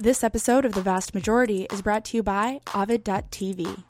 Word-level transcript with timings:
This 0.00 0.22
episode 0.22 0.64
of 0.64 0.74
The 0.74 0.80
Vast 0.80 1.12
Majority 1.12 1.66
is 1.72 1.82
brought 1.82 2.04
to 2.04 2.16
you 2.16 2.22
by 2.22 2.60
Ovid.tv. 2.72 3.82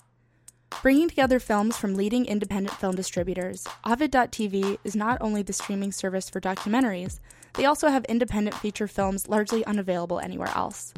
Bringing 0.81 1.07
together 1.07 1.39
films 1.39 1.77
from 1.77 1.97
leading 1.97 2.25
independent 2.25 2.75
film 2.79 2.97
distributors, 2.97 3.67
Ovid.tv 3.85 4.79
is 4.85 4.97
not 4.97 5.19
only 5.21 5.43
the 5.43 5.53
streaming 5.53 5.93
service 5.93 6.31
for 6.31 6.41
documentaries, 6.41 7.21
they 7.55 7.67
also 7.67 7.89
have 7.89 8.07
independent 8.07 8.57
feature 8.57 8.89
films 8.89 9.29
largely 9.29 9.63
unavailable 9.67 10.19
anywhere 10.19 10.51
else. 10.57 10.95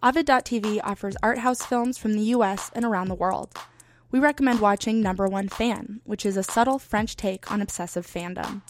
Ovid.tv 0.00 0.78
offers 0.84 1.16
art 1.24 1.38
house 1.38 1.62
films 1.62 1.98
from 1.98 2.12
the 2.12 2.26
US 2.36 2.70
and 2.72 2.84
around 2.84 3.08
the 3.08 3.16
world. 3.16 3.52
We 4.12 4.20
recommend 4.20 4.60
watching 4.60 5.00
Number 5.00 5.26
One 5.26 5.48
Fan, 5.48 6.02
which 6.04 6.24
is 6.24 6.36
a 6.36 6.44
subtle 6.44 6.78
French 6.78 7.16
take 7.16 7.50
on 7.50 7.60
obsessive 7.60 8.06
fandom. 8.06 8.62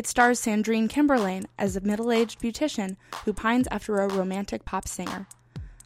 It 0.00 0.06
stars 0.06 0.40
Sandrine 0.40 0.88
Kiberlain 0.88 1.44
as 1.58 1.76
a 1.76 1.82
middle 1.82 2.10
aged 2.10 2.40
beautician 2.40 2.96
who 3.26 3.34
pines 3.34 3.68
after 3.70 3.98
a 3.98 4.08
romantic 4.08 4.64
pop 4.64 4.88
singer. 4.88 5.26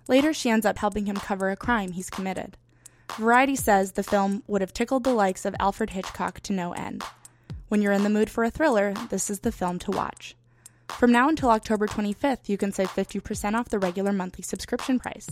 Later, 0.07 0.33
she 0.33 0.51
ends 0.51 0.65
up 0.65 0.79
helping 0.79 1.07
him 1.07 1.17
cover 1.17 1.51
a 1.51 1.57
crime 1.57 1.91
he's 1.91 2.11
committed. 2.11 2.57
Variety 3.19 3.57
says 3.57 3.91
the 3.91 4.05
film 4.05 4.45
would 4.47 4.61
have 4.61 4.73
tickled 4.73 5.03
the 5.03 5.13
likes 5.13 5.45
of 5.45 5.57
Alfred 5.59 5.91
Hitchcock 5.91 6.39
to 6.43 6.53
no 6.53 6.71
end. 6.75 7.03
When 7.67 7.83
you're 7.83 7.91
in 7.91 8.05
the 8.05 8.09
mood 8.09 8.31
for 8.31 8.45
a 8.45 8.53
thriller, 8.53 8.95
this 9.11 9.29
is 9.31 9.41
the 9.41 9.51
film 9.51 9.81
to 9.81 9.91
watch. 9.91 10.37
From 10.91 11.11
now 11.11 11.29
until 11.29 11.51
October 11.51 11.89
25th, 11.89 12.49
you 12.49 12.57
can 12.57 12.71
save 12.71 12.95
50% 12.95 13.55
off 13.57 13.69
the 13.69 13.81
regular 13.81 14.13
monthly 14.13 14.45
subscription 14.45 15.01
price. 15.01 15.27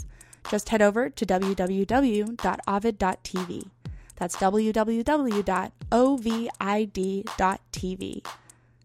Just 0.50 0.70
head 0.70 0.82
over 0.82 1.08
to 1.08 1.24
www.ovid.tv. 1.24 2.34
That's 4.16 4.36
www.ovid.tv. 4.36 5.02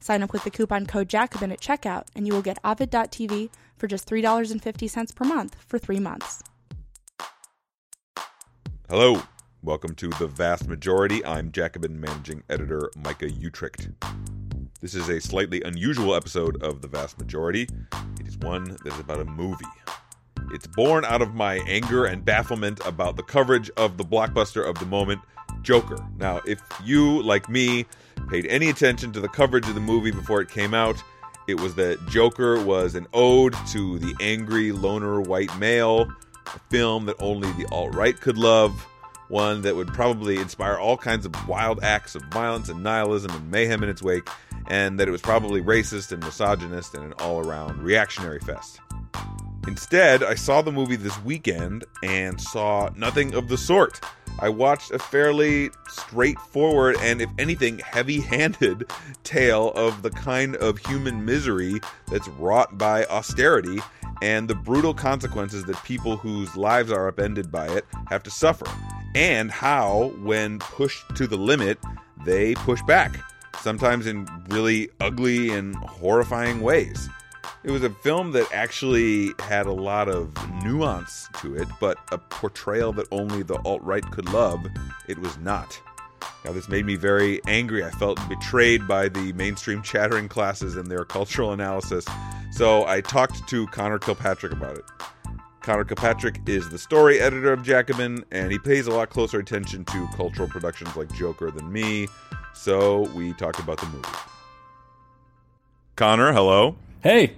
Sign 0.08 0.24
up 0.24 0.32
with 0.32 0.46
the 0.46 0.50
coupon 0.50 0.86
code 0.86 1.10
Jacobin 1.10 1.52
at 1.52 1.60
checkout, 1.60 2.06
and 2.16 2.26
you 2.26 2.32
will 2.32 2.42
get 2.42 2.60
Ovid.tv 2.64 3.50
for 3.76 3.88
just 3.88 4.08
$3.50 4.08 5.14
per 5.14 5.26
month 5.26 5.58
for 5.68 5.78
three 5.78 6.00
months. 6.00 6.42
Hello, 8.88 9.22
welcome 9.62 9.94
to 9.96 10.08
The 10.12 10.28
Vast 10.28 10.70
Majority. 10.70 11.26
I'm 11.26 11.52
Jacobin 11.52 12.00
managing 12.00 12.42
editor 12.50 12.90
Micah 13.04 13.28
Uetricht. 13.28 13.92
This 14.80 14.96
is 14.96 15.10
a 15.10 15.20
slightly 15.20 15.62
unusual 15.64 16.16
episode 16.16 16.64
of 16.64 16.82
The 16.82 16.88
Vast 16.88 17.20
Majority. 17.20 17.68
It 18.18 18.28
is 18.30 18.38
one 18.38 18.78
that 18.84 18.86
is 18.86 19.00
about 19.02 19.20
a 19.20 19.26
movie. 19.26 19.66
It's 20.54 20.68
born 20.68 21.04
out 21.04 21.22
of 21.22 21.36
my 21.36 21.56
anger 21.68 22.06
and 22.06 22.24
bafflement 22.24 22.80
about 22.86 23.18
the 23.18 23.24
coverage 23.24 23.70
of 23.72 23.98
the 23.98 24.06
blockbuster 24.06 24.66
of 24.66 24.80
the 24.80 24.86
moment, 24.86 25.20
Joker. 25.64 25.98
Now, 26.16 26.40
if 26.48 26.62
you, 26.86 27.22
like 27.24 27.50
me, 27.50 27.86
paid 28.30 28.46
any 28.48 28.70
attention 28.70 29.12
to 29.14 29.20
the 29.20 29.30
coverage 29.30 29.68
of 29.68 29.76
the 29.76 29.82
movie 29.82 30.12
before 30.12 30.42
it 30.42 30.50
came 30.50 30.74
out, 30.74 31.02
it 31.48 31.60
was 31.60 31.76
that 31.76 32.06
Joker 32.10 32.62
was 32.64 32.96
an 32.96 33.08
ode 33.14 33.56
to 33.68 33.98
the 34.00 34.14
angry 34.20 34.72
loner 34.72 35.22
white 35.22 35.56
male, 35.58 36.12
a 36.46 36.60
film 36.70 37.06
that 37.06 37.16
only 37.20 37.52
the 37.54 37.66
alt 37.72 37.96
right 37.96 38.20
could 38.20 38.38
love, 38.38 38.86
one 39.30 39.62
that 39.62 39.76
would 39.76 39.88
probably 39.88 40.38
inspire 40.38 40.76
all 40.76 40.98
kinds 40.98 41.26
of 41.26 41.48
wild 41.48 41.84
acts 41.84 42.16
of 42.16 42.22
violence 42.32 42.70
and 42.70 42.84
nihilism 42.84 43.32
and 43.32 43.50
mayhem 43.50 43.84
in 43.84 43.90
its 43.90 44.04
wake, 44.04 44.28
and 44.68 45.00
that 45.00 45.08
it 45.08 45.12
was 45.12 45.22
probably 45.22 45.62
racist 45.62 46.12
and 46.12 46.24
misogynist 46.24 46.94
and 46.96 47.06
an 47.06 47.14
all 47.14 47.40
around 47.40 47.82
reactionary 47.82 48.40
fest. 48.40 48.80
Instead, 49.68 50.24
I 50.24 50.36
saw 50.36 50.62
the 50.62 50.72
movie 50.72 50.96
this 50.96 51.22
weekend 51.24 51.84
and 52.02 52.40
saw 52.40 52.90
nothing 52.96 53.34
of 53.34 53.50
the 53.50 53.58
sort. 53.58 54.00
I 54.40 54.50
watched 54.50 54.92
a 54.92 55.00
fairly 55.00 55.72
straightforward 55.88 56.98
and, 57.02 57.22
if 57.22 57.30
anything, 57.40 57.80
heavy 57.80 58.20
handed 58.20 58.92
tale 59.24 59.72
of 59.72 60.04
the 60.04 60.12
kind 60.12 60.56
of 60.58 60.78
human 60.78 61.26
misery 61.26 61.80
that's 62.12 62.28
wrought 62.28 62.78
by 62.78 63.06
austerity 63.06 63.80
and 64.22 64.48
the 64.48 64.56
brutal 64.56 64.94
consequences 64.94 65.64
that 65.66 65.84
people 65.84 66.18
whose 66.18 66.56
lives 66.56 66.92
are 66.92 67.08
upended 67.08 67.52
by 67.52 67.68
it 67.68 67.86
have 68.08 68.24
to 68.24 68.32
suffer, 68.32 68.66
and 69.16 69.52
how, 69.52 70.12
when 70.22 70.60
pushed 70.60 71.16
to 71.16 71.28
the 71.28 71.38
limit, 71.38 71.78
they 72.26 72.54
push 72.56 72.82
back, 72.84 73.20
sometimes 73.62 74.08
in 74.08 74.28
really 74.50 74.90
ugly 75.00 75.50
and 75.50 75.76
horrifying 75.76 76.62
ways. 76.62 77.10
It 77.68 77.72
was 77.72 77.84
a 77.84 77.90
film 77.90 78.32
that 78.32 78.50
actually 78.54 79.34
had 79.40 79.66
a 79.66 79.74
lot 79.74 80.08
of 80.08 80.32
nuance 80.64 81.28
to 81.42 81.54
it, 81.58 81.68
but 81.82 81.98
a 82.14 82.18
portrayal 82.18 82.94
that 82.94 83.08
only 83.12 83.44
the 83.44 83.60
alt 83.66 83.82
right 83.84 84.10
could 84.10 84.32
love, 84.32 84.66
it 85.10 85.20
was 85.20 85.38
not. 85.40 85.78
Now, 86.46 86.54
this 86.54 86.70
made 86.70 86.86
me 86.86 86.96
very 86.96 87.42
angry. 87.46 87.84
I 87.84 87.90
felt 87.92 88.26
betrayed 88.30 88.88
by 88.88 89.10
the 89.10 89.34
mainstream 89.34 89.82
chattering 89.82 90.30
classes 90.30 90.78
and 90.78 90.90
their 90.90 91.04
cultural 91.04 91.52
analysis. 91.52 92.06
So 92.54 92.86
I 92.86 93.02
talked 93.02 93.46
to 93.50 93.68
Connor 93.68 94.00
Kilpatrick 94.00 94.54
about 94.54 94.78
it. 94.78 94.86
Connor 95.60 95.84
Kilpatrick 95.84 96.40
is 96.48 96.70
the 96.70 96.78
story 96.78 97.20
editor 97.20 97.52
of 97.52 97.64
Jacobin, 97.64 98.24
and 98.32 98.50
he 98.50 98.60
pays 98.60 98.88
a 98.88 98.92
lot 98.92 99.10
closer 99.10 99.40
attention 99.40 99.84
to 99.84 100.08
cultural 100.16 100.48
productions 100.48 100.96
like 100.96 101.14
Joker 101.16 101.52
than 101.52 101.70
me. 101.70 102.08
So 102.54 103.10
we 103.14 103.34
talked 103.34 103.60
about 103.60 103.78
the 103.82 103.88
movie. 103.88 104.08
Connor, 105.98 106.32
hello. 106.32 106.78
Hey, 107.04 107.36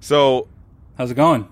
So 0.00 0.48
how's 0.96 1.10
it 1.10 1.14
going? 1.14 1.48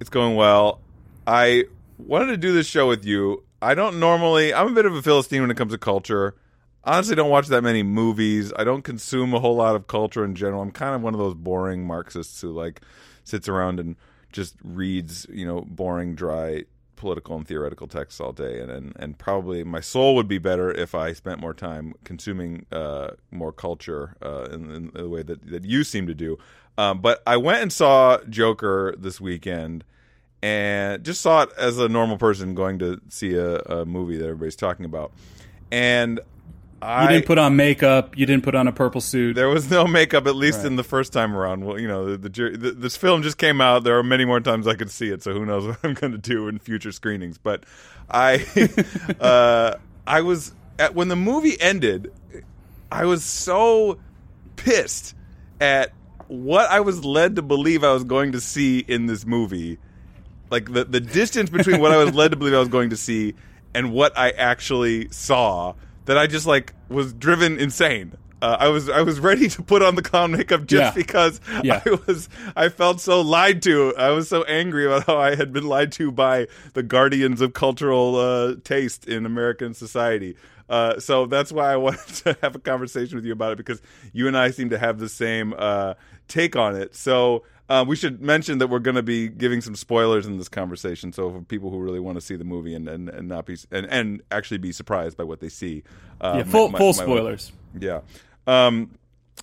It's 0.00 0.10
going 0.10 0.36
well. 0.36 0.80
I 1.26 1.64
wanted 1.96 2.26
to 2.26 2.36
do 2.36 2.52
this 2.52 2.66
show 2.66 2.88
with 2.88 3.04
you. 3.04 3.44
I 3.62 3.74
don't 3.74 3.98
normally, 3.98 4.52
I'm 4.52 4.68
a 4.68 4.74
bit 4.74 4.86
of 4.86 4.94
a 4.94 5.02
Philistine 5.02 5.40
when 5.40 5.50
it 5.50 5.56
comes 5.56 5.72
to 5.72 5.78
culture. 5.78 6.34
Honestly, 6.84 7.14
don't 7.14 7.30
watch 7.30 7.48
that 7.48 7.62
many 7.62 7.82
movies. 7.82 8.52
I 8.56 8.64
don't 8.64 8.82
consume 8.82 9.34
a 9.34 9.40
whole 9.40 9.56
lot 9.56 9.76
of 9.76 9.86
culture 9.86 10.24
in 10.24 10.34
general. 10.34 10.62
I'm 10.62 10.70
kind 10.70 10.94
of 10.94 11.02
one 11.02 11.14
of 11.14 11.18
those 11.18 11.34
boring 11.34 11.86
Marxists 11.86 12.40
who 12.40 12.50
like 12.52 12.80
sits 13.24 13.48
around 13.48 13.80
and 13.80 13.96
just 14.32 14.56
reads, 14.62 15.26
you 15.30 15.46
know, 15.46 15.62
boring, 15.62 16.14
dry 16.14 16.64
political 16.98 17.36
and 17.36 17.48
theoretical 17.48 17.86
texts 17.86 18.20
all 18.20 18.32
day. 18.32 18.60
And 18.60 18.70
and, 18.70 18.92
and 18.96 19.16
probably 19.16 19.64
my 19.64 19.80
soul 19.80 20.14
would 20.16 20.28
be 20.28 20.38
better 20.38 20.70
if 20.70 20.94
I 20.94 21.14
spent 21.14 21.40
more 21.40 21.54
time 21.54 21.94
consuming 22.04 22.66
uh, 22.70 23.12
more 23.30 23.52
culture 23.52 24.16
uh, 24.20 24.48
in, 24.52 24.70
in 24.70 24.90
the 24.92 25.08
way 25.08 25.22
that, 25.22 25.46
that 25.46 25.64
you 25.64 25.84
seem 25.84 26.06
to 26.06 26.14
do. 26.14 26.36
Um, 26.76 27.00
but 27.00 27.22
I 27.26 27.38
went 27.38 27.62
and 27.62 27.72
saw 27.72 28.18
Joker 28.28 28.94
this 28.98 29.20
weekend 29.20 29.84
and 30.42 31.02
just 31.02 31.20
saw 31.20 31.42
it 31.42 31.50
as 31.58 31.78
a 31.78 31.88
normal 31.88 32.18
person 32.18 32.54
going 32.54 32.78
to 32.78 33.00
see 33.08 33.34
a, 33.34 33.58
a 33.60 33.84
movie 33.84 34.16
that 34.18 34.24
everybody's 34.24 34.56
talking 34.56 34.84
about. 34.84 35.12
And 35.72 36.20
I 36.80 37.02
You 37.04 37.08
didn't 37.08 37.26
put 37.26 37.38
on 37.38 37.56
makeup. 37.56 38.16
You 38.16 38.24
didn't 38.26 38.44
put 38.44 38.54
on 38.54 38.68
a 38.68 38.72
purple 38.72 39.00
suit. 39.00 39.34
there 39.34 39.48
was 39.48 39.70
no 39.70 39.86
makeup, 39.86 40.26
at 40.26 40.36
least 40.36 40.58
Right. 40.58 40.66
in 40.66 40.76
the 40.76 40.84
first 40.84 41.12
time 41.12 41.36
around. 41.36 41.64
Well, 41.64 41.78
you 41.78 41.88
know, 41.88 42.16
the, 42.16 42.28
the, 42.28 42.50
the 42.56 42.70
this 42.72 42.96
film 42.96 43.22
just 43.22 43.36
came 43.38 43.60
out. 43.60 43.84
There 43.84 43.98
are 43.98 44.02
many 44.04 44.24
more 44.24 44.40
times 44.40 44.66
I 44.66 44.74
could 44.74 44.90
see 44.90 45.08
it, 45.08 45.22
so 45.22 45.32
who 45.32 45.44
knows 45.44 45.66
what 45.68 45.78
I'm 45.82 45.94
going 45.94 46.12
to 46.12 46.18
do 46.18 46.46
in 46.48 46.58
future 46.58 46.92
screenings. 46.92 47.36
But 47.38 47.64
I, 48.10 48.44
uh, 49.20 49.74
I 50.06 50.20
was 50.22 50.52
at 50.78 50.94
when 50.94 51.08
the 51.08 51.16
movie 51.16 51.60
ended. 51.60 52.12
I 52.90 53.04
was 53.04 53.22
so 53.24 53.98
pissed 54.56 55.14
at 55.60 55.92
what 56.28 56.70
I 56.70 56.80
was 56.80 57.04
led 57.04 57.36
to 57.36 57.42
believe 57.42 57.84
I 57.84 57.92
was 57.92 58.04
going 58.04 58.32
to 58.32 58.40
see 58.40 58.78
in 58.78 59.06
this 59.06 59.26
movie. 59.26 59.78
Like 60.50 60.72
the 60.72 60.84
the 60.84 61.00
distance 61.00 61.50
between 61.50 61.80
what 61.80 61.92
I 61.92 62.02
was 62.02 62.14
led 62.14 62.30
to 62.30 62.36
believe 62.36 62.54
I 62.54 62.58
was 62.60 62.68
going 62.68 62.90
to 62.90 62.96
see 62.96 63.34
and 63.74 63.92
what 63.92 64.16
I 64.16 64.30
actually 64.30 65.08
saw 65.10 65.74
that 66.08 66.16
I 66.18 66.26
just 66.26 66.46
like 66.46 66.72
was 66.88 67.12
driven 67.12 67.58
insane. 67.58 68.14
Uh, 68.40 68.56
I 68.60 68.68
was 68.68 68.88
I 68.88 69.02
was 69.02 69.18
ready 69.20 69.48
to 69.48 69.62
put 69.62 69.82
on 69.82 69.94
the 69.96 70.02
clown 70.02 70.30
makeup 70.32 70.64
just 70.66 70.80
Yeah. 70.80 70.90
because 71.02 71.40
Yeah. 71.62 71.82
I 71.84 71.98
was 72.06 72.28
I 72.56 72.68
felt 72.68 73.00
so 73.00 73.20
lied 73.20 73.62
to. 73.62 73.94
I 73.96 74.10
was 74.10 74.28
so 74.28 74.42
angry 74.44 74.86
about 74.86 75.06
how 75.06 75.18
I 75.18 75.34
had 75.34 75.52
been 75.52 75.66
lied 75.66 75.90
to 75.92 76.10
by 76.12 76.46
the 76.74 76.82
guardians 76.82 77.40
of 77.40 77.52
cultural 77.52 78.16
uh, 78.16 78.54
taste 78.64 79.06
in 79.08 79.26
American 79.26 79.74
society. 79.74 80.36
Uh, 80.68 81.00
so 81.00 81.26
that's 81.26 81.50
why 81.50 81.72
I 81.72 81.76
wanted 81.76 82.06
to 82.24 82.36
have 82.42 82.54
a 82.54 82.58
conversation 82.60 83.16
with 83.16 83.24
you 83.24 83.32
about 83.32 83.52
it 83.52 83.56
because 83.58 83.82
you 84.12 84.28
and 84.28 84.36
I 84.36 84.50
seem 84.52 84.70
to 84.70 84.78
have 84.78 84.98
the 85.00 85.08
same 85.08 85.52
uh, 85.58 85.94
take 86.28 86.54
on 86.56 86.76
it. 86.76 86.94
So 86.94 87.42
uh, 87.68 87.84
we 87.86 87.96
should 87.96 88.20
mention 88.20 88.58
that 88.58 88.68
we're 88.68 88.78
going 88.78 88.96
to 88.96 89.02
be 89.02 89.28
giving 89.28 89.60
some 89.60 89.74
spoilers 89.74 90.26
in 90.26 90.38
this 90.38 90.48
conversation. 90.48 91.12
So 91.12 91.30
for 91.30 91.40
people 91.42 91.70
who 91.70 91.78
really 91.80 92.00
want 92.00 92.16
to 92.16 92.20
see 92.20 92.36
the 92.36 92.44
movie 92.44 92.74
and, 92.74 92.88
and, 92.88 93.08
and 93.08 93.28
not 93.28 93.46
be 93.46 93.56
and, 93.70 93.86
and 93.86 94.22
actually 94.30 94.58
be 94.58 94.72
surprised 94.72 95.16
by 95.16 95.24
what 95.24 95.40
they 95.40 95.48
see, 95.48 95.82
uh, 96.20 96.36
yeah, 96.38 96.44
full 96.44 96.68
might- 96.68 96.78
full 96.78 96.92
spoilers. 96.92 97.52
yeah. 97.78 98.00
Um, 98.46 98.92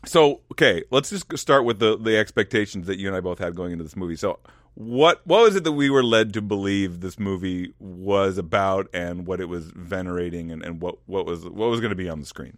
so 0.05 0.41
okay, 0.51 0.83
let's 0.91 1.09
just 1.09 1.37
start 1.37 1.63
with 1.65 1.79
the 1.79 1.97
the 1.97 2.17
expectations 2.17 2.87
that 2.87 2.99
you 2.99 3.07
and 3.07 3.15
I 3.15 3.21
both 3.21 3.39
had 3.39 3.55
going 3.55 3.71
into 3.71 3.83
this 3.83 3.95
movie. 3.95 4.15
So 4.15 4.39
what 4.73 5.21
what 5.25 5.41
was 5.41 5.55
it 5.55 5.63
that 5.63 5.71
we 5.71 5.89
were 5.89 6.03
led 6.03 6.33
to 6.33 6.41
believe 6.41 6.99
this 6.99 7.17
movie 7.17 7.73
was 7.79 8.37
about 8.37 8.87
and 8.93 9.25
what 9.25 9.39
it 9.39 9.45
was 9.47 9.71
venerating 9.73 10.51
and, 10.51 10.63
and 10.63 10.81
what 10.81 10.97
what 11.05 11.25
was 11.25 11.45
what 11.45 11.69
was 11.69 11.79
going 11.79 11.91
to 11.91 11.95
be 11.95 12.09
on 12.09 12.19
the 12.19 12.25
screen? 12.25 12.57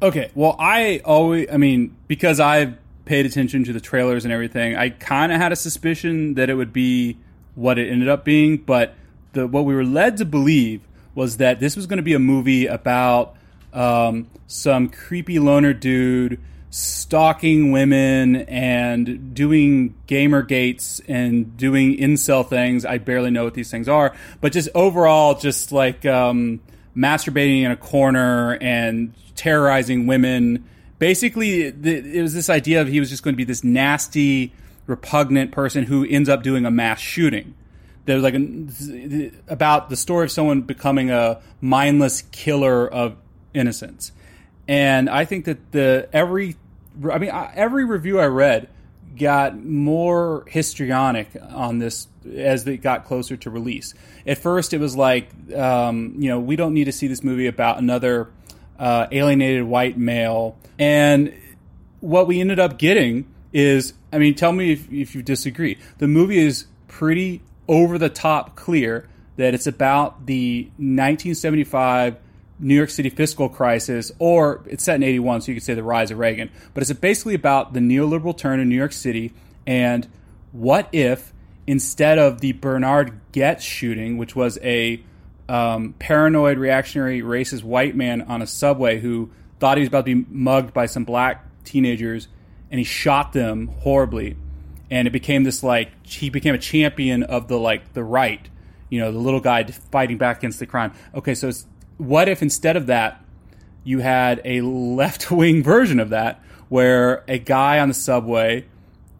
Okay, 0.00 0.30
well, 0.34 0.56
I 0.58 1.00
always, 1.04 1.46
I 1.52 1.58
mean, 1.58 1.96
because 2.08 2.40
I've 2.40 2.74
paid 3.04 3.26
attention 3.26 3.64
to 3.64 3.72
the 3.72 3.80
trailers 3.80 4.24
and 4.24 4.32
everything, 4.32 4.76
I 4.76 4.90
kind 4.90 5.32
of 5.32 5.40
had 5.40 5.52
a 5.52 5.56
suspicion 5.56 6.34
that 6.34 6.50
it 6.50 6.54
would 6.54 6.72
be 6.72 7.18
what 7.54 7.78
it 7.78 7.90
ended 7.90 8.08
up 8.08 8.24
being. 8.24 8.58
But 8.58 8.94
the 9.32 9.46
what 9.46 9.64
we 9.64 9.74
were 9.74 9.84
led 9.84 10.16
to 10.18 10.24
believe 10.24 10.82
was 11.14 11.38
that 11.38 11.60
this 11.60 11.76
was 11.76 11.86
going 11.86 11.98
to 11.98 12.02
be 12.02 12.14
a 12.14 12.18
movie 12.18 12.66
about 12.66 13.36
um, 13.72 14.28
some 14.46 14.88
creepy 14.88 15.38
loner 15.38 15.72
dude 15.72 16.40
stalking 16.70 17.70
women 17.70 18.36
and 18.36 19.34
doing 19.34 19.94
gamer 20.06 20.42
gates 20.42 21.02
and 21.06 21.54
doing 21.58 21.98
incel 21.98 22.48
things. 22.48 22.86
I 22.86 22.96
barely 22.96 23.30
know 23.30 23.44
what 23.44 23.52
these 23.52 23.70
things 23.70 23.88
are, 23.88 24.14
but 24.40 24.52
just 24.52 24.70
overall, 24.74 25.34
just 25.34 25.70
like 25.70 26.06
um, 26.06 26.60
masturbating 26.96 27.62
in 27.62 27.70
a 27.70 27.76
corner 27.76 28.56
and 28.60 29.12
terrorizing 29.36 30.06
women. 30.06 30.66
Basically, 31.02 31.62
it 31.64 32.22
was 32.22 32.32
this 32.32 32.48
idea 32.48 32.80
of 32.80 32.86
he 32.86 33.00
was 33.00 33.10
just 33.10 33.24
going 33.24 33.34
to 33.34 33.36
be 33.36 33.42
this 33.42 33.64
nasty, 33.64 34.52
repugnant 34.86 35.50
person 35.50 35.82
who 35.82 36.06
ends 36.06 36.28
up 36.28 36.44
doing 36.44 36.64
a 36.64 36.70
mass 36.70 37.00
shooting. 37.00 37.54
There's 38.04 38.22
like 38.22 38.34
a, 38.34 39.32
about 39.48 39.90
the 39.90 39.96
story 39.96 40.26
of 40.26 40.30
someone 40.30 40.60
becoming 40.60 41.10
a 41.10 41.40
mindless 41.60 42.22
killer 42.30 42.86
of 42.86 43.16
innocents. 43.52 44.12
And 44.68 45.10
I 45.10 45.24
think 45.24 45.46
that 45.46 45.72
the 45.72 46.08
every 46.12 46.54
I 47.10 47.18
mean, 47.18 47.30
every 47.32 47.84
review 47.84 48.20
I 48.20 48.26
read 48.26 48.68
got 49.18 49.58
more 49.58 50.44
histrionic 50.46 51.36
on 51.50 51.80
this 51.80 52.06
as 52.32 52.64
it 52.68 52.76
got 52.76 53.06
closer 53.06 53.36
to 53.38 53.50
release. 53.50 53.92
At 54.24 54.38
first, 54.38 54.72
it 54.72 54.78
was 54.78 54.94
like, 54.94 55.28
um, 55.52 56.14
you 56.18 56.28
know, 56.28 56.38
we 56.38 56.54
don't 56.54 56.74
need 56.74 56.84
to 56.84 56.92
see 56.92 57.08
this 57.08 57.24
movie 57.24 57.48
about 57.48 57.78
another 57.78 58.28
uh, 58.82 59.06
alienated 59.12 59.62
white 59.62 59.96
male. 59.96 60.58
And 60.76 61.32
what 62.00 62.26
we 62.26 62.40
ended 62.40 62.58
up 62.58 62.78
getting 62.78 63.32
is, 63.52 63.94
I 64.12 64.18
mean, 64.18 64.34
tell 64.34 64.50
me 64.50 64.72
if, 64.72 64.92
if 64.92 65.14
you 65.14 65.22
disagree. 65.22 65.78
The 65.98 66.08
movie 66.08 66.38
is 66.38 66.66
pretty 66.88 67.42
over 67.68 67.96
the 67.96 68.08
top 68.08 68.56
clear 68.56 69.08
that 69.36 69.54
it's 69.54 69.68
about 69.68 70.26
the 70.26 70.64
1975 70.78 72.16
New 72.58 72.74
York 72.74 72.90
City 72.90 73.08
fiscal 73.08 73.48
crisis, 73.48 74.10
or 74.18 74.64
it's 74.66 74.82
set 74.82 74.96
in 74.96 75.04
81, 75.04 75.42
so 75.42 75.52
you 75.52 75.56
could 75.56 75.62
say 75.62 75.74
the 75.74 75.82
rise 75.84 76.10
of 76.10 76.18
Reagan. 76.18 76.50
But 76.74 76.82
it's 76.82 76.92
basically 76.92 77.34
about 77.34 77.74
the 77.74 77.80
neoliberal 77.80 78.36
turn 78.36 78.58
in 78.58 78.68
New 78.68 78.76
York 78.76 78.92
City 78.92 79.32
and 79.64 80.08
what 80.50 80.88
if 80.92 81.32
instead 81.68 82.18
of 82.18 82.40
the 82.40 82.52
Bernard 82.52 83.20
Goetz 83.32 83.62
shooting, 83.62 84.18
which 84.18 84.34
was 84.34 84.58
a 84.62 85.02
um, 85.48 85.94
paranoid, 85.98 86.58
reactionary, 86.58 87.20
racist 87.20 87.62
white 87.62 87.94
man 87.96 88.22
on 88.22 88.42
a 88.42 88.46
subway 88.46 89.00
who 89.00 89.30
thought 89.58 89.76
he 89.76 89.82
was 89.82 89.88
about 89.88 90.06
to 90.06 90.14
be 90.14 90.26
mugged 90.28 90.72
by 90.72 90.86
some 90.86 91.04
black 91.04 91.44
teenagers, 91.64 92.28
and 92.70 92.78
he 92.78 92.84
shot 92.84 93.32
them 93.32 93.68
horribly, 93.68 94.36
and 94.90 95.06
it 95.06 95.10
became 95.10 95.44
this 95.44 95.62
like 95.62 95.90
he 96.06 96.30
became 96.30 96.54
a 96.54 96.58
champion 96.58 97.22
of 97.22 97.48
the 97.48 97.58
like 97.58 97.92
the 97.92 98.04
right, 98.04 98.48
you 98.88 99.00
know, 99.00 99.12
the 99.12 99.18
little 99.18 99.40
guy 99.40 99.64
fighting 99.64 100.18
back 100.18 100.38
against 100.38 100.58
the 100.58 100.66
crime. 100.66 100.92
Okay, 101.14 101.34
so 101.34 101.50
what 101.98 102.28
if 102.28 102.42
instead 102.42 102.76
of 102.76 102.86
that, 102.86 103.22
you 103.84 104.00
had 104.00 104.40
a 104.44 104.60
left 104.60 105.30
wing 105.30 105.62
version 105.64 106.00
of 106.00 106.10
that 106.10 106.42
where 106.68 107.24
a 107.28 107.38
guy 107.38 107.78
on 107.78 107.88
the 107.88 107.94
subway 107.94 108.64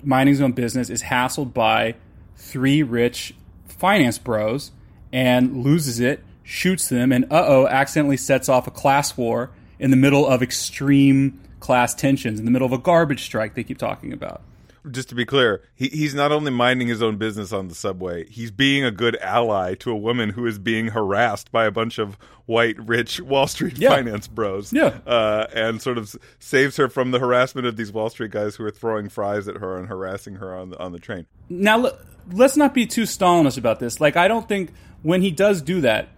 minding 0.02 0.32
his 0.32 0.40
own 0.40 0.52
business 0.52 0.90
is 0.90 1.02
hassled 1.02 1.52
by 1.52 1.94
three 2.36 2.82
rich 2.82 3.34
finance 3.66 4.18
bros 4.18 4.72
and 5.12 5.62
loses 5.62 6.00
it, 6.00 6.24
shoots 6.42 6.88
them, 6.88 7.12
and 7.12 7.24
uh 7.26 7.44
oh, 7.46 7.66
accidentally 7.66 8.16
sets 8.16 8.48
off 8.48 8.66
a 8.66 8.70
class 8.70 9.16
war 9.16 9.50
in 9.78 9.90
the 9.90 9.96
middle 9.96 10.26
of 10.26 10.42
extreme 10.42 11.40
class 11.60 11.94
tensions, 11.94 12.38
in 12.38 12.44
the 12.44 12.50
middle 12.50 12.66
of 12.66 12.72
a 12.72 12.78
garbage 12.78 13.22
strike 13.22 13.54
they 13.54 13.64
keep 13.64 13.78
talking 13.78 14.12
about 14.12 14.42
just 14.90 15.08
to 15.10 15.14
be 15.14 15.24
clear, 15.24 15.62
he, 15.74 15.88
he's 15.88 16.14
not 16.14 16.32
only 16.32 16.50
minding 16.50 16.88
his 16.88 17.02
own 17.02 17.16
business 17.16 17.52
on 17.52 17.68
the 17.68 17.74
subway, 17.74 18.28
he's 18.28 18.50
being 18.50 18.84
a 18.84 18.90
good 18.90 19.16
ally 19.16 19.74
to 19.76 19.90
a 19.90 19.96
woman 19.96 20.30
who 20.30 20.46
is 20.46 20.58
being 20.58 20.88
harassed 20.88 21.52
by 21.52 21.66
a 21.66 21.70
bunch 21.70 21.98
of 21.98 22.16
white, 22.46 22.76
rich 22.78 23.20
Wall 23.20 23.46
Street 23.46 23.78
yeah. 23.78 23.90
finance 23.90 24.26
bros. 24.26 24.72
Yeah. 24.72 24.98
Uh, 25.06 25.46
and 25.54 25.80
sort 25.80 25.98
of 25.98 26.14
saves 26.40 26.76
her 26.76 26.88
from 26.88 27.12
the 27.12 27.20
harassment 27.20 27.66
of 27.66 27.76
these 27.76 27.92
Wall 27.92 28.10
Street 28.10 28.32
guys 28.32 28.56
who 28.56 28.64
are 28.64 28.70
throwing 28.70 29.08
fries 29.08 29.46
at 29.46 29.56
her 29.56 29.78
and 29.78 29.88
harassing 29.88 30.36
her 30.36 30.54
on 30.54 30.70
the, 30.70 30.78
on 30.78 30.92
the 30.92 30.98
train. 30.98 31.26
Now, 31.48 31.92
let's 32.32 32.56
not 32.56 32.74
be 32.74 32.86
too 32.86 33.02
Stalinist 33.02 33.58
about 33.58 33.78
this. 33.78 34.00
Like, 34.00 34.16
I 34.16 34.26
don't 34.26 34.48
think 34.48 34.72
when 35.02 35.22
he 35.22 35.30
does 35.30 35.62
do 35.62 35.80
that, 35.82 36.08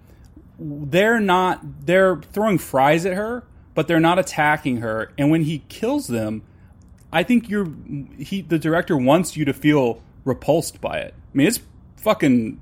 they're 0.58 1.20
not, 1.20 1.86
they're 1.86 2.16
throwing 2.16 2.58
fries 2.58 3.04
at 3.06 3.14
her, 3.14 3.44
but 3.74 3.88
they're 3.88 4.00
not 4.00 4.18
attacking 4.18 4.78
her. 4.78 5.12
And 5.18 5.30
when 5.30 5.42
he 5.42 5.64
kills 5.68 6.06
them, 6.06 6.42
I 7.12 7.22
think 7.22 7.48
you're 7.48 7.68
he 8.18 8.40
the 8.42 8.58
director 8.58 8.96
wants 8.96 9.36
you 9.36 9.44
to 9.44 9.52
feel 9.52 10.02
repulsed 10.24 10.80
by 10.80 10.98
it. 10.98 11.14
I 11.14 11.36
mean, 11.36 11.46
it's 11.46 11.60
fucking 11.96 12.60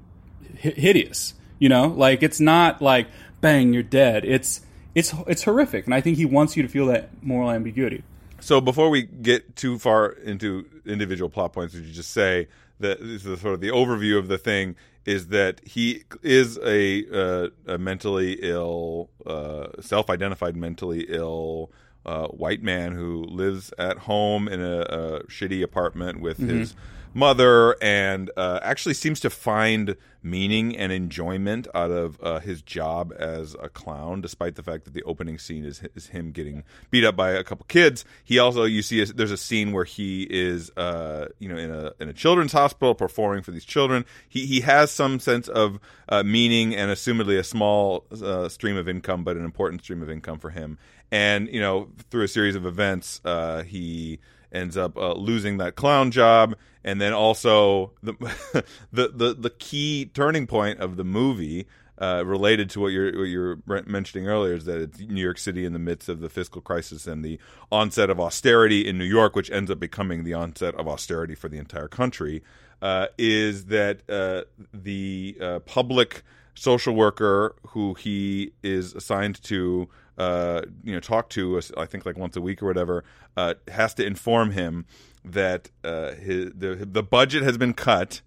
hideous. 0.56 1.32
You 1.58 1.70
know, 1.70 1.86
like 1.86 2.22
it's 2.22 2.38
not 2.38 2.82
like 2.82 3.08
bang, 3.40 3.72
you're 3.72 3.82
dead. 3.82 4.26
It's 4.26 4.60
it's 4.94 5.14
it's 5.26 5.44
horrific, 5.44 5.86
and 5.86 5.94
I 5.94 6.02
think 6.02 6.19
he 6.19 6.26
wants 6.26 6.54
you 6.54 6.62
to 6.62 6.69
feel 6.69 6.86
that 6.86 7.22
moral 7.22 7.50
ambiguity. 7.50 8.04
So 8.40 8.60
before 8.60 8.90
we 8.90 9.02
get 9.02 9.56
too 9.56 9.78
far 9.78 10.08
into 10.08 10.66
individual 10.84 11.30
plot 11.30 11.54
points, 11.54 11.74
would 11.74 11.84
you 11.84 11.92
just 11.92 12.10
say 12.10 12.48
that 12.80 13.00
this 13.00 13.24
is 13.24 13.40
sort 13.40 13.54
of 13.54 13.60
the 13.60 13.69
overview 13.69 14.19
of 14.19 14.28
the 14.28 14.36
thing 14.36 14.76
is 15.04 15.28
that 15.28 15.60
he 15.64 16.04
is 16.22 16.58
a, 16.58 17.04
uh, 17.12 17.49
a 17.66 17.78
mentally 17.78 18.38
ill, 18.43 19.10
uh, 19.26 19.69
self-identified 19.81 20.56
mentally 20.56 21.06
ill 21.08 21.70
uh, 22.04 22.26
white 22.28 22.62
man 22.62 22.93
who 22.93 23.25
lives 23.25 23.72
at 23.78 23.99
home 23.99 24.49
in 24.49 24.60
a, 24.60 24.81
a 24.81 25.22
shitty 25.25 25.62
apartment 25.62 26.20
with 26.20 26.38
mm-hmm. 26.38 26.58
his 26.58 26.76
mother 27.14 27.76
and 27.82 28.30
uh, 28.36 28.60
actually 28.62 28.94
seems 28.94 29.20
to 29.20 29.30
find 29.30 29.96
meaning 30.22 30.76
and 30.76 30.92
enjoyment 30.92 31.66
out 31.74 31.90
of 31.90 32.18
uh, 32.22 32.38
his 32.38 32.62
job 32.62 33.12
as 33.18 33.56
a 33.60 33.68
clown, 33.68 34.20
despite 34.20 34.54
the 34.54 34.62
fact 34.62 34.84
that 34.84 34.94
the 34.94 35.02
opening 35.02 35.38
scene 35.38 35.64
is, 35.64 35.82
is 35.94 36.08
him 36.08 36.30
getting 36.30 36.62
beat 36.90 37.04
up 37.04 37.16
by 37.16 37.30
a 37.30 37.42
couple 37.42 37.66
kids. 37.68 38.04
He 38.22 38.38
also, 38.38 38.64
you 38.64 38.82
see, 38.82 39.04
there's 39.04 39.32
a 39.32 39.36
scene 39.36 39.72
where 39.72 39.84
he 39.84 40.26
is, 40.30 40.70
uh, 40.76 41.26
you 41.38 41.48
know, 41.48 41.56
in 41.56 41.70
a 41.70 41.92
in 42.00 42.08
a 42.08 42.12
children's 42.12 42.52
hospital 42.52 42.94
performing 42.94 43.42
for 43.42 43.50
these 43.50 43.64
children. 43.64 44.04
He 44.28 44.46
he 44.46 44.60
has 44.60 44.90
some 44.90 45.18
sense 45.18 45.48
of 45.48 45.80
uh, 46.08 46.22
meaning 46.22 46.74
and 46.74 46.90
assumedly 46.90 47.38
a 47.38 47.44
small 47.44 48.04
uh, 48.22 48.48
stream 48.48 48.76
of 48.76 48.88
income, 48.88 49.24
but 49.24 49.36
an 49.36 49.44
important 49.44 49.82
stream 49.82 50.02
of 50.02 50.10
income 50.10 50.38
for 50.38 50.50
him. 50.50 50.78
And 51.10 51.48
you 51.48 51.60
know, 51.60 51.88
through 52.10 52.24
a 52.24 52.28
series 52.28 52.54
of 52.54 52.64
events, 52.64 53.20
uh, 53.24 53.64
he 53.64 54.20
ends 54.52 54.76
up 54.76 54.96
uh, 54.96 55.14
losing 55.14 55.56
that 55.58 55.75
clown 55.75 56.10
job, 56.10 56.54
and 56.84 57.00
then 57.00 57.12
also 57.12 57.93
the 58.02 58.14
the, 58.93 59.08
the 59.08 59.34
the 59.34 59.50
key 59.50 60.06
turning 60.06 60.46
point 60.46 60.81
of 60.81 60.96
the 60.96 61.04
movie. 61.04 61.66
Uh, 61.99 62.25
related 62.25 62.69
to 62.69 62.81
what 62.81 62.88
you're 62.88 63.16
what 63.16 63.25
you're 63.25 63.58
mentioning 63.87 64.26
earlier 64.26 64.54
is 64.54 64.64
that 64.64 64.81
it's 64.81 64.99
New 64.99 65.22
York 65.22 65.38
City 65.38 65.64
in 65.64 65.72
the 65.72 65.78
midst 65.78 66.08
of 66.08 66.19
the 66.20 66.28
fiscal 66.28 66.60
crisis 66.60 67.06
and 67.06 67.25
the 67.25 67.38
onset 67.70 68.10
of 68.10 68.19
austerity 68.19 68.88
in 68.88 68.99
New 68.99 69.04
York, 69.04 69.37
which 69.37 69.50
ends 69.52 69.70
up 69.70 69.78
becoming 69.78 70.25
the 70.25 70.34
onset 70.34 70.75
of 70.75 70.88
austerity 70.88 71.37
for 71.37 71.48
the 71.48 71.58
entire 71.58 71.87
country. 71.87 72.43
Uh, 72.81 73.06
is 73.19 73.67
that 73.67 74.00
uh, 74.08 74.43
the 74.74 75.36
uh, 75.41 75.58
public 75.60 76.24
social 76.55 76.94
worker 76.94 77.55
who 77.69 77.94
he 77.94 78.53
is 78.62 78.94
assigned 78.94 79.41
to 79.44 79.88
uh, 80.19 80.62
you 80.84 80.92
know 80.92 81.00
talk 81.00 81.28
to 81.31 81.58
us 81.58 81.72
I 81.76 81.86
think 81.86 82.06
like 82.06 82.16
once 82.16 82.36
a 82.36 82.40
week 82.40 82.62
or 82.62 82.66
whatever 82.66 83.04
uh, 83.36 83.54
has 83.69 83.94
to 83.94 84.06
inform 84.06 84.50
him 84.52 84.86
that 85.24 85.70
uh, 85.84 86.12
his 86.14 86.52
the 86.54 86.76
the 86.76 87.02
budget 87.02 87.42
has 87.42 87.56
been 87.58 87.74
cut 87.74 88.20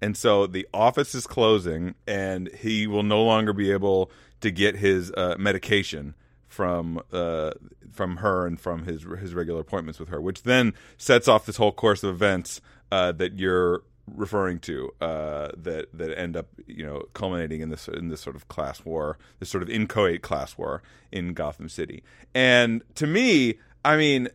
and 0.00 0.16
so 0.16 0.46
the 0.46 0.66
office 0.72 1.14
is 1.14 1.26
closing 1.26 1.94
and 2.06 2.48
he 2.54 2.86
will 2.86 3.02
no 3.02 3.22
longer 3.22 3.52
be 3.52 3.70
able 3.70 4.10
to 4.40 4.50
get 4.50 4.76
his 4.76 5.12
uh, 5.12 5.36
medication 5.38 6.14
from 6.46 7.00
uh, 7.12 7.52
from 7.92 8.18
her 8.18 8.46
and 8.46 8.60
from 8.60 8.84
his 8.84 9.04
his 9.20 9.34
regular 9.34 9.60
appointments 9.60 10.00
with 10.00 10.08
her 10.08 10.20
which 10.20 10.42
then 10.42 10.74
sets 10.96 11.28
off 11.28 11.46
this 11.46 11.56
whole 11.56 11.72
course 11.72 12.02
of 12.02 12.14
events 12.14 12.60
uh, 12.90 13.12
that 13.12 13.38
you're 13.38 13.82
referring 14.14 14.58
to 14.60 14.90
uh, 15.00 15.48
that 15.56 15.86
that 15.92 16.18
end 16.18 16.36
up 16.36 16.48
you 16.66 16.84
know 16.84 17.02
culminating 17.14 17.60
in 17.60 17.70
this 17.70 17.88
in 17.88 18.08
this 18.08 18.20
sort 18.20 18.36
of 18.36 18.48
class 18.48 18.84
war, 18.84 19.18
this 19.38 19.48
sort 19.48 19.62
of 19.62 19.70
inchoate 19.70 20.22
class 20.22 20.56
war 20.58 20.82
in 21.12 21.34
Gotham 21.34 21.68
City. 21.68 22.02
And 22.34 22.82
to 22.96 23.06
me, 23.06 23.58
I 23.84 23.96
mean, 23.96 24.28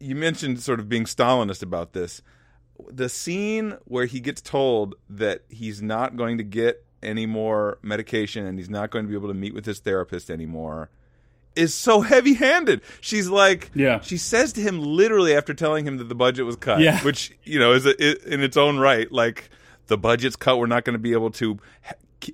you 0.00 0.14
mentioned 0.14 0.60
sort 0.60 0.80
of 0.80 0.88
being 0.88 1.04
Stalinist 1.04 1.62
about 1.62 1.92
this. 1.92 2.22
The 2.90 3.08
scene 3.08 3.76
where 3.84 4.06
he 4.06 4.18
gets 4.18 4.40
told 4.40 4.96
that 5.08 5.42
he's 5.48 5.80
not 5.80 6.16
going 6.16 6.38
to 6.38 6.44
get 6.44 6.84
any 7.02 7.26
more 7.26 7.78
medication 7.82 8.46
and 8.46 8.58
he's 8.58 8.70
not 8.70 8.90
going 8.90 9.04
to 9.04 9.08
be 9.08 9.14
able 9.14 9.28
to 9.28 9.34
meet 9.34 9.54
with 9.54 9.66
his 9.66 9.80
therapist 9.80 10.30
anymore 10.30 10.88
is 11.56 11.74
so 11.74 12.00
heavy 12.00 12.34
handed. 12.34 12.82
She's 13.00 13.28
like, 13.28 13.70
yeah. 13.74 14.00
She 14.00 14.16
says 14.16 14.52
to 14.54 14.60
him 14.60 14.80
literally 14.80 15.34
after 15.34 15.54
telling 15.54 15.86
him 15.86 15.98
that 15.98 16.08
the 16.08 16.14
budget 16.14 16.46
was 16.46 16.56
cut, 16.56 16.80
yeah. 16.80 17.00
which 17.00 17.32
you 17.44 17.58
know 17.58 17.72
is 17.72 17.86
a, 17.86 18.32
in 18.32 18.42
its 18.42 18.56
own 18.56 18.78
right 18.78 19.10
like 19.10 19.50
the 19.86 19.98
budget's 19.98 20.36
cut. 20.36 20.58
We're 20.58 20.66
not 20.66 20.84
going 20.84 20.94
to 20.94 21.00
be 21.00 21.12
able 21.12 21.30
to. 21.32 21.58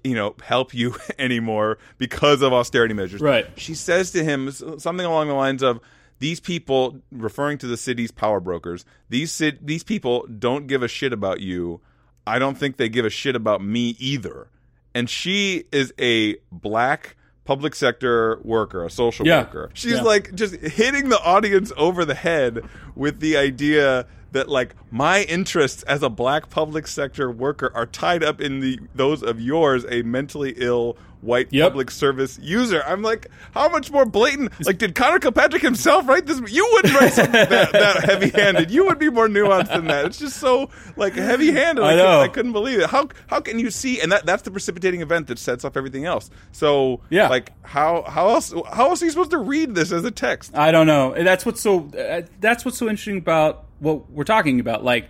You 0.05 0.15
know, 0.15 0.37
help 0.43 0.75
you 0.75 0.97
anymore 1.19 1.79
because 1.97 2.43
of 2.43 2.53
austerity 2.53 2.93
measures. 2.93 3.23
Right. 3.23 3.47
She 3.57 3.75
says 3.75 4.11
to 4.11 4.23
him 4.23 4.51
something 4.51 5.07
along 5.07 5.29
the 5.29 5.35
lines 5.35 5.63
of, 5.63 5.81
"These 6.19 6.41
people, 6.41 7.01
referring 7.11 7.57
to 7.59 7.67
the 7.67 7.79
city's 7.79 8.11
power 8.11 8.39
brokers, 8.39 8.85
these 9.09 9.41
these 9.63 9.85
people 9.85 10.27
don't 10.27 10.67
give 10.67 10.83
a 10.83 10.89
shit 10.89 11.15
about 11.15 11.41
you. 11.41 11.81
I 12.27 12.39
don't 12.39 12.59
think 12.59 12.77
they 12.77 12.91
give 12.91 13.07
a 13.07 13.11
shit 13.11 13.35
about 13.35 13.65
me 13.65 13.97
either." 13.99 14.49
And 14.95 15.09
she 15.09 15.65
is 15.73 15.95
a 15.99 16.37
black 16.53 17.17
public 17.49 17.75
sector 17.75 18.39
worker, 18.45 18.85
a 18.85 18.91
social 18.91 19.27
Yeah. 19.27 19.39
worker. 19.39 19.71
She's 19.73 19.93
Yeah. 19.95 20.03
like 20.03 20.35
just 20.35 20.55
hitting 20.57 21.09
the 21.09 21.19
audience 21.21 21.73
over 21.79 22.05
the 22.05 22.13
head 22.15 22.61
with 22.95 23.21
the 23.21 23.39
idea 23.39 24.05
that 24.33 24.49
like 24.49 24.75
my 24.91 25.23
interests 25.23 25.83
as 25.85 26.03
a 26.03 26.09
black 26.11 26.51
public 26.51 26.87
sector 26.87 27.31
worker 27.31 27.71
are 27.75 27.87
tied 27.87 28.23
up 28.23 28.41
in 28.41 28.61
the 28.61 28.79
those 28.95 29.23
of 29.23 29.41
yours, 29.41 29.85
a 29.91 30.03
mentally 30.03 30.55
ill 30.57 30.97
white 31.21 31.49
Yep. 31.51 31.71
public 31.71 31.91
service 31.91 32.39
user. 32.41 32.81
I'm 32.87 33.03
like, 33.03 33.27
how 33.53 33.69
much 33.69 33.91
more 33.91 34.05
blatant? 34.05 34.53
Like, 34.65 34.79
did 34.79 34.95
Connor 34.95 35.19
Kilpatrick 35.19 35.63
himself 35.63 36.07
write 36.07 36.27
this? 36.27 36.41
You 36.49 36.69
wouldn't 36.75 36.95
write 36.95 37.13
something 37.13 37.33
that, 37.33 37.73
that 37.73 38.05
heavy-handed. 38.05 38.71
You 38.71 38.87
would 38.87 39.01
be 39.01 39.11
more 39.11 39.27
nuanced 39.27 39.67
than 39.75 39.87
that. 39.89 40.05
It's 40.05 40.19
just 40.19 40.37
so 40.37 40.71
like 40.97 41.15
heavy-handed. 41.15 41.83
I 41.83 41.95
couldn't- 41.97 42.07
I 42.09 42.29
couldn't 42.29 42.53
believe 42.53 42.79
it. 42.81 42.91
How 42.91 43.09
how 43.27 43.41
can 43.41 43.59
you 43.59 43.71
see? 43.73 44.01
And 44.01 44.13
that 44.13 44.27
that's 44.27 44.43
the 44.43 44.53
precipitating 44.53 45.01
event 45.01 45.27
that 45.27 45.41
sets 45.41 45.65
off 45.65 45.77
everything 45.77 46.05
else. 46.05 46.31
So 46.53 47.01
Yeah. 47.11 47.29
like 47.29 47.51
how 47.63 48.03
how 48.07 48.29
else 48.29 48.55
how 48.73 48.91
else 48.91 49.03
are 49.03 49.07
you 49.07 49.11
supposed 49.11 49.33
to 49.33 49.39
read 49.39 49.75
this 49.75 49.91
as 49.91 50.05
a 50.05 50.13
text? 50.13 50.57
I 50.57 50.71
don't 50.71 50.87
know. 50.87 51.15
That's 51.21 51.45
what's 51.45 51.61
so. 51.61 51.89
Uh, 51.99 52.23
that's 52.41 52.65
what's 52.65 52.79
so 52.79 52.89
interesting 52.89 53.19
about 53.19 53.65
what 53.79 54.11
we're 54.11 54.25
talking 54.25 54.61
about. 54.61 54.85
Like, 54.85 55.09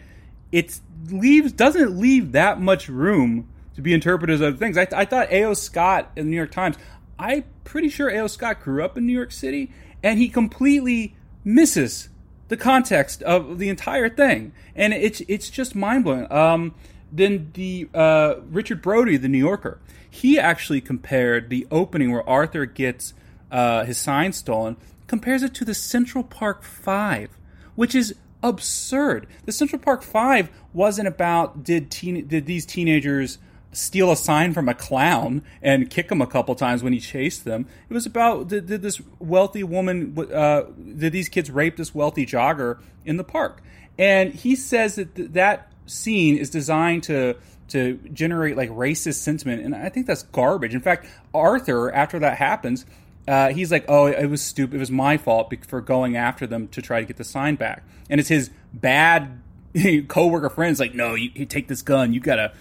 it 0.53 0.81
leaves 1.11 1.53
doesn't 1.53 1.99
leave 1.99 2.33
that 2.33 2.61
much 2.61 2.89
room 2.89 3.49
to 3.75 3.83
be 3.83 3.93
interpreted 3.93 4.35
as 4.35 4.43
other 4.43 4.57
things. 4.57 4.77
I, 4.77 4.87
I 4.93 5.05
thought 5.05 5.31
A.O. 5.31 5.55
Scott 5.55 6.11
in 6.17 6.27
the 6.27 6.31
New 6.31 6.37
York 6.37 6.51
Times. 6.51 6.77
I'm 7.19 7.45
pretty 7.65 7.89
sure 7.89 8.09
A.O. 8.09 8.27
Scott 8.27 8.61
grew 8.61 8.83
up 8.85 8.97
in 8.97 9.07
New 9.07 9.13
York 9.13 9.33
City, 9.33 9.73
and 10.03 10.19
he 10.19 10.29
completely 10.29 11.17
misses 11.45 12.09
the 12.49 12.57
context 12.57 13.23
of 13.23 13.59
the 13.59 13.69
entire 13.69 14.09
thing, 14.09 14.53
and 14.75 14.93
it's 14.93 15.21
it's 15.29 15.51
just 15.51 15.75
mind 15.75 16.05
blowing. 16.05 16.31
Um, 16.33 16.75
then 17.13 17.51
the 17.55 17.89
uh, 17.95 18.37
Richard 18.51 18.83
Brody, 18.83 19.17
the 19.17 19.29
New 19.29 19.39
Yorker, 19.39 19.81
he 20.09 20.39
actually 20.39 20.81
compared 20.81 21.51
the 21.51 21.67
opening 21.71 22.11
where 22.11 22.29
Arthur 22.29 22.67
gets 22.67 23.15
uh, 23.51 23.85
his 23.85 23.99
sign 23.99 24.33
stolen, 24.33 24.77
compares 25.07 25.43
it 25.43 25.55
to 25.55 25.65
the 25.65 25.75
Central 25.75 26.25
Park 26.25 26.63
Five, 26.63 27.31
which 27.75 27.95
is 27.95 28.15
absurd. 28.42 29.26
The 29.45 29.52
Central 29.52 29.80
Park 29.80 30.02
Five 30.02 30.50
wasn't 30.73 31.09
about 31.09 31.64
did 31.64 31.90
teen, 31.90 32.26
did 32.26 32.47
these 32.47 32.64
teenagers 32.66 33.38
steal 33.73 34.11
a 34.11 34.16
sign 34.16 34.52
from 34.54 34.68
a 34.68 34.75
clown 34.75 35.42
and 35.62 35.90
kick 35.90 36.11
him 36.11 36.23
a 36.23 36.26
couple 36.26 36.54
times 36.54 36.83
when 36.83 36.92
he 36.92 37.00
chased 37.00 37.45
them. 37.45 37.66
It 37.88 37.95
was 37.95 38.07
about 38.07 38.49
did, 38.49 38.66
did 38.66 38.83
this 38.83 39.00
wealthy 39.18 39.62
woman 39.62 40.16
uh, 40.33 40.62
did 40.97 41.12
these 41.12 41.28
kids 41.28 41.50
rape 41.50 41.76
this 41.76 41.95
wealthy 41.95 42.26
jogger 42.26 42.80
in 43.04 43.16
the 43.16 43.25
park? 43.25 43.62
And 43.99 44.33
he 44.33 44.57
says 44.57 44.97
that 44.97 45.14
th- 45.14 45.30
that 45.33 45.73
scene 45.87 46.37
is 46.37 46.50
designed 46.50 47.02
to 47.04 47.37
to 47.68 47.99
generate 48.12 48.57
like 48.57 48.71
racist 48.71 49.16
sentiment, 49.16 49.62
and 49.62 49.75
I 49.75 49.90
think 49.90 50.07
that's 50.07 50.23
garbage. 50.23 50.75
In 50.75 50.80
fact, 50.80 51.07
Arthur, 51.35 51.92
after 51.92 52.18
that 52.18 52.38
happens, 52.38 52.87
uh, 53.29 53.49
he's 53.51 53.71
like, 53.71 53.85
"Oh, 53.89 54.07
it 54.07 54.27
was 54.27 54.43
stupid. 54.43 54.77
It 54.77 54.81
was 54.81 54.91
my 54.91 55.19
fault 55.19 55.53
for 55.67 55.81
going 55.81 56.17
after 56.17 56.47
them 56.47 56.69
to 56.69 56.81
try 56.81 57.01
to 57.01 57.07
get 57.07 57.19
the 57.19 57.25
sign 57.25 57.57
back." 57.57 57.85
And 58.09 58.19
it's 58.19 58.29
his 58.29 58.51
bad 58.73 59.41
coworker 60.09 60.49
friends 60.49 60.81
like, 60.81 60.95
"No, 60.95 61.15
you, 61.15 61.31
you 61.35 61.45
take 61.45 61.69
this 61.69 61.83
gun. 61.83 62.15
You 62.15 62.21
gotta, 62.21 62.53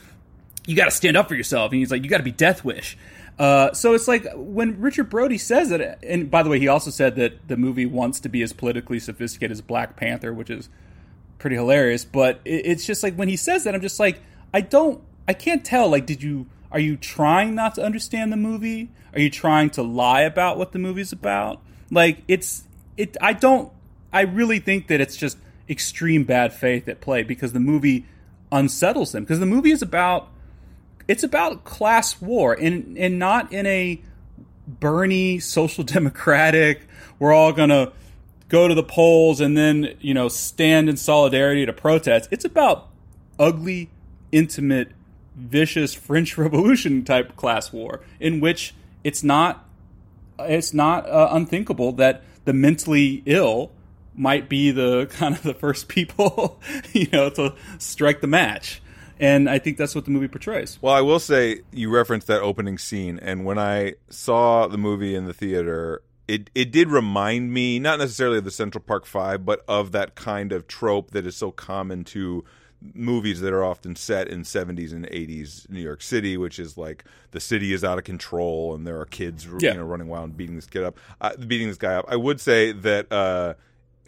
you 0.65 0.75
gotta 0.75 0.91
stand 0.91 1.15
up 1.15 1.29
for 1.29 1.35
yourself." 1.35 1.71
And 1.71 1.79
he's 1.79 1.89
like, 1.89 2.03
"You 2.03 2.09
gotta 2.09 2.23
be 2.23 2.31
Death 2.31 2.65
Wish." 2.65 2.97
Uh, 3.39 3.71
so 3.73 3.93
it's 3.93 4.07
like 4.07 4.27
when 4.35 4.81
Richard 4.81 5.09
Brody 5.09 5.37
says 5.37 5.71
it, 5.71 5.99
and 6.03 6.29
by 6.29 6.43
the 6.43 6.49
way, 6.49 6.59
he 6.59 6.67
also 6.67 6.89
said 6.89 7.15
that 7.15 7.47
the 7.47 7.55
movie 7.55 7.85
wants 7.85 8.19
to 8.21 8.29
be 8.29 8.41
as 8.41 8.51
politically 8.51 8.99
sophisticated 8.99 9.51
as 9.51 9.61
Black 9.61 9.95
Panther, 9.95 10.33
which 10.33 10.49
is 10.49 10.69
pretty 11.37 11.55
hilarious. 11.55 12.03
But 12.03 12.41
it, 12.45 12.65
it's 12.65 12.85
just 12.85 13.03
like 13.03 13.15
when 13.15 13.29
he 13.29 13.37
says 13.37 13.63
that, 13.63 13.75
I'm 13.75 13.81
just 13.81 13.99
like, 13.99 14.21
I 14.53 14.61
don't, 14.61 15.01
I 15.27 15.33
can't 15.33 15.63
tell. 15.63 15.89
Like, 15.89 16.05
did 16.05 16.23
you, 16.23 16.47
are 16.71 16.79
you 16.79 16.97
trying 16.97 17.55
not 17.55 17.75
to 17.75 17.83
understand 17.83 18.31
the 18.31 18.37
movie? 18.37 18.89
Are 19.13 19.19
you 19.19 19.29
trying 19.29 19.69
to 19.71 19.83
lie 19.83 20.21
about 20.21 20.57
what 20.57 20.71
the 20.71 20.79
movie's 20.79 21.11
about? 21.11 21.61
Like, 21.89 22.23
it's, 22.27 22.63
it, 22.97 23.15
I 23.21 23.33
don't, 23.33 23.71
I 24.11 24.21
really 24.21 24.59
think 24.59 24.87
that 24.87 24.99
it's 24.99 25.15
just 25.15 25.37
extreme 25.69 26.23
bad 26.23 26.53
faith 26.53 26.87
at 26.87 27.01
play 27.01 27.23
because 27.23 27.53
the 27.53 27.59
movie 27.59 28.05
unsettles 28.51 29.11
them. 29.11 29.23
Because 29.23 29.39
the 29.39 29.45
movie 29.45 29.71
is 29.71 29.81
about, 29.81 30.29
it's 31.07 31.23
about 31.23 31.63
class 31.63 32.21
war 32.21 32.53
and, 32.53 32.97
and 32.97 33.17
not 33.17 33.51
in 33.53 33.65
a 33.65 34.01
Bernie 34.67 35.39
social 35.39 35.83
democratic, 35.85 36.87
we're 37.19 37.33
all 37.33 37.53
going 37.53 37.69
to 37.69 37.93
go 38.49 38.67
to 38.67 38.73
the 38.73 38.83
polls 38.83 39.39
and 39.39 39.57
then, 39.57 39.95
you 39.99 40.13
know, 40.13 40.27
stand 40.27 40.89
in 40.89 40.97
solidarity 40.97 41.65
to 41.65 41.73
protest. 41.73 42.29
It's 42.31 42.45
about 42.45 42.89
ugly, 43.39 43.89
intimate, 44.31 44.91
vicious 45.37 45.93
French 45.93 46.37
Revolution 46.37 47.05
type 47.05 47.35
class 47.35 47.71
war 47.71 48.01
in 48.19 48.39
which 48.39 48.73
it's 49.03 49.23
not 49.23 49.65
it's 50.39 50.73
not 50.73 51.09
uh, 51.09 51.29
unthinkable 51.31 51.93
that 51.93 52.23
the 52.45 52.53
mentally 52.53 53.23
ill 53.25 53.71
might 54.15 54.49
be 54.49 54.71
the 54.71 55.05
kind 55.11 55.35
of 55.35 55.43
the 55.43 55.53
first 55.53 55.87
people, 55.87 56.59
you 56.93 57.07
know, 57.13 57.29
to 57.29 57.55
strike 57.77 58.21
the 58.21 58.27
match. 58.27 58.81
And 59.19 59.49
I 59.49 59.57
think 59.57 59.77
that's 59.77 59.95
what 59.95 60.05
the 60.05 60.11
movie 60.11 60.27
portrays. 60.27 60.77
Well, 60.79 60.93
I 60.93 61.01
will 61.01 61.19
say 61.19 61.61
you 61.71 61.89
referenced 61.89 62.27
that 62.27 62.41
opening 62.41 62.77
scene, 62.77 63.17
and 63.19 63.45
when 63.45 63.57
I 63.57 63.95
saw 64.09 64.67
the 64.67 64.77
movie 64.77 65.15
in 65.15 65.25
the 65.25 65.33
theater, 65.33 66.03
it 66.27 66.51
it 66.53 66.71
did 66.71 66.89
remind 66.89 67.51
me 67.51 67.79
not 67.79 67.97
necessarily 67.97 68.37
of 68.37 68.43
the 68.43 68.51
Central 68.51 68.83
Park 68.83 69.07
Five, 69.07 69.43
but 69.43 69.63
of 69.67 69.91
that 69.93 70.13
kind 70.13 70.51
of 70.51 70.67
trope 70.67 71.11
that 71.11 71.25
is 71.25 71.35
so 71.35 71.51
common 71.51 72.03
to 72.05 72.45
movies 72.93 73.41
that 73.41 73.53
are 73.53 73.63
often 73.63 73.95
set 73.95 74.27
in 74.27 74.43
70s 74.43 74.91
and 74.93 75.05
80s 75.07 75.69
New 75.69 75.81
York 75.81 76.01
City, 76.01 76.37
which 76.37 76.59
is 76.59 76.77
like 76.77 77.03
the 77.31 77.39
city 77.39 77.73
is 77.73 77.83
out 77.83 77.97
of 77.97 78.03
control 78.03 78.75
and 78.75 78.85
there 78.85 78.99
are 78.99 79.05
kids 79.05 79.47
Yeah. 79.59 79.71
you 79.73 79.77
know 79.79 79.85
running 79.85 80.07
wild 80.07 80.25
and 80.25 80.37
beating 80.37 80.55
this 80.55 80.67
kid 80.67 80.83
up, 80.83 80.97
uh, 81.21 81.35
beating 81.37 81.67
this 81.69 81.77
guy 81.77 81.95
up. 81.95 82.05
I 82.07 82.15
would 82.15 82.39
say 82.39 82.71
that. 82.71 83.11
Uh, 83.11 83.53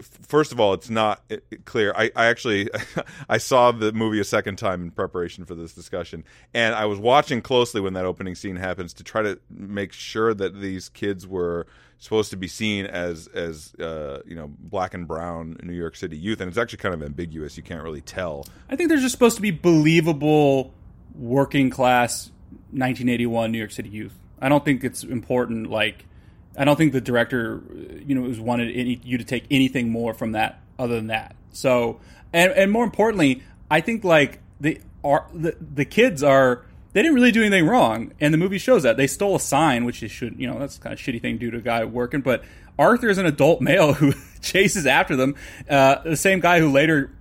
first 0.01 0.51
of 0.51 0.59
all, 0.59 0.73
it's 0.73 0.89
not 0.89 1.21
uh, 1.31 1.37
clear. 1.65 1.93
I, 1.95 2.11
I 2.15 2.25
actually 2.27 2.69
I 3.29 3.37
saw 3.37 3.71
the 3.71 3.91
movie 3.91 4.19
a 4.19 4.23
second 4.23 4.57
time 4.57 4.81
in 4.81 4.91
preparation 4.91 5.45
for 5.45 5.55
this 5.55 5.73
discussion, 5.73 6.23
and 6.53 6.75
I 6.75 6.85
was 6.85 6.99
watching 6.99 7.41
closely 7.41 7.81
when 7.81 7.93
that 7.93 8.05
opening 8.05 8.35
scene 8.35 8.55
happens 8.55 8.93
to 8.95 9.03
try 9.03 9.21
to 9.21 9.39
make 9.49 9.93
sure 9.93 10.33
that 10.33 10.59
these 10.59 10.89
kids 10.89 11.27
were 11.27 11.67
supposed 11.99 12.31
to 12.31 12.37
be 12.37 12.47
seen 12.47 12.85
as 12.85 13.27
as 13.27 13.73
uh, 13.75 14.21
you 14.25 14.35
know 14.35 14.49
black 14.59 14.93
and 14.93 15.07
brown 15.07 15.57
New 15.63 15.73
York 15.73 15.95
City 15.95 16.17
youth, 16.17 16.41
and 16.41 16.49
it's 16.49 16.57
actually 16.57 16.77
kind 16.77 16.95
of 16.95 17.03
ambiguous. 17.03 17.57
You 17.57 17.63
can't 17.63 17.83
really 17.83 18.01
tell. 18.01 18.45
I 18.69 18.75
think 18.75 18.89
they're 18.89 18.97
just 18.97 19.13
supposed 19.13 19.35
to 19.35 19.41
be 19.41 19.51
believable 19.51 20.73
working 21.15 21.69
class 21.69 22.31
1981 22.71 23.51
New 23.51 23.57
York 23.57 23.71
City 23.71 23.89
youth. 23.89 24.13
I 24.41 24.49
don't 24.49 24.63
think 24.63 24.83
it's 24.83 25.03
important. 25.03 25.69
Like, 25.69 26.05
I 26.59 26.65
don't 26.65 26.75
think 26.75 26.91
the 26.91 27.01
director, 27.01 27.61
you 28.05 28.13
know, 28.13 28.21
was 28.21 28.39
wanted 28.39 28.75
any, 28.75 28.99
you 29.03 29.17
to 29.17 29.23
take 29.23 29.45
anything 29.49 29.89
more 29.89 30.13
from 30.13 30.33
that 30.33 30.61
other 30.77 30.95
than 30.95 31.07
that. 31.07 31.35
So, 31.53 32.01
and 32.33 32.51
and 32.51 32.69
more 32.71 32.83
importantly, 32.83 33.41
I 33.71 33.79
think 33.79 34.03
like 34.03 34.39
the 34.59 34.81
are 35.03 35.25
the, 35.33 35.55
the 35.59 35.85
kids 35.85 36.21
are 36.21 36.65
they 36.91 37.01
didn't 37.01 37.15
really 37.15 37.31
do 37.31 37.41
anything 37.41 37.65
wrong, 37.65 38.11
and 38.19 38.33
the 38.33 38.37
movie 38.37 38.57
shows 38.57 38.83
that 38.83 38.97
they 38.97 39.07
stole 39.07 39.37
a 39.37 39.39
sign, 39.39 39.85
which 39.85 40.03
is 40.03 40.11
should 40.11 40.37
you 40.37 40.47
know 40.47 40.59
that's 40.59 40.77
kind 40.77 40.91
of 40.91 40.99
shitty 40.99 41.21
thing 41.21 41.39
to 41.39 41.45
do 41.45 41.51
to 41.51 41.57
a 41.57 41.61
guy 41.61 41.83
working, 41.85 42.21
but. 42.21 42.43
Arthur 42.77 43.09
is 43.09 43.17
an 43.17 43.25
adult 43.25 43.59
male 43.59 43.91
who 43.95 44.13
chases 44.41 44.85
after 44.85 45.17
them. 45.17 45.35
Uh, 45.69 46.01
the 46.01 46.15
same 46.15 46.39
guy 46.39 46.61
who 46.61 46.71
later 46.71 47.11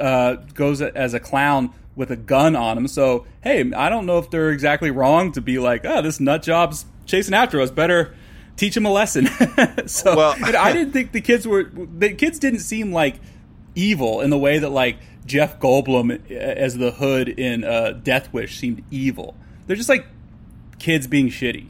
uh, 0.00 0.34
goes 0.54 0.80
as 0.80 1.12
a 1.12 1.18
clown 1.18 1.72
with 1.96 2.12
a 2.12 2.16
gun 2.16 2.54
on 2.54 2.78
him. 2.78 2.86
So, 2.86 3.26
hey, 3.42 3.72
I 3.72 3.88
don't 3.88 4.06
know 4.06 4.18
if 4.18 4.30
they're 4.30 4.50
exactly 4.50 4.92
wrong 4.92 5.32
to 5.32 5.40
be 5.40 5.58
like, 5.58 5.84
oh, 5.84 6.02
this 6.02 6.20
nut 6.20 6.44
job's 6.44 6.86
chasing 7.04 7.34
after 7.34 7.60
us. 7.60 7.72
Better 7.72 8.14
teach 8.58 8.76
him 8.76 8.84
a 8.84 8.90
lesson. 8.90 9.26
so, 9.86 10.14
Well- 10.14 10.36
I 10.44 10.72
didn't 10.74 10.92
think 10.92 11.12
the 11.12 11.22
kids 11.22 11.48
were 11.48 11.64
the 11.64 12.12
kids 12.12 12.38
didn't 12.38 12.60
seem 12.60 12.92
like 12.92 13.14
evil 13.74 14.20
in 14.20 14.28
the 14.28 14.38
way 14.38 14.58
that 14.58 14.70
like 14.70 14.98
Jeff 15.24 15.58
Goldblum 15.58 16.30
uh, 16.30 16.34
as 16.34 16.76
the 16.76 16.90
hood 16.90 17.28
in 17.28 17.64
uh, 17.64 17.92
Death 17.92 18.32
Wish 18.32 18.58
seemed 18.58 18.82
evil. 18.90 19.34
They're 19.66 19.76
just 19.76 19.88
like 19.88 20.06
kids 20.78 21.06
being 21.06 21.28
shitty. 21.28 21.68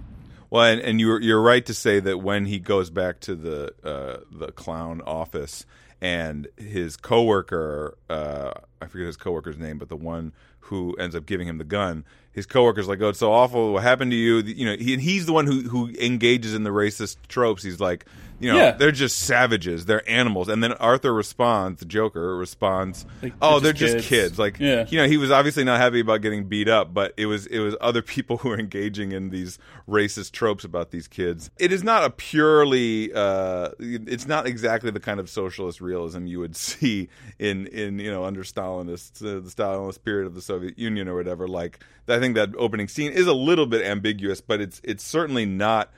Well, 0.51 0.65
and, 0.65 0.81
and 0.81 1.01
you're 1.01 1.21
you're 1.21 1.43
right 1.43 1.65
to 1.67 1.75
say 1.75 2.01
that 2.01 2.19
when 2.19 2.47
he 2.47 2.59
goes 2.59 2.89
back 2.91 3.21
to 3.21 3.35
the 3.35 3.75
uh, 3.85 4.21
the 4.31 4.51
clown 4.53 5.03
office 5.03 5.67
and 6.01 6.47
his 6.57 6.97
coworker, 6.97 7.99
uh, 8.09 8.53
I 8.81 8.87
forget 8.87 9.07
his 9.07 9.17
coworker's 9.17 9.59
name, 9.59 9.79
but 9.79 9.89
the 9.89 9.97
one 9.97 10.33
who 10.61 10.95
ends 10.97 11.15
up 11.17 11.25
giving 11.27 11.47
him 11.49 11.59
the 11.59 11.65
gun, 11.65 12.05
his 12.33 12.47
coworker's 12.47 12.87
like, 12.89 13.01
"Oh, 13.01 13.09
it's 13.09 13.19
so 13.19 13.33
awful. 13.33 13.73
What 13.73 13.83
happened 13.83 14.11
to 14.13 14.17
you?" 14.17 14.39
You 14.39 14.67
know, 14.67 14.77
he, 14.77 14.93
and 14.93 15.03
he's 15.03 15.27
the 15.27 15.33
one 15.33 15.47
who 15.47 15.63
who 15.63 15.89
engages 16.01 16.55
in 16.55 16.63
the 16.65 16.71
racist 16.71 17.17
tropes. 17.29 17.63
He's 17.63 17.81
like, 17.81 18.05
you 18.41 18.53
know, 18.53 18.59
Yeah. 18.59 18.71
they're 18.73 18.93
just 18.93 19.19
savages. 19.21 19.87
They're 19.87 20.09
animals. 20.09 20.49
And 20.49 20.63
then 20.63 20.73
Arthur 20.75 21.13
responds, 21.13 21.81
the 21.81 21.87
Joker 21.87 22.37
responds, 22.37 23.05
Like, 23.23 23.33
"Oh, 23.43 23.59
they're 23.59 23.73
they're 23.73 23.73
just 23.73 23.95
just 23.97 24.09
kids." 24.09 24.29
kids. 24.29 24.39
Like, 24.39 24.61
Yeah. 24.61 24.87
you 24.89 24.99
know, 24.99 25.09
he 25.09 25.17
was 25.17 25.31
obviously 25.33 25.65
not 25.65 25.81
happy 25.81 25.99
about 26.01 26.21
getting 26.23 26.45
beat 26.45 26.69
up, 26.69 26.95
but 26.95 27.15
it 27.17 27.27
was 27.27 27.47
it 27.47 27.59
was 27.61 27.75
other 27.81 28.03
people 28.17 28.37
who 28.39 28.51
were 28.51 28.59
engaging 28.59 29.11
in 29.13 29.31
these 29.31 29.59
racist 29.89 30.31
tropes 30.33 30.65
about 30.65 30.91
these 30.93 31.09
kids. 31.09 31.51
It 31.59 31.73
is 31.73 31.83
not 31.83 32.05
a 32.05 32.11
purely 32.11 33.13
uh, 33.13 33.71
it's 33.81 34.27
not 34.29 34.47
exactly 34.47 34.91
the 34.93 35.01
kind 35.01 35.19
of 35.19 35.29
socialist 35.29 35.81
realism 35.81 36.27
you 36.27 36.39
would 36.41 36.55
see 36.69 37.09
in 37.39 37.67
in 37.69 37.99
you 37.99 38.11
know 38.11 38.25
under 38.25 38.45
Stalinist 38.69 39.23
uh, 39.23 39.41
the 39.41 39.51
Stalinist 39.51 40.05
period 40.05 40.27
of 40.27 40.35
the 40.35 40.43
Soviet 40.43 40.79
Union 40.79 41.09
or 41.09 41.15
whatever. 41.15 41.49
Like 41.49 41.81
I 42.07 42.19
think 42.19 42.35
that 42.35 42.51
opening 42.57 42.89
scene 42.89 43.13
is 43.13 43.27
a 43.27 43.35
little 43.35 43.67
bit 43.67 43.85
ambiguous, 43.85 44.41
but 44.41 44.61
it's 44.61 44.81
it's 44.85 45.05
certainly 45.05 45.47
not 45.47 45.91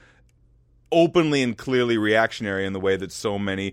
openly 0.92 1.40
and 1.42 1.56
clearly 1.56 1.96
reactionary 1.96 2.66
in 2.66 2.72
the 2.72 2.80
way 2.80 2.96
that 2.96 3.12
so 3.12 3.38
many. 3.38 3.72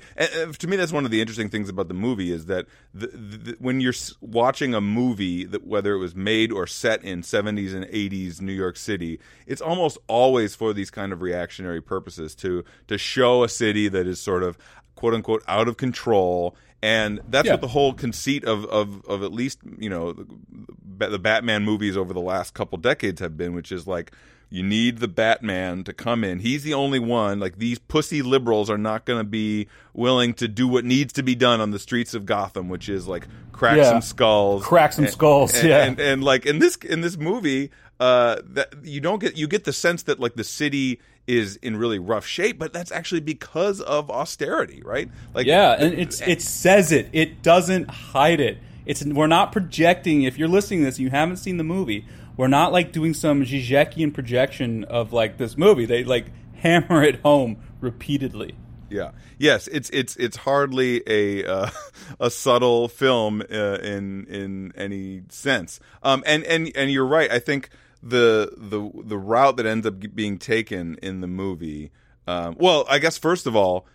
To 0.60 0.68
me, 0.68 0.78
that's 0.78 0.92
one 0.92 1.06
of 1.06 1.12
the 1.12 1.20
interesting 1.20 1.50
things 1.50 1.70
about 1.70 1.88
the 1.88 1.94
movie 1.94 2.32
is 2.32 2.46
that 2.46 2.68
the, 2.94 3.08
the, 3.08 3.56
when 3.60 3.82
you're 3.82 3.94
watching 4.22 4.74
a 4.74 4.82
movie 4.82 5.44
that 5.46 5.66
whether 5.66 5.94
it 5.94 5.98
was 5.98 6.16
made 6.16 6.52
or 6.52 6.68
set 6.68 7.04
in 7.04 7.22
70s 7.22 7.74
and 7.74 7.86
80s 7.86 8.42
New 8.42 8.54
York 8.54 8.78
City, 8.78 9.20
it's 9.46 9.62
almost 9.62 9.98
always 10.08 10.56
for 10.56 10.74
these 10.74 10.92
kind 10.92 11.12
of 11.12 11.22
reactionary 11.22 11.82
purposes 11.82 12.36
to 12.36 12.64
to 12.88 12.98
show 12.98 13.44
a 13.44 13.50
city 13.50 13.88
that 13.88 14.08
is 14.08 14.20
sort 14.20 14.44
of 14.44 14.58
quote 14.96 15.14
unquote 15.14 15.44
out 15.48 15.68
of 15.68 15.78
control 15.78 16.56
and 16.88 17.22
that's 17.28 17.46
yeah. 17.48 17.54
what 17.54 17.62
the 17.62 17.68
whole 17.68 17.92
conceit 17.92 18.46
of, 18.46 18.64
of, 18.66 19.06
of 19.06 19.22
at 19.22 19.34
least 19.34 19.60
you 19.78 19.90
know 19.90 20.14
the, 20.14 21.10
the 21.10 21.20
Batman 21.20 21.64
movies 21.64 21.98
over 21.98 22.14
the 22.14 22.22
last 22.22 22.54
couple 22.54 22.78
decades 22.78 23.20
have 23.20 23.36
been, 23.36 23.54
which 23.54 23.74
is 23.74 23.88
like 23.88 24.14
you 24.50 24.64
need 24.64 25.00
the 25.00 25.10
Batman 25.10 25.84
to 25.84 25.92
come 25.92 26.24
in. 26.24 26.40
He's 26.40 26.64
the 26.64 26.74
only 26.74 27.00
one. 27.00 27.42
Like 27.42 27.58
these 27.58 27.78
pussy 27.78 28.22
liberals 28.22 28.70
are 28.70 28.78
not 28.78 29.04
going 29.04 29.20
to 29.20 29.26
be 29.26 29.68
willing 29.94 30.34
to 30.36 30.48
do 30.48 30.66
what 30.66 30.86
needs 30.86 31.12
to 31.14 31.24
be 31.24 31.36
done 31.36 31.60
on 31.60 31.72
the 31.72 31.80
streets 31.80 32.14
of 32.14 32.26
Gotham, 32.26 32.70
which 32.70 32.88
is 32.88 33.06
like 33.06 33.28
crack 33.52 33.76
yeah. 33.76 33.90
some 33.90 34.02
skulls, 34.02 34.64
crack 34.64 34.94
some 34.94 35.04
and, 35.04 35.14
skulls. 35.14 35.54
And, 35.56 35.68
yeah, 35.68 35.84
and, 35.84 36.00
and, 36.00 36.24
like 36.24 36.46
in 36.46 36.60
this 36.60 36.78
in 36.78 37.02
this 37.02 37.18
movie, 37.18 37.70
uh, 38.00 38.38
that 38.46 38.74
you 38.84 39.02
don't 39.02 39.20
get 39.20 39.38
you 39.38 39.48
get 39.48 39.64
the 39.64 39.74
sense 39.74 40.04
that 40.04 40.20
like 40.20 40.36
the 40.36 40.44
city 40.44 41.00
is 41.26 41.58
in 41.58 41.78
really 41.78 42.00
rough 42.00 42.26
shape, 42.26 42.58
but 42.58 42.72
that's 42.72 42.92
actually 42.92 43.22
because 43.22 43.82
of 43.82 44.10
austerity, 44.10 44.82
right? 44.84 45.10
Like 45.34 45.46
yeah, 45.46 45.76
and 45.78 45.94
it's 45.94 46.22
it 46.22 46.42
says 46.42 46.92
it. 46.92 47.10
It 47.14 47.42
doesn't 47.42 47.90
hide 47.90 48.40
it. 48.40 48.58
It's 48.86 49.04
we're 49.04 49.28
not 49.28 49.52
projecting. 49.52 50.24
If 50.24 50.38
you're 50.38 50.48
listening 50.48 50.80
to 50.80 50.86
this, 50.86 50.98
and 50.98 51.04
you 51.04 51.10
haven't 51.10 51.38
seen 51.38 51.58
the 51.58 51.64
movie 51.64 52.06
we're 52.38 52.48
not 52.48 52.72
like 52.72 52.92
doing 52.92 53.16
some 53.16 53.44
Zizekian 53.44 54.14
projection 54.14 54.84
of 54.86 55.12
like 55.12 55.38
this 55.38 55.58
movie. 55.58 55.86
They 55.86 56.04
like 56.04 56.28
hammer 56.58 57.04
it 57.04 57.20
home 57.22 57.58
repeatedly. 57.82 58.56
Yeah. 58.90 59.12
Yes. 59.38 59.68
It's 59.68 59.90
it's 59.90 60.16
it's 60.16 60.38
hardly 60.38 61.04
a 61.08 61.46
uh, 61.46 61.70
a 62.20 62.30
subtle 62.30 62.88
film 62.88 63.42
uh, 63.42 63.80
in 63.80 64.26
in 64.28 64.72
any 64.78 65.24
sense. 65.30 65.80
Um. 66.04 66.24
And 66.26 66.44
and 66.46 66.72
and 66.76 66.92
you're 66.92 67.06
right. 67.06 67.30
I 67.30 67.40
think 67.40 67.70
the 68.02 68.54
the 68.58 68.90
the 69.04 69.18
route 69.18 69.58
that 69.58 69.66
ends 69.66 69.86
up 69.86 69.96
being 70.14 70.38
taken 70.38 70.98
in 71.02 71.22
the 71.22 71.28
movie. 71.28 71.92
Um, 72.28 72.56
well, 72.60 72.86
I 72.90 73.00
guess 73.00 73.18
first 73.18 73.48
of 73.48 73.56
all, 73.56 73.86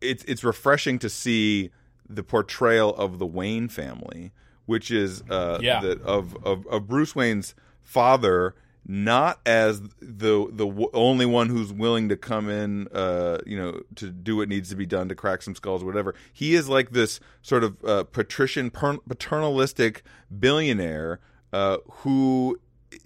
it's 0.00 0.24
it's 0.24 0.44
refreshing 0.44 0.98
to 1.00 1.08
see 1.08 1.70
the 2.08 2.22
portrayal 2.22 2.94
of 2.94 3.18
the 3.18 3.26
Wayne 3.26 3.68
family, 3.68 4.32
which 4.66 4.90
is 4.90 5.22
uh, 5.30 5.58
yeah. 5.62 5.80
the, 5.80 6.00
of, 6.02 6.36
of 6.44 6.66
of 6.66 6.88
Bruce 6.88 7.14
Wayne's 7.14 7.54
father 7.82 8.54
not 8.86 9.40
as 9.46 9.80
the 10.00 10.48
the 10.50 10.66
w- 10.66 10.90
only 10.92 11.26
one 11.26 11.48
who's 11.48 11.72
willing 11.72 12.08
to 12.08 12.16
come 12.16 12.48
in, 12.48 12.88
uh, 12.88 13.38
you 13.46 13.56
know, 13.56 13.80
to 13.94 14.10
do 14.10 14.36
what 14.36 14.48
needs 14.48 14.68
to 14.70 14.76
be 14.76 14.86
done 14.86 15.08
to 15.08 15.14
crack 15.14 15.42
some 15.42 15.54
skulls, 15.54 15.82
or 15.82 15.86
whatever. 15.86 16.14
He 16.32 16.54
is 16.54 16.68
like 16.68 16.90
this 16.90 17.20
sort 17.42 17.62
of 17.62 17.84
uh, 17.84 18.04
patrician, 18.04 18.70
paternalistic 18.70 20.02
billionaire 20.38 21.20
uh, 21.52 21.78
who 21.90 22.58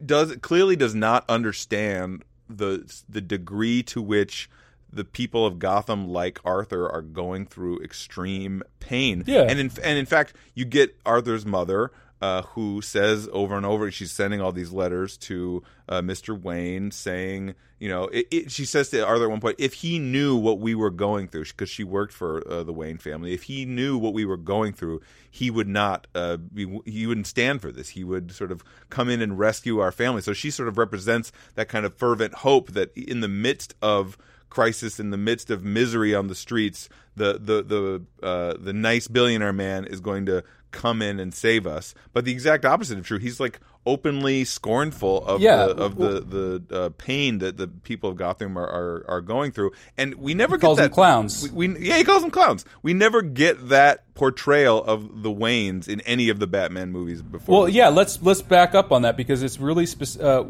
does 0.04 0.36
clearly 0.36 0.76
does 0.76 0.94
not 0.94 1.24
understand 1.28 2.24
the 2.48 3.02
the 3.08 3.20
degree 3.20 3.82
to 3.84 4.02
which 4.02 4.48
the 4.92 5.04
people 5.04 5.44
of 5.44 5.58
Gotham, 5.58 6.08
like 6.08 6.38
Arthur, 6.44 6.88
are 6.88 7.02
going 7.02 7.46
through 7.46 7.80
extreme 7.80 8.62
pain. 8.80 9.24
Yeah, 9.26 9.42
and 9.42 9.58
in 9.58 9.70
and 9.82 9.98
in 9.98 10.06
fact, 10.06 10.34
you 10.54 10.64
get 10.64 10.96
Arthur's 11.04 11.44
mother 11.44 11.90
uh, 12.20 12.42
who 12.42 12.80
says 12.80 13.28
over 13.32 13.56
and 13.56 13.66
over, 13.66 13.90
she's 13.90 14.12
sending 14.12 14.40
all 14.40 14.52
these 14.52 14.72
letters 14.72 15.16
to 15.16 15.62
uh, 15.88 16.00
Mr. 16.00 16.40
Wayne 16.40 16.90
saying, 16.90 17.54
you 17.78 17.88
know, 17.88 18.04
it, 18.04 18.26
it, 18.30 18.50
she 18.50 18.64
says 18.64 18.88
to 18.90 19.04
Arthur 19.04 19.24
at 19.24 19.30
one 19.30 19.40
point, 19.40 19.56
if 19.58 19.74
he 19.74 19.98
knew 19.98 20.36
what 20.36 20.58
we 20.58 20.74
were 20.74 20.90
going 20.90 21.28
through, 21.28 21.44
because 21.44 21.68
she 21.68 21.84
worked 21.84 22.12
for 22.12 22.46
uh, 22.48 22.62
the 22.62 22.72
Wayne 22.72 22.98
family, 22.98 23.34
if 23.34 23.42
he 23.44 23.66
knew 23.66 23.98
what 23.98 24.14
we 24.14 24.24
were 24.24 24.36
going 24.36 24.72
through, 24.72 25.02
he 25.30 25.50
would 25.50 25.68
not, 25.68 26.06
uh, 26.14 26.36
be, 26.36 26.80
he 26.86 27.06
wouldn't 27.06 27.26
stand 27.26 27.60
for 27.60 27.70
this. 27.70 27.90
He 27.90 28.04
would 28.04 28.32
sort 28.32 28.52
of 28.52 28.64
come 28.88 29.08
in 29.10 29.20
and 29.20 29.38
rescue 29.38 29.80
our 29.80 29.92
family. 29.92 30.22
So 30.22 30.32
she 30.32 30.50
sort 30.50 30.68
of 30.68 30.78
represents 30.78 31.32
that 31.56 31.68
kind 31.68 31.84
of 31.84 31.94
fervent 31.94 32.34
hope 32.34 32.70
that 32.72 32.96
in 32.96 33.20
the 33.20 33.28
midst 33.28 33.74
of 33.82 34.16
crisis 34.54 35.00
in 35.00 35.10
the 35.10 35.16
midst 35.16 35.50
of 35.50 35.64
misery 35.64 36.14
on 36.14 36.28
the 36.28 36.34
streets, 36.34 36.88
the 37.16 37.32
the 37.34 37.62
the 37.62 38.26
uh, 38.26 38.54
the 38.58 38.72
nice 38.72 39.08
billionaire 39.08 39.52
man 39.52 39.84
is 39.84 40.00
going 40.00 40.26
to 40.26 40.44
come 40.70 41.02
in 41.02 41.18
and 41.18 41.34
save 41.34 41.66
us. 41.66 41.94
But 42.12 42.24
the 42.24 42.32
exact 42.32 42.64
opposite 42.64 42.98
of 42.98 43.04
true. 43.04 43.18
He's 43.18 43.40
like 43.40 43.60
openly 43.86 44.44
scornful 44.44 45.24
of 45.26 45.40
yeah. 45.40 45.66
the 45.66 45.76
of 45.76 45.96
the 45.96 46.20
the 46.68 46.76
uh, 46.76 46.88
pain 46.96 47.38
that 47.38 47.56
the 47.56 47.68
people 47.68 48.10
of 48.10 48.16
Gotham 48.16 48.56
are, 48.56 48.66
are, 48.66 49.04
are 49.08 49.20
going 49.20 49.52
through, 49.52 49.72
and 49.96 50.14
we 50.14 50.34
never 50.34 50.56
he 50.56 50.60
get 50.60 50.66
calls 50.66 50.78
that. 50.78 50.84
Them 50.84 50.92
clowns. 50.92 51.50
We, 51.50 51.68
we, 51.68 51.88
yeah, 51.88 51.98
he 51.98 52.04
calls 52.04 52.22
them 52.22 52.30
clowns. 52.30 52.64
We 52.82 52.94
never 52.94 53.22
get 53.22 53.68
that 53.68 54.14
portrayal 54.14 54.82
of 54.82 55.22
the 55.22 55.30
Waynes 55.30 55.88
in 55.88 56.00
any 56.02 56.28
of 56.28 56.38
the 56.38 56.46
Batman 56.46 56.92
movies 56.92 57.20
before. 57.20 57.60
Well, 57.60 57.68
yeah, 57.68 57.88
let's 57.88 58.22
let's 58.22 58.42
back 58.42 58.74
up 58.74 58.92
on 58.92 59.02
that 59.02 59.16
because 59.16 59.42
it's 59.42 59.58
really 59.58 59.86
spe- 59.86 60.20
uh, 60.20 60.44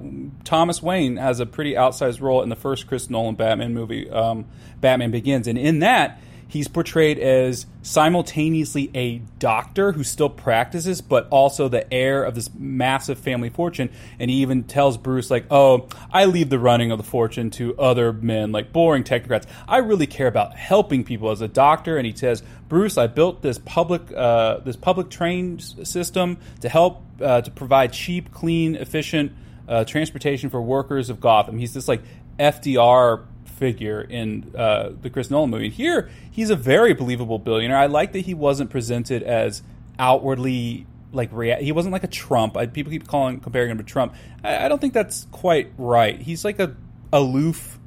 Thomas 0.44 0.82
Wayne 0.82 1.16
has 1.16 1.40
a 1.40 1.46
pretty 1.46 1.74
outsized 1.74 2.20
role 2.20 2.42
in 2.42 2.48
the 2.48 2.56
first 2.56 2.86
Chris 2.86 3.10
Nolan 3.10 3.34
Batman 3.34 3.74
movie, 3.74 4.08
um, 4.10 4.46
Batman 4.80 5.10
Begins, 5.10 5.48
and 5.48 5.58
in 5.58 5.80
that 5.80 6.20
he's 6.54 6.68
portrayed 6.68 7.18
as 7.18 7.66
simultaneously 7.82 8.88
a 8.94 9.18
doctor 9.40 9.90
who 9.90 10.04
still 10.04 10.30
practices, 10.30 11.00
but 11.00 11.26
also 11.28 11.68
the 11.68 11.92
heir 11.92 12.22
of 12.22 12.36
this 12.36 12.48
massive 12.56 13.18
family 13.18 13.50
fortune. 13.50 13.90
And 14.20 14.30
he 14.30 14.36
even 14.38 14.62
tells 14.62 14.96
Bruce, 14.96 15.32
like, 15.32 15.46
"Oh, 15.50 15.88
I 16.12 16.26
leave 16.26 16.50
the 16.50 16.58
running 16.60 16.92
of 16.92 16.98
the 16.98 17.04
fortune 17.04 17.50
to 17.50 17.76
other 17.76 18.12
men, 18.12 18.52
like 18.52 18.72
boring 18.72 19.02
technocrats. 19.02 19.46
I 19.66 19.78
really 19.78 20.06
care 20.06 20.28
about 20.28 20.54
helping 20.54 21.02
people 21.02 21.30
as 21.30 21.40
a 21.40 21.48
doctor." 21.48 21.98
And 21.98 22.06
he 22.06 22.14
says, 22.14 22.44
"Bruce, 22.68 22.96
I 22.96 23.08
built 23.08 23.42
this 23.42 23.58
public 23.58 24.02
uh, 24.16 24.58
this 24.58 24.76
public 24.76 25.10
train 25.10 25.58
system 25.58 26.38
to 26.60 26.68
help 26.68 27.02
uh, 27.20 27.40
to 27.40 27.50
provide 27.50 27.92
cheap, 27.92 28.32
clean, 28.32 28.76
efficient." 28.76 29.32
Uh, 29.66 29.82
transportation 29.82 30.50
for 30.50 30.60
workers 30.60 31.08
of 31.08 31.20
Gotham. 31.20 31.56
He's 31.56 31.72
this 31.72 31.88
like 31.88 32.02
FDR 32.38 33.24
figure 33.54 34.00
in 34.00 34.52
uh, 34.56 34.90
the 35.00 35.10
Chris 35.10 35.30
Nolan 35.30 35.50
movie. 35.50 35.70
Here, 35.70 36.10
he's 36.30 36.50
a 36.50 36.56
very 36.56 36.94
believable 36.94 37.38
billionaire. 37.38 37.78
I 37.78 37.86
like 37.86 38.12
that 38.12 38.20
he 38.20 38.34
wasn't 38.34 38.70
presented 38.70 39.22
as 39.22 39.62
outwardly 39.98 40.86
like 41.12 41.30
rea- 41.32 41.62
he 41.62 41.72
wasn't 41.72 41.92
like 41.92 42.04
a 42.04 42.08
Trump. 42.08 42.56
I, 42.56 42.66
people 42.66 42.90
keep 42.90 43.06
calling 43.06 43.40
comparing 43.40 43.70
him 43.70 43.78
to 43.78 43.84
Trump. 43.84 44.14
I, 44.42 44.66
I 44.66 44.68
don't 44.68 44.80
think 44.80 44.92
that's 44.92 45.26
quite 45.30 45.72
right. 45.78 46.20
He's 46.20 46.44
like 46.44 46.58
a 46.58 46.76
aloof 47.12 47.78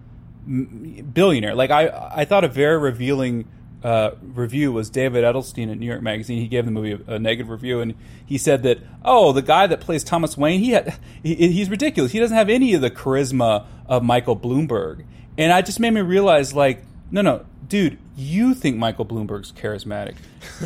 billionaire. 0.47 1.55
Like 1.55 1.71
I, 1.71 2.11
I 2.15 2.25
thought 2.25 2.43
a 2.43 2.47
very 2.47 2.77
revealing 2.77 3.47
uh, 3.83 4.11
review 4.21 4.71
was 4.71 4.89
David 4.89 5.23
Edelstein 5.23 5.71
at 5.71 5.77
New 5.77 5.85
York 5.85 6.01
Magazine. 6.01 6.41
He 6.41 6.47
gave 6.47 6.65
the 6.65 6.71
movie 6.71 7.03
a, 7.07 7.15
a, 7.15 7.19
negative 7.19 7.49
review, 7.49 7.79
and 7.79 7.93
he 8.25 8.37
said 8.37 8.63
that 8.63 8.79
oh, 9.05 9.33
the 9.33 9.41
guy 9.41 9.67
that 9.67 9.81
plays 9.81 10.03
Thomas 10.03 10.37
Wayne, 10.37 10.59
he 10.59 10.71
had, 10.71 10.97
he, 11.21 11.35
he's 11.35 11.69
ridiculous. 11.69 12.11
He 12.11 12.19
doesn't 12.19 12.35
have 12.35 12.49
any 12.49 12.73
of 12.73 12.81
the 12.81 12.89
charisma 12.89 13.65
of 13.87 14.03
Michael 14.03 14.35
Bloomberg. 14.35 15.05
And 15.37 15.51
I 15.51 15.61
just 15.61 15.79
made 15.79 15.91
me 15.91 16.01
realize, 16.01 16.53
like, 16.53 16.83
no, 17.11 17.21
no, 17.21 17.45
dude, 17.67 17.97
you 18.15 18.53
think 18.53 18.77
Michael 18.77 19.05
Bloomberg's 19.05 19.51
charismatic. 19.51 20.15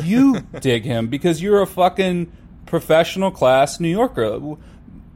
You 0.02 0.40
dig 0.60 0.84
him 0.84 1.08
because 1.08 1.42
you're 1.42 1.60
a 1.60 1.66
fucking 1.66 2.32
professional 2.66 3.30
class 3.30 3.80
New 3.80 3.88
Yorker. 3.88 4.56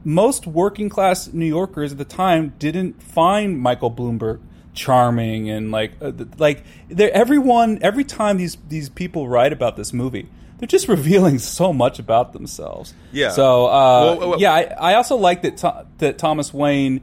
Most 0.03 0.47
working 0.47 0.89
class 0.89 1.33
New 1.33 1.45
Yorkers 1.45 1.91
at 1.91 1.97
the 1.97 2.05
time 2.05 2.53
didn't 2.59 3.01
find 3.01 3.59
Michael 3.59 3.91
Bloomberg 3.91 4.39
charming 4.77 5.49
and 5.49 5.71
like 5.71 5.91
uh, 6.01 6.11
like 6.37 6.63
everyone 6.99 7.79
every 7.81 8.03
time 8.03 8.37
these 8.37 8.57
these 8.69 8.89
people 8.89 9.27
write 9.27 9.51
about 9.51 9.75
this 9.75 9.91
movie 9.91 10.29
they're 10.59 10.67
just 10.67 10.87
revealing 10.97 11.39
so 11.39 11.73
much 11.73 11.97
about 11.97 12.31
themselves 12.31 12.93
yeah 13.11 13.31
so 13.31 13.65
uh, 13.65 13.69
well, 14.19 14.29
well, 14.29 14.39
yeah 14.39 14.53
I, 14.53 14.91
I, 14.91 14.93
also 14.93 15.15
like 15.15 15.41
that 15.41 15.87
that 15.97 16.19
Thomas 16.19 16.53
Wayne 16.53 17.01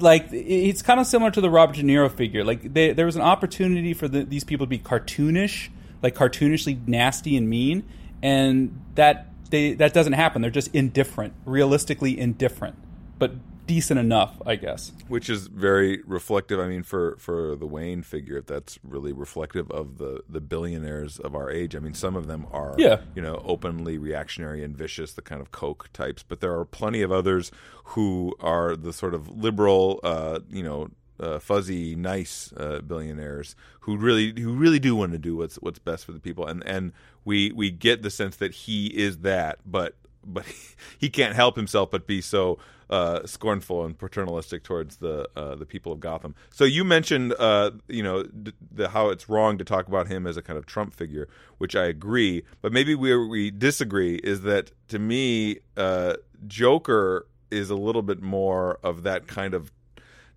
like 0.00 0.28
it's 0.32 0.82
kind 0.82 1.00
of 1.00 1.06
similar 1.06 1.30
to 1.30 1.40
the 1.40 1.50
Robert 1.50 1.76
De 1.76 1.82
Niro 1.82 2.10
figure. 2.10 2.44
Like 2.44 2.74
they, 2.74 2.92
there 2.92 3.06
was 3.06 3.16
an 3.16 3.22
opportunity 3.22 3.94
for 3.94 4.08
the, 4.08 4.24
these 4.24 4.44
people 4.44 4.66
to 4.66 4.70
be 4.70 4.78
cartoonish, 4.78 5.68
like 6.02 6.14
cartoonishly 6.14 6.86
nasty 6.86 7.36
and 7.36 7.48
mean, 7.48 7.84
and 8.22 8.80
that 8.94 9.28
they 9.50 9.74
that 9.74 9.92
doesn't 9.92 10.14
happen. 10.14 10.42
They're 10.42 10.50
just 10.50 10.74
indifferent, 10.74 11.34
realistically 11.44 12.18
indifferent, 12.18 12.76
but 13.18 13.32
decent 13.66 13.98
enough, 14.00 14.40
I 14.46 14.56
guess. 14.56 14.92
Which 15.08 15.28
is 15.30 15.46
very 15.46 16.02
reflective. 16.06 16.60
I 16.60 16.68
mean, 16.68 16.82
for 16.82 17.16
for 17.18 17.56
the 17.56 17.66
Wayne 17.66 18.02
figure, 18.02 18.38
if 18.38 18.46
that's 18.46 18.78
really 18.82 19.12
reflective 19.12 19.70
of 19.70 19.98
the 19.98 20.22
the 20.28 20.40
billionaires 20.40 21.18
of 21.18 21.34
our 21.34 21.50
age. 21.50 21.74
I 21.74 21.78
mean, 21.78 21.94
some 21.94 22.16
of 22.16 22.26
them 22.26 22.46
are, 22.52 22.74
yeah. 22.78 23.00
you 23.14 23.22
know, 23.22 23.42
openly 23.44 23.98
reactionary 23.98 24.62
and 24.62 24.76
vicious, 24.76 25.12
the 25.12 25.22
kind 25.22 25.40
of 25.40 25.50
Koch 25.50 25.92
types, 25.92 26.22
but 26.22 26.40
there 26.40 26.56
are 26.58 26.64
plenty 26.64 27.02
of 27.02 27.12
others 27.12 27.50
who 27.84 28.34
are 28.40 28.76
the 28.76 28.92
sort 28.92 29.14
of 29.14 29.28
liberal, 29.28 30.00
uh, 30.02 30.40
you 30.50 30.62
know. 30.62 30.88
Uh, 31.20 31.38
fuzzy, 31.38 31.94
nice 31.94 32.52
uh, 32.56 32.80
billionaires 32.80 33.54
who 33.82 33.96
really 33.96 34.34
who 34.36 34.52
really 34.52 34.80
do 34.80 34.96
want 34.96 35.12
to 35.12 35.18
do 35.18 35.36
what's 35.36 35.54
what's 35.56 35.78
best 35.78 36.04
for 36.04 36.10
the 36.10 36.18
people, 36.18 36.44
and 36.44 36.66
and 36.66 36.92
we 37.24 37.52
we 37.52 37.70
get 37.70 38.02
the 38.02 38.10
sense 38.10 38.34
that 38.34 38.52
he 38.52 38.86
is 38.88 39.18
that, 39.18 39.60
but 39.64 39.94
but 40.26 40.44
he, 40.46 40.54
he 40.98 41.10
can't 41.10 41.34
help 41.34 41.56
himself 41.56 41.90
but 41.90 42.06
be 42.06 42.20
so 42.20 42.58
uh, 42.90 43.26
scornful 43.26 43.84
and 43.84 43.98
paternalistic 43.98 44.62
towards 44.62 44.96
the 44.98 45.28
uh, 45.36 45.54
the 45.54 45.66
people 45.66 45.92
of 45.92 46.00
Gotham. 46.00 46.34
So 46.50 46.64
you 46.64 46.84
mentioned, 46.84 47.34
uh, 47.38 47.72
you 47.88 48.02
know, 48.02 48.24
d- 48.24 48.52
the, 48.70 48.88
how 48.88 49.08
it's 49.08 49.28
wrong 49.28 49.58
to 49.58 49.64
talk 49.64 49.88
about 49.88 50.06
him 50.06 50.26
as 50.26 50.36
a 50.36 50.42
kind 50.42 50.58
of 50.58 50.66
Trump 50.66 50.92
figure, 50.92 51.28
which 51.58 51.74
I 51.74 51.86
agree. 51.86 52.44
But 52.60 52.72
maybe 52.72 52.94
where 52.94 53.26
we 53.26 53.50
disagree 53.50 54.16
is 54.16 54.42
that 54.42 54.72
to 54.88 54.98
me, 54.98 55.60
uh, 55.76 56.14
Joker 56.46 57.26
is 57.50 57.70
a 57.70 57.76
little 57.76 58.02
bit 58.02 58.20
more 58.20 58.78
of 58.82 59.02
that 59.04 59.26
kind 59.26 59.54
of 59.54 59.72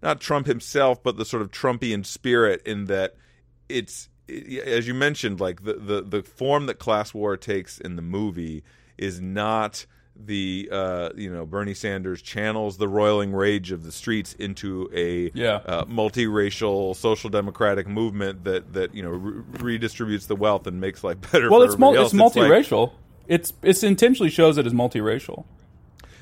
not 0.01 0.21
Trump 0.21 0.47
himself, 0.47 1.01
but 1.01 1.17
the 1.17 1.25
sort 1.25 1.41
of 1.41 1.51
Trumpian 1.51 2.05
spirit 2.05 2.61
in 2.65 2.85
that 2.85 3.15
it's 3.67 4.09
as 4.29 4.87
you 4.87 4.93
mentioned, 4.93 5.39
like 5.39 5.63
the 5.63 5.73
the 5.73 6.01
the 6.01 6.23
form 6.23 6.65
that 6.67 6.79
class 6.79 7.13
war 7.13 7.37
takes 7.37 7.79
in 7.79 7.95
the 7.95 8.01
movie 8.01 8.63
is 8.97 9.21
not 9.21 9.85
the 10.25 10.69
uh, 10.71 11.09
you 11.15 11.31
know 11.31 11.45
Bernie 11.45 11.73
Sanders 11.73 12.21
channels 12.21 12.77
the 12.77 12.87
roiling 12.87 13.33
rage 13.33 13.71
of 13.71 13.83
the 13.83 13.91
streets 13.91 14.33
into 14.33 14.89
a 14.93 15.31
yeah. 15.33 15.61
uh, 15.65 15.85
multiracial 15.85 16.95
social 16.95 17.29
democratic 17.29 17.87
movement 17.87 18.43
that 18.45 18.73
that 18.73 18.95
you 18.95 19.03
know 19.03 19.09
re- 19.09 19.77
redistributes 19.77 20.27
the 20.27 20.35
wealth 20.35 20.67
and 20.67 20.81
makes 20.81 21.03
life 21.03 21.19
better. 21.31 21.49
Well, 21.49 21.61
it's 21.61 21.73
it's, 21.73 21.79
mul- 21.79 21.97
it's 21.97 22.13
multiracial. 22.13 22.87
Like, 22.87 22.97
it's 23.27 23.53
it's 23.61 23.83
intentionally 23.83 24.29
shows 24.29 24.57
it 24.57 24.65
as 24.65 24.73
multiracial. 24.73 25.45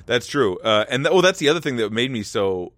That's 0.05 0.27
true, 0.27 0.59
uh, 0.59 0.85
and 0.89 1.03
th- 1.03 1.13
well, 1.13 1.21
that's 1.21 1.39
the 1.39 1.49
other 1.49 1.61
thing 1.61 1.77
that 1.77 1.91
made 1.91 2.11
me 2.11 2.23
so 2.23 2.73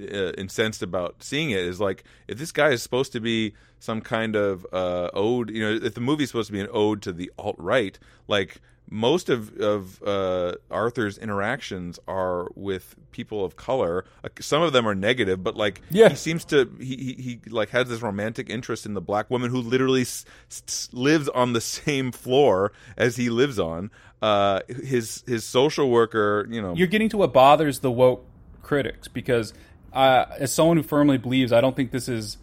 uh, 0.00 0.32
incensed 0.32 0.82
about 0.82 1.22
seeing 1.22 1.50
it 1.50 1.60
is 1.60 1.80
like 1.80 2.04
if 2.28 2.38
this 2.38 2.52
guy 2.52 2.70
is 2.70 2.82
supposed 2.82 3.12
to 3.12 3.20
be 3.20 3.54
some 3.80 4.00
kind 4.00 4.36
of 4.36 4.66
uh, 4.72 5.10
ode, 5.14 5.50
you 5.50 5.62
know, 5.62 5.86
if 5.86 5.94
the 5.94 6.00
movie's 6.00 6.28
supposed 6.28 6.48
to 6.48 6.52
be 6.52 6.60
an 6.60 6.68
ode 6.70 7.02
to 7.02 7.12
the 7.12 7.30
alt 7.38 7.56
right, 7.58 7.98
like 8.28 8.60
most 8.90 9.28
of 9.28 9.56
of 9.58 10.02
uh, 10.02 10.54
Arthur's 10.70 11.16
interactions 11.16 11.98
are 12.08 12.50
with 12.54 12.96
people 13.12 13.44
of 13.44 13.56
color. 13.56 14.04
Some 14.40 14.62
of 14.62 14.72
them 14.72 14.86
are 14.86 14.94
negative, 14.94 15.42
but 15.42 15.56
like 15.56 15.80
yeah. 15.90 16.08
he 16.08 16.16
seems 16.16 16.44
to 16.46 16.70
he, 16.78 16.96
he, 16.96 17.12
he 17.22 17.50
like 17.50 17.70
has 17.70 17.88
this 17.88 18.02
romantic 18.02 18.50
interest 18.50 18.84
in 18.84 18.94
the 18.94 19.00
black 19.00 19.30
woman 19.30 19.50
who 19.50 19.58
literally 19.58 20.02
s- 20.02 20.24
s- 20.50 20.88
lives 20.92 21.28
on 21.28 21.52
the 21.52 21.60
same 21.60 22.12
floor 22.12 22.72
as 22.96 23.16
he 23.16 23.30
lives 23.30 23.58
on. 23.58 23.90
Uh, 24.20 24.60
his 24.68 25.24
his 25.26 25.44
social 25.44 25.88
worker, 25.88 26.46
you 26.50 26.60
know, 26.60 26.74
you're 26.74 26.88
getting 26.88 27.08
to 27.08 27.16
what 27.16 27.32
bothers 27.32 27.78
the 27.78 27.90
woke 27.90 28.26
critics 28.62 29.08
because 29.08 29.54
uh, 29.92 30.26
as 30.38 30.52
someone 30.52 30.76
who 30.76 30.82
firmly 30.82 31.16
believes, 31.16 31.52
I 31.52 31.60
don't 31.60 31.74
think 31.74 31.90
this 31.90 32.08
is 32.08 32.36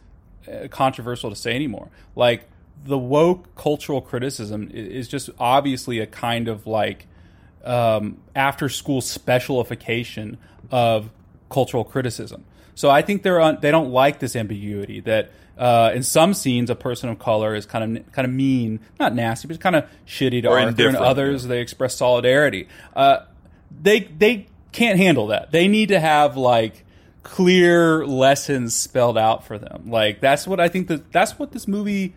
uh, 0.47 0.67
controversial 0.69 1.29
to 1.29 1.36
say 1.36 1.53
anymore. 1.53 1.89
Like 2.15 2.47
the 2.85 2.97
woke 2.97 3.55
cultural 3.55 4.01
criticism 4.01 4.69
is 4.73 5.07
just 5.07 5.29
obviously 5.39 5.99
a 5.99 6.07
kind 6.07 6.47
of 6.47 6.67
like 6.67 7.07
um, 7.63 8.17
after 8.35 8.69
school 8.69 9.01
specialification 9.01 10.37
of 10.71 11.09
cultural 11.49 11.83
criticism. 11.83 12.45
So 12.75 12.89
I 12.89 13.01
think 13.01 13.23
they're 13.23 13.41
on, 13.41 13.57
they 13.61 13.71
don't 13.71 13.91
like 13.91 14.19
this 14.19 14.35
ambiguity 14.35 14.99
that 15.01 15.31
uh, 15.57 15.91
in 15.93 16.03
some 16.03 16.33
scenes 16.33 16.69
a 16.69 16.75
person 16.75 17.09
of 17.09 17.17
color 17.17 17.55
is 17.55 17.65
kind 17.65 17.97
of 17.97 18.11
kind 18.11 18.27
of 18.27 18.33
mean, 18.33 18.79
not 18.99 19.15
nasty, 19.15 19.47
but 19.47 19.59
kind 19.59 19.75
of 19.75 19.85
shitty 20.05 20.43
to 20.43 20.49
or 20.49 20.59
Arthur. 20.59 20.87
And 20.87 20.97
others 20.97 21.43
yeah. 21.43 21.49
they 21.49 21.61
express 21.61 21.95
solidarity. 21.95 22.67
Uh, 22.95 23.19
they 23.81 24.01
they 24.01 24.47
can't 24.71 24.97
handle 24.97 25.27
that. 25.27 25.51
They 25.51 25.67
need 25.67 25.89
to 25.89 25.99
have 25.99 26.37
like 26.37 26.85
clear 27.23 28.05
lessons 28.05 28.75
spelled 28.75 29.17
out 29.17 29.45
for 29.45 29.57
them. 29.57 29.89
Like 29.89 30.21
that's 30.21 30.47
what 30.47 30.59
I 30.59 30.67
think 30.67 30.87
that 30.87 31.11
that's 31.11 31.39
what 31.39 31.51
this 31.51 31.67
movie 31.67 32.15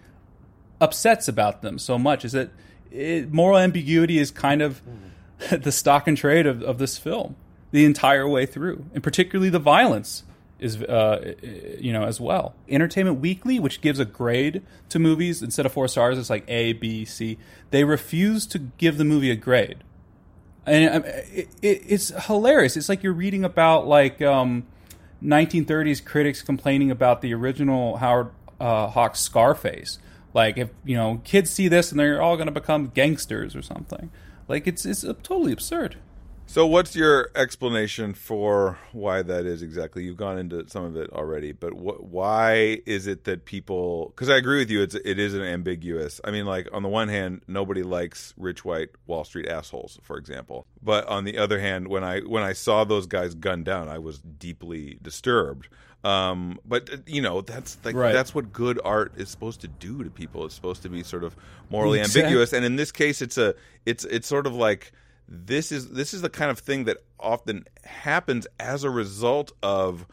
upsets 0.81 1.29
about 1.29 1.63
them 1.63 1.79
so 1.79 1.99
much 1.99 2.25
is 2.25 2.33
that 2.33 2.51
it, 2.91 3.33
moral 3.33 3.59
ambiguity 3.59 4.19
is 4.19 4.31
kind 4.31 4.63
of 4.63 4.83
the 5.51 5.73
stock 5.73 6.09
and 6.09 6.17
trade 6.17 6.47
of, 6.47 6.63
of 6.63 6.79
this 6.79 6.99
film 6.99 7.37
the 7.71 7.85
entire 7.85 8.29
way 8.29 8.47
through, 8.47 8.85
and 8.95 9.03
particularly 9.03 9.49
the 9.49 9.59
violence 9.59 10.25
is 10.59 10.83
uh, 10.83 11.35
you 11.79 11.93
know 11.93 12.05
as 12.05 12.21
well. 12.21 12.55
Entertainment 12.69 13.21
Weekly, 13.21 13.59
which 13.59 13.81
gives 13.81 13.99
a 13.99 14.05
grade 14.05 14.63
to 14.89 14.99
movies 14.99 15.43
instead 15.43 15.67
of 15.67 15.73
four 15.73 15.89
stars, 15.89 16.19
it's 16.19 16.31
like 16.31 16.45
A, 16.49 16.73
B, 16.75 17.05
C. 17.05 17.39
They 17.71 17.85
refuse 17.85 18.47
to 18.49 18.59
give 18.59 18.99
the 18.99 19.05
movie 19.05 19.31
a 19.31 19.37
grade, 19.37 19.85
and 20.67 20.97
um, 20.97 21.05
it, 21.05 21.49
it, 21.63 21.83
it's 21.87 22.09
hilarious. 22.27 22.77
It's 22.77 22.89
like 22.89 23.03
you're 23.03 23.13
reading 23.13 23.45
about 23.45 23.87
like 23.87 24.21
um, 24.21 24.67
1930s 25.23 26.05
critics 26.05 26.43
complaining 26.43 26.91
about 26.91 27.23
the 27.23 27.33
original 27.33 27.99
Howard 27.99 28.31
uh, 28.59 28.89
Hawks 28.89 29.21
Scarface 29.21 29.99
like 30.35 30.59
if 30.59 30.71
you 30.85 30.97
know 30.97 31.21
kids 31.25 31.51
see 31.51 31.69
this 31.69 31.91
and 31.91 32.01
they're 32.01 32.23
all 32.23 32.37
going 32.37 32.47
to 32.47 32.53
become 32.53 32.89
gangsters 32.89 33.55
or 33.57 33.63
something. 33.63 34.11
Like 34.49 34.67
it's 34.67 34.85
it's 34.85 35.03
totally 35.23 35.53
absurd. 35.53 35.97
So, 36.51 36.67
what's 36.67 36.97
your 36.97 37.31
explanation 37.37 38.13
for 38.13 38.77
why 38.91 39.23
that 39.23 39.47
is 39.47 39.63
exactly? 39.63 40.03
You've 40.03 40.17
gone 40.17 40.37
into 40.37 40.69
some 40.69 40.83
of 40.83 40.97
it 40.97 41.09
already, 41.13 41.53
but 41.53 41.71
wh- 41.71 42.03
why 42.03 42.81
is 42.87 43.07
it 43.07 43.23
that 43.23 43.45
people? 43.45 44.09
Because 44.09 44.29
I 44.29 44.37
agree 44.37 44.59
with 44.59 44.69
you, 44.69 44.83
it's 44.83 44.97
it 44.97 45.21
is 45.21 45.33
an 45.33 45.43
ambiguous. 45.43 46.21
I 46.25 46.33
mean, 46.33 46.47
like 46.47 46.67
on 46.73 46.83
the 46.83 46.89
one 46.89 47.07
hand, 47.07 47.43
nobody 47.47 47.85
likes 47.85 48.35
rich 48.37 48.65
white 48.65 48.89
Wall 49.07 49.23
Street 49.23 49.47
assholes, 49.47 50.01
for 50.03 50.17
example. 50.17 50.67
But 50.83 51.07
on 51.07 51.23
the 51.23 51.39
other 51.39 51.61
hand, 51.61 51.87
when 51.87 52.03
I 52.03 52.19
when 52.23 52.43
I 52.43 52.55
saw 52.55 52.83
those 52.83 53.07
guys 53.07 53.37
gunned 53.37 53.67
down, 53.67 53.89
I 53.89 53.99
was 53.99 54.19
deeply 54.19 54.99
disturbed. 55.01 55.69
Um, 56.03 56.59
but 56.65 56.91
uh, 56.93 56.97
you 57.07 57.21
know 57.21 57.43
that's 57.43 57.77
like 57.85 57.95
right. 57.95 58.13
that's 58.13 58.35
what 58.35 58.53
good 58.53 58.81
art 58.85 59.13
is 59.17 59.29
supposed 59.29 59.61
to 59.63 59.69
do 59.69 60.03
to 60.03 60.11
people. 60.11 60.47
It's 60.47 60.55
supposed 60.55 60.83
to 60.83 60.89
be 60.89 61.03
sort 61.03 61.25
of 61.25 61.37
morally 61.69 61.99
exactly. 61.99 62.23
ambiguous, 62.23 62.53
and 62.53 62.65
in 62.65 62.77
this 62.77 62.91
case, 62.91 63.21
it's 63.21 63.37
a 63.37 63.55
it's 63.85 64.05
it's 64.05 64.27
sort 64.27 64.47
of 64.47 64.55
like 64.55 64.93
this 65.29 65.71
is 65.71 65.91
this 65.91 66.15
is 66.15 66.23
the 66.23 66.31
kind 66.31 66.51
of 66.51 66.59
thing 66.59 66.85
that 66.85 66.99
often 67.19 67.65
happens 67.85 68.47
as 68.59 68.83
a 68.83 68.91
result 68.91 69.53
of 69.63 70.07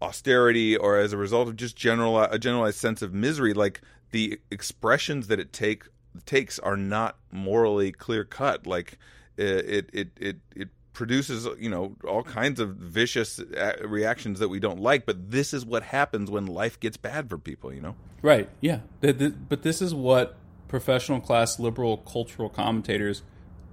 austerity 0.00 0.76
or 0.76 0.96
as 0.98 1.12
a 1.12 1.16
result 1.16 1.48
of 1.48 1.56
just 1.56 1.76
general 1.76 2.20
a 2.20 2.38
generalized 2.38 2.78
sense 2.78 3.02
of 3.02 3.12
misery. 3.12 3.52
Like 3.52 3.80
the 4.12 4.40
expressions 4.50 5.26
that 5.26 5.40
it 5.40 5.52
take 5.52 5.84
takes 6.24 6.60
are 6.60 6.76
not 6.76 7.16
morally 7.32 7.90
clear 7.90 8.24
cut. 8.24 8.66
Like 8.66 8.96
it 9.36 9.90
it 9.92 10.10
it 10.20 10.36
it 10.54 10.68
produces 10.92 11.48
you 11.58 11.70
know 11.70 11.96
all 12.06 12.22
kinds 12.22 12.60
of 12.60 12.76
vicious 12.76 13.38
uh, 13.38 13.72
reactions 13.84 14.38
that 14.38 14.48
we 14.48 14.60
don't 14.60 14.80
like 14.80 15.06
but 15.06 15.30
this 15.30 15.54
is 15.54 15.64
what 15.64 15.82
happens 15.82 16.30
when 16.30 16.46
life 16.46 16.78
gets 16.80 16.96
bad 16.96 17.28
for 17.28 17.38
people 17.38 17.72
you 17.72 17.80
know? 17.80 17.94
Right 18.20 18.48
yeah. 18.60 18.80
But 19.00 19.62
this 19.62 19.82
is 19.82 19.94
what 19.94 20.36
professional 20.68 21.20
class 21.20 21.58
liberal 21.58 21.98
cultural 21.98 22.48
commentators 22.48 23.22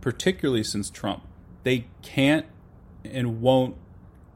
particularly 0.02 0.64
since 0.64 0.90
trump 0.90 1.24
they 1.64 1.88
can't 2.02 2.46
and 3.04 3.42
won't 3.42 3.76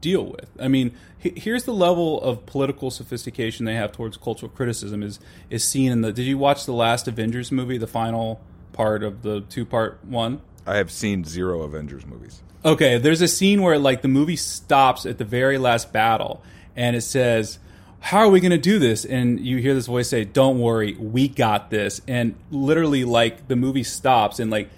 deal 0.00 0.24
with. 0.26 0.50
I 0.60 0.68
mean 0.68 0.94
here's 1.18 1.64
the 1.64 1.72
level 1.72 2.20
of 2.20 2.44
political 2.44 2.90
sophistication 2.90 3.64
they 3.64 3.74
have 3.74 3.92
towards 3.92 4.18
cultural 4.18 4.50
criticism 4.50 5.02
is 5.02 5.18
is 5.48 5.64
seen 5.64 5.90
in 5.90 6.02
the 6.02 6.12
did 6.12 6.26
you 6.26 6.36
watch 6.36 6.66
the 6.66 6.74
last 6.74 7.08
avengers 7.08 7.50
movie 7.50 7.78
the 7.78 7.86
final 7.86 8.42
part 8.74 9.02
of 9.02 9.22
the 9.22 9.40
two 9.40 9.64
part 9.64 10.04
one? 10.04 10.42
I 10.66 10.76
have 10.76 10.90
seen 10.90 11.24
zero 11.24 11.62
avengers 11.62 12.04
movies 12.04 12.42
Okay, 12.64 12.96
there's 12.96 13.20
a 13.20 13.28
scene 13.28 13.60
where 13.60 13.78
like 13.78 14.00
the 14.00 14.08
movie 14.08 14.36
stops 14.36 15.04
at 15.04 15.18
the 15.18 15.24
very 15.24 15.58
last 15.58 15.92
battle 15.92 16.42
and 16.74 16.96
it 16.96 17.02
says, 17.02 17.58
"How 18.00 18.20
are 18.20 18.30
we 18.30 18.40
going 18.40 18.52
to 18.52 18.58
do 18.58 18.78
this?" 18.78 19.04
And 19.04 19.38
you 19.38 19.58
hear 19.58 19.74
this 19.74 19.86
voice 19.86 20.08
say, 20.08 20.24
"Don't 20.24 20.58
worry, 20.58 20.94
we 20.94 21.28
got 21.28 21.70
this." 21.70 22.00
And 22.08 22.34
literally 22.50 23.04
like 23.04 23.48
the 23.48 23.56
movie 23.56 23.82
stops 23.82 24.38
and 24.38 24.50
like 24.50 24.70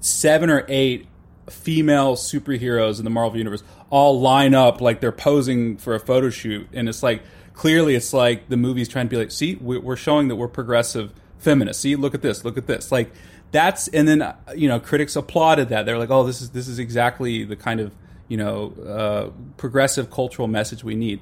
seven 0.00 0.50
or 0.50 0.66
eight 0.68 1.06
female 1.48 2.14
superheroes 2.14 2.98
in 2.98 3.04
the 3.04 3.10
Marvel 3.10 3.38
universe 3.38 3.62
all 3.88 4.20
line 4.20 4.54
up 4.54 4.82
like 4.82 5.00
they're 5.00 5.10
posing 5.10 5.78
for 5.78 5.94
a 5.94 6.00
photo 6.00 6.28
shoot 6.28 6.68
and 6.74 6.90
it's 6.90 7.02
like 7.02 7.22
clearly 7.54 7.94
it's 7.94 8.12
like 8.12 8.50
the 8.50 8.56
movie's 8.56 8.86
trying 8.88 9.06
to 9.06 9.10
be 9.10 9.16
like, 9.16 9.30
"See, 9.30 9.56
we're 9.56 9.96
showing 9.96 10.28
that 10.28 10.36
we're 10.36 10.48
progressive 10.48 11.12
feminists. 11.38 11.82
See, 11.82 11.96
look 11.96 12.14
at 12.14 12.22
this, 12.22 12.44
look 12.44 12.56
at 12.58 12.66
this." 12.66 12.92
Like 12.92 13.10
that's 13.50 13.88
and 13.88 14.06
then 14.06 14.34
you 14.54 14.68
know 14.68 14.80
critics 14.80 15.16
applauded 15.16 15.68
that. 15.70 15.86
They're 15.86 15.98
like, 15.98 16.10
"Oh, 16.10 16.24
this 16.24 16.40
is 16.40 16.50
this 16.50 16.68
is 16.68 16.78
exactly 16.78 17.44
the 17.44 17.56
kind 17.56 17.80
of 17.80 17.94
you 18.28 18.36
know 18.36 18.72
uh, 18.86 19.30
progressive 19.56 20.10
cultural 20.10 20.48
message 20.48 20.84
we 20.84 20.94
need." 20.94 21.20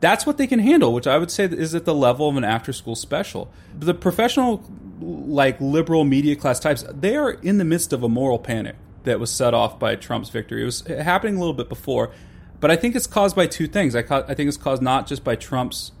That's 0.00 0.26
what 0.26 0.36
they 0.36 0.46
can 0.46 0.58
handle, 0.58 0.92
which 0.92 1.06
I 1.06 1.16
would 1.16 1.30
say 1.30 1.44
is 1.44 1.74
at 1.74 1.86
the 1.86 1.94
level 1.94 2.28
of 2.28 2.36
an 2.36 2.44
after-school 2.44 2.94
special. 2.94 3.50
The 3.78 3.94
professional, 3.94 4.62
like 5.00 5.58
liberal 5.60 6.04
media 6.04 6.36
class 6.36 6.60
types, 6.60 6.84
they 6.90 7.16
are 7.16 7.30
in 7.30 7.56
the 7.56 7.64
midst 7.64 7.92
of 7.92 8.02
a 8.02 8.08
moral 8.08 8.38
panic 8.38 8.76
that 9.04 9.18
was 9.18 9.30
set 9.30 9.54
off 9.54 9.78
by 9.78 9.96
Trump's 9.96 10.28
victory. 10.28 10.62
It 10.62 10.66
was 10.66 10.80
happening 10.86 11.36
a 11.36 11.38
little 11.38 11.54
bit 11.54 11.70
before, 11.70 12.10
but 12.60 12.70
I 12.70 12.76
think 12.76 12.94
it's 12.94 13.06
caused 13.06 13.34
by 13.34 13.46
two 13.46 13.66
things. 13.66 13.96
I, 13.96 14.02
ca- 14.02 14.24
I 14.28 14.34
think 14.34 14.48
it's 14.48 14.58
caused 14.58 14.82
not 14.82 15.06
just 15.06 15.24
by 15.24 15.36
Trump's 15.36 15.92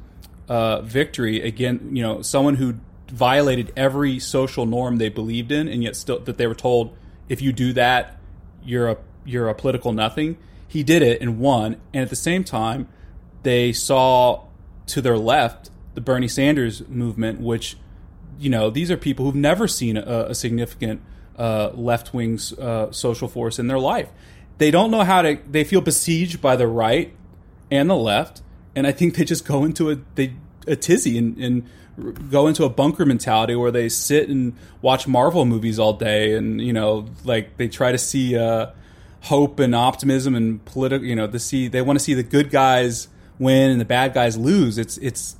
uh, 0.48 0.82
victory 0.82 1.40
again. 1.40 1.90
You 1.96 2.02
know, 2.02 2.22
someone 2.22 2.56
who 2.56 2.74
violated 3.10 3.72
every 3.76 4.18
social 4.18 4.66
norm 4.66 4.98
they 4.98 5.08
believed 5.08 5.52
in, 5.52 5.68
and 5.68 5.82
yet 5.82 5.96
still 5.96 6.20
that 6.20 6.38
they 6.38 6.46
were 6.46 6.54
told 6.54 6.96
if 7.28 7.40
you 7.40 7.52
do 7.52 7.72
that, 7.72 8.18
you're 8.64 8.88
a 8.88 8.96
you're 9.24 9.48
a 9.48 9.54
political 9.54 9.92
nothing. 9.92 10.36
He 10.66 10.82
did 10.82 11.02
it 11.02 11.20
and 11.20 11.38
won, 11.38 11.80
and 11.92 12.02
at 12.02 12.10
the 12.10 12.16
same 12.16 12.44
time, 12.44 12.88
they 13.42 13.72
saw 13.72 14.44
to 14.86 15.00
their 15.00 15.16
left 15.18 15.70
the 15.94 16.00
Bernie 16.00 16.28
Sanders 16.28 16.86
movement, 16.88 17.40
which 17.40 17.76
you 18.38 18.50
know 18.50 18.70
these 18.70 18.90
are 18.90 18.96
people 18.96 19.24
who've 19.24 19.34
never 19.34 19.68
seen 19.68 19.96
a, 19.96 20.26
a 20.30 20.34
significant 20.34 21.00
uh, 21.38 21.70
left 21.74 22.12
wing 22.12 22.38
uh, 22.60 22.90
social 22.90 23.28
force 23.28 23.58
in 23.58 23.66
their 23.66 23.78
life. 23.78 24.10
They 24.58 24.70
don't 24.70 24.90
know 24.90 25.04
how 25.04 25.22
to. 25.22 25.38
They 25.48 25.64
feel 25.64 25.80
besieged 25.80 26.40
by 26.40 26.56
the 26.56 26.66
right 26.66 27.14
and 27.70 27.88
the 27.88 27.96
left, 27.96 28.42
and 28.74 28.86
I 28.86 28.92
think 28.92 29.16
they 29.16 29.24
just 29.24 29.46
go 29.46 29.64
into 29.64 29.90
a 29.90 29.96
they 30.14 30.34
a 30.66 30.76
tizzy 30.76 31.18
and, 31.18 31.36
and 31.38 31.68
go 32.30 32.46
into 32.46 32.64
a 32.64 32.68
bunker 32.68 33.06
mentality 33.06 33.54
where 33.54 33.70
they 33.70 33.88
sit 33.88 34.28
and 34.28 34.54
watch 34.82 35.06
Marvel 35.06 35.44
movies 35.44 35.78
all 35.78 35.92
day, 35.92 36.34
and 36.34 36.60
you 36.60 36.72
know, 36.72 37.06
like 37.24 37.56
they 37.56 37.68
try 37.68 37.92
to 37.92 37.98
see 37.98 38.36
uh, 38.36 38.66
hope 39.22 39.60
and 39.60 39.74
optimism 39.74 40.34
and 40.34 40.64
political. 40.64 41.06
You 41.06 41.16
know, 41.16 41.26
to 41.26 41.38
see 41.38 41.68
they 41.68 41.82
want 41.82 41.98
to 41.98 42.04
see 42.04 42.14
the 42.14 42.22
good 42.22 42.50
guys 42.50 43.08
win 43.38 43.70
and 43.70 43.80
the 43.80 43.84
bad 43.84 44.14
guys 44.14 44.36
lose. 44.36 44.78
It's 44.78 44.96
it's 44.98 45.36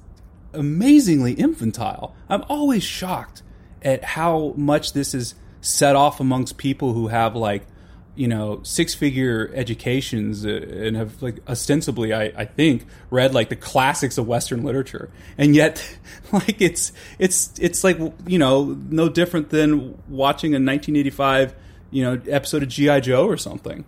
amazingly 0.53 1.33
infantile. 1.33 2.15
I'm 2.29 2.45
always 2.49 2.83
shocked 2.83 3.43
at 3.83 4.05
how 4.05 4.55
much 4.57 4.93
this 4.93 5.15
is 5.15 5.35
set 5.61 5.97
off 5.97 6.21
amongst 6.21 6.57
people 6.57 6.93
who 6.93 7.09
have 7.09 7.35
like 7.35 7.67
you 8.15 8.29
know 8.29 8.61
six 8.63 8.95
figure 8.95 9.51
educations 9.55 10.47
uh, 10.47 10.51
and 10.51 10.97
have 10.97 11.23
like 11.23 11.37
ostensibly 11.49 12.13
I, 12.13 12.25
I 12.37 12.45
think 12.45 12.87
read 13.11 13.35
like 13.35 13.49
the 13.49 13.57
classics 13.57 14.19
of 14.19 14.27
western 14.27 14.63
literature. 14.63 15.11
And 15.37 15.55
yet 15.55 15.99
like 16.33 16.61
it's 16.61 16.93
it's 17.19 17.53
it's 17.59 17.85
like 17.85 17.99
you 18.27 18.39
know 18.39 18.77
no 18.89 19.09
different 19.09 19.51
than 19.51 19.99
watching 20.09 20.53
a 20.53 20.61
1985 20.61 21.55
you 21.91 22.03
know 22.05 22.21
episode 22.29 22.63
of 22.63 22.69
gi 22.69 23.01
joe 23.01 23.27
or 23.27 23.37
something. 23.37 23.85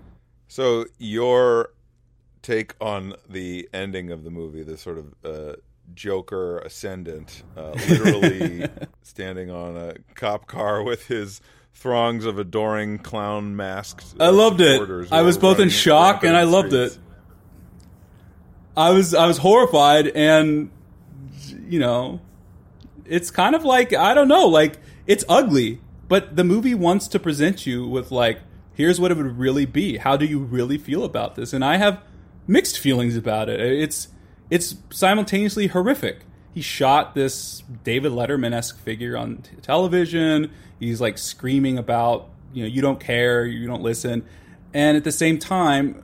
So 0.48 0.86
your 0.98 1.70
take 2.42 2.74
on 2.80 3.14
the 3.28 3.68
ending 3.74 4.12
of 4.12 4.22
the 4.22 4.30
movie, 4.30 4.62
the 4.62 4.76
sort 4.76 4.98
of 4.98 5.14
uh, 5.24 5.56
Joker 5.94 6.58
ascendant, 6.58 7.42
uh, 7.56 7.72
literally 7.88 8.68
standing 9.02 9.50
on 9.50 9.76
a 9.76 9.94
cop 10.14 10.46
car 10.46 10.82
with 10.82 11.06
his 11.08 11.40
throngs 11.76 12.24
of 12.24 12.38
adoring 12.38 12.98
clown 12.98 13.54
masked. 13.54 14.14
I 14.18 14.26
uh, 14.26 14.32
loved 14.32 14.60
it. 14.60 15.12
I 15.12 15.22
was 15.22 15.36
both 15.36 15.60
in 15.60 15.68
shock 15.68 16.24
and 16.24 16.34
I 16.36 16.44
loved 16.44 16.70
streets. 16.70 16.94
it. 16.94 17.00
I 18.76 18.90
was 18.90 19.14
I 19.14 19.26
was 19.26 19.38
horrified 19.38 20.08
and 20.08 20.70
you 21.68 21.78
know 21.78 22.20
it's 23.04 23.30
kind 23.30 23.54
of 23.54 23.64
like 23.64 23.92
I 23.92 24.14
don't 24.14 24.28
know 24.28 24.46
like 24.46 24.78
it's 25.06 25.24
ugly 25.28 25.80
but 26.08 26.36
the 26.36 26.44
movie 26.44 26.74
wants 26.74 27.08
to 27.08 27.18
present 27.18 27.66
you 27.66 27.86
with 27.86 28.10
like 28.10 28.40
here's 28.74 28.98
what 28.98 29.10
it 29.10 29.16
would 29.16 29.38
really 29.38 29.66
be 29.66 29.98
how 29.98 30.16
do 30.16 30.26
you 30.26 30.38
really 30.38 30.78
feel 30.78 31.04
about 31.04 31.36
this 31.36 31.52
and 31.52 31.64
I 31.64 31.76
have 31.76 32.02
mixed 32.46 32.78
feelings 32.78 33.16
about 33.16 33.48
it 33.48 33.60
it's 33.60 34.08
it's 34.50 34.76
simultaneously 34.90 35.68
horrific 35.68 36.20
he 36.56 36.62
shot 36.62 37.14
this 37.14 37.62
David 37.84 38.12
Letterman-esque 38.12 38.78
figure 38.78 39.14
on 39.14 39.42
t- 39.42 39.56
television. 39.60 40.50
He's 40.80 41.02
like 41.02 41.18
screaming 41.18 41.76
about 41.76 42.30
you 42.54 42.62
know 42.62 42.66
you 42.66 42.80
don't 42.80 42.98
care 42.98 43.44
you 43.44 43.66
don't 43.66 43.82
listen. 43.82 44.24
And 44.72 44.96
at 44.96 45.04
the 45.04 45.12
same 45.12 45.38
time 45.38 46.02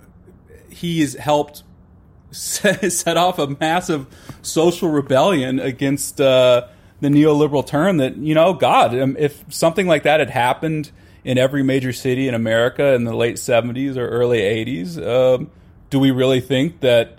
he 0.69 1.01
has 1.01 1.15
helped 1.15 1.63
set, 2.33 2.93
set 2.93 3.17
off 3.17 3.39
a 3.39 3.47
massive 3.47 4.07
social 4.43 4.91
rebellion 4.91 5.59
against 5.59 6.21
uh, 6.21 6.69
the 7.01 7.09
neoliberal 7.09 7.67
term 7.67 7.97
that 7.97 8.19
you 8.19 8.35
know 8.35 8.53
god 8.53 8.95
um, 8.99 9.17
if 9.19 9.43
something 9.49 9.87
like 9.87 10.03
that 10.03 10.21
had 10.21 10.29
happened 10.29 10.91
in 11.25 11.39
every 11.39 11.63
major 11.63 11.93
city 11.93 12.29
in 12.29 12.35
america 12.35 12.95
in 12.95 13.03
the 13.05 13.15
late 13.15 13.37
70s 13.37 13.97
or 13.97 14.07
early 14.07 14.39
80s 14.39 15.05
um, 15.05 15.51
do 15.91 15.99
we 15.99 16.13
really 16.13 16.41
think 16.41 16.79
that 16.81 17.19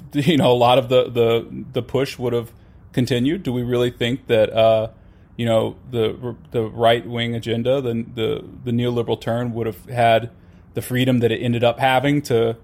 you 0.12 0.36
know 0.36 0.50
a 0.50 0.54
lot 0.54 0.78
of 0.78 0.88
the 0.88 1.10
the, 1.10 1.64
the 1.72 1.82
push 1.82 2.18
would 2.18 2.32
have 2.32 2.52
continued 2.92 3.42
do 3.42 3.52
we 3.52 3.62
really 3.62 3.90
think 3.90 4.26
that 4.26 4.52
uh, 4.52 4.88
you 5.36 5.46
know 5.46 5.76
the 5.90 6.36
the 6.50 6.62
right 6.62 7.06
wing 7.06 7.34
agenda 7.34 7.80
the, 7.80 8.04
the 8.14 8.44
the 8.64 8.70
neoliberal 8.70 9.20
turn 9.20 9.52
would 9.52 9.66
have 9.66 9.84
had 9.86 10.30
the 10.74 10.82
freedom 10.82 11.18
that 11.20 11.30
it 11.30 11.38
ended 11.38 11.64
up 11.64 11.78
having 11.78 12.22
to 12.22 12.56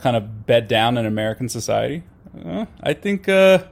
kind 0.00 0.16
of 0.16 0.46
bed 0.46 0.68
down 0.68 0.96
in 0.98 1.06
American 1.06 1.48
society? 1.48 2.02
Uh, 2.44 2.66
I 2.82 2.94
think 2.94 3.28
uh, 3.28 3.64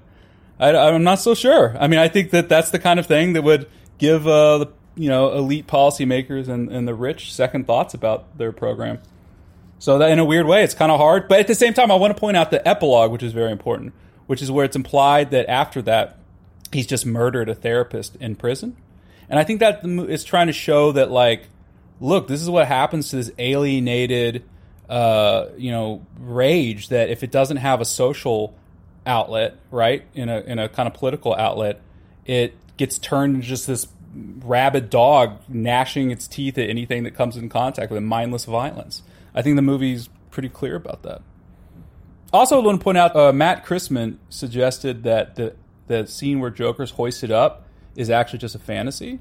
I, 0.58 0.76
I'm 0.76 1.04
not 1.04 1.16
so 1.16 1.34
sure. 1.34 1.76
I 1.78 1.87
mean, 1.88 1.98
I 1.98 2.08
think 2.08 2.30
that 2.30 2.48
that's 2.48 2.70
the 2.70 2.78
kind 2.78 3.00
of 3.00 3.06
thing 3.06 3.32
that 3.32 3.42
would 3.42 3.68
give 3.98 4.26
uh, 4.26 4.58
the 4.58 4.68
you 4.96 5.08
know 5.08 5.32
elite 5.32 5.66
policymakers 5.66 6.48
and, 6.48 6.70
and 6.70 6.87
the 6.87 6.94
rich 6.94 7.32
second 7.32 7.66
thoughts 7.66 7.94
about 7.94 8.37
their 8.38 8.52
program. 8.52 9.00
So 9.79 9.99
that 9.99 10.11
in 10.11 10.19
a 10.19 10.25
weird 10.25 10.47
way, 10.47 10.64
it's 10.64 10.75
kind 10.75 10.91
of 10.91 10.99
hard. 10.99 11.29
But 11.29 11.41
at 11.41 11.47
the 11.47 11.55
same 11.55 11.75
time, 11.75 11.91
I 11.91 11.95
want 11.95 12.14
to 12.14 12.21
point 12.21 12.37
out 12.37 12.51
the 12.51 12.67
epilogue, 12.67 13.12
which 13.12 13.23
is 13.23 13.33
very 13.33 13.53
important, 13.53 13.93
which 14.27 14.43
is 14.43 14.51
where 14.51 14.64
it's 14.64 14.77
implied 14.77 15.31
that 15.31 15.49
after 15.49 15.81
that, 15.83 16.19
he's 16.73 16.87
just 16.87 17.07
murdered 17.07 17.49
a 17.49 17.55
therapist 17.55 18.17
in 18.17 18.35
prison. 18.35 18.77
And 19.29 19.38
I 19.38 19.45
think 19.45 19.61
that 19.61 19.81
it's 19.85 20.25
trying 20.25 20.49
to 20.49 20.53
show 20.53 20.93
that, 20.93 21.11
like, 21.11 21.49
look, 22.01 22.29
this 22.29 22.43
is 22.43 22.51
what 22.51 22.67
happens 22.67 23.11
to 23.11 23.17
this 23.17 23.31
alienated, 23.38 24.43
uh, 24.88 25.47
you 25.57 25.71
know, 25.71 26.05
rage 26.19 26.88
that 26.88 27.11
if 27.11 27.23
it 27.23 27.31
doesn't 27.31 27.59
have 27.59 27.81
a 27.81 27.85
social 27.85 28.55
outlet, 29.07 29.57
right, 29.71 30.05
in 30.14 30.29
a 30.29 30.41
in 30.41 30.59
a 30.59 30.69
kind 30.69 30.87
of 30.87 30.95
political 30.95 31.35
outlet, 31.35 31.81
it 32.27 32.55
gets 32.77 32.99
turned 32.99 33.37
into 33.37 33.47
just 33.47 33.67
this 33.67 33.87
rabid 34.14 34.91
dog 34.91 35.38
gnashing 35.49 36.11
its 36.11 36.27
teeth 36.27 36.57
at 36.59 36.69
anything 36.69 37.05
that 37.05 37.14
comes 37.14 37.37
in 37.37 37.49
contact 37.49 37.91
with 37.91 37.99
it, 37.99 38.07
mindless 38.07 38.45
violence. 38.45 39.03
I 39.38 39.42
think 39.42 39.55
the 39.55 39.62
movie's 39.62 40.09
pretty 40.33 40.48
clear 40.48 40.74
about 40.74 41.05
that. 41.05 41.22
Also, 42.33 42.61
I 42.61 42.64
want 42.64 42.81
to 42.81 42.83
point 42.85 42.98
out 42.98 43.14
uh, 43.14 43.33
Matt 43.33 43.64
Christman 43.64 44.16
suggested 44.29 45.05
that 45.05 45.37
the 45.37 45.55
the 45.87 46.09
scene 46.09 46.40
where 46.40 46.51
Joker's 46.51 46.90
hoisted 46.90 47.31
up 47.31 47.64
is 47.94 48.11
actually 48.11 48.40
just 48.40 48.57
a 48.57 48.59
fantasy, 48.59 49.20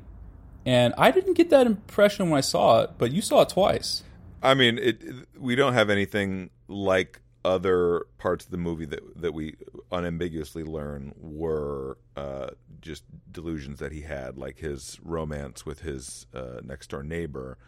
and 0.66 0.96
I 0.98 1.12
didn't 1.12 1.36
get 1.36 1.52
that 1.52 1.68
impression 1.68 2.32
when 2.32 2.40
I 2.40 2.42
saw 2.42 2.82
it, 2.82 2.92
but 2.98 3.12
you 3.12 3.22
saw 3.22 3.44
it 3.44 3.50
twice. 3.50 4.02
I 4.42 4.56
mean, 4.56 4.80
it. 4.80 5.04
We 5.38 5.56
don't 5.56 5.74
have 5.74 5.92
anything 5.92 6.50
like 6.68 7.22
other 7.46 8.08
parts 8.18 8.44
of 8.46 8.50
the 8.50 8.58
movie 8.58 8.86
that 8.86 9.22
that 9.22 9.36
we 9.36 9.56
unambiguously 9.92 10.64
learn 10.64 11.14
were 11.22 12.00
uh, 12.16 12.48
just 12.82 13.04
delusions 13.32 13.78
that 13.78 13.92
he 13.92 14.02
had, 14.02 14.36
like 14.36 14.58
his 14.58 15.00
romance 15.04 15.64
with 15.64 15.82
his 15.82 16.26
uh, 16.34 16.60
next 16.64 16.90
door 16.90 17.04
neighbor. 17.04 17.60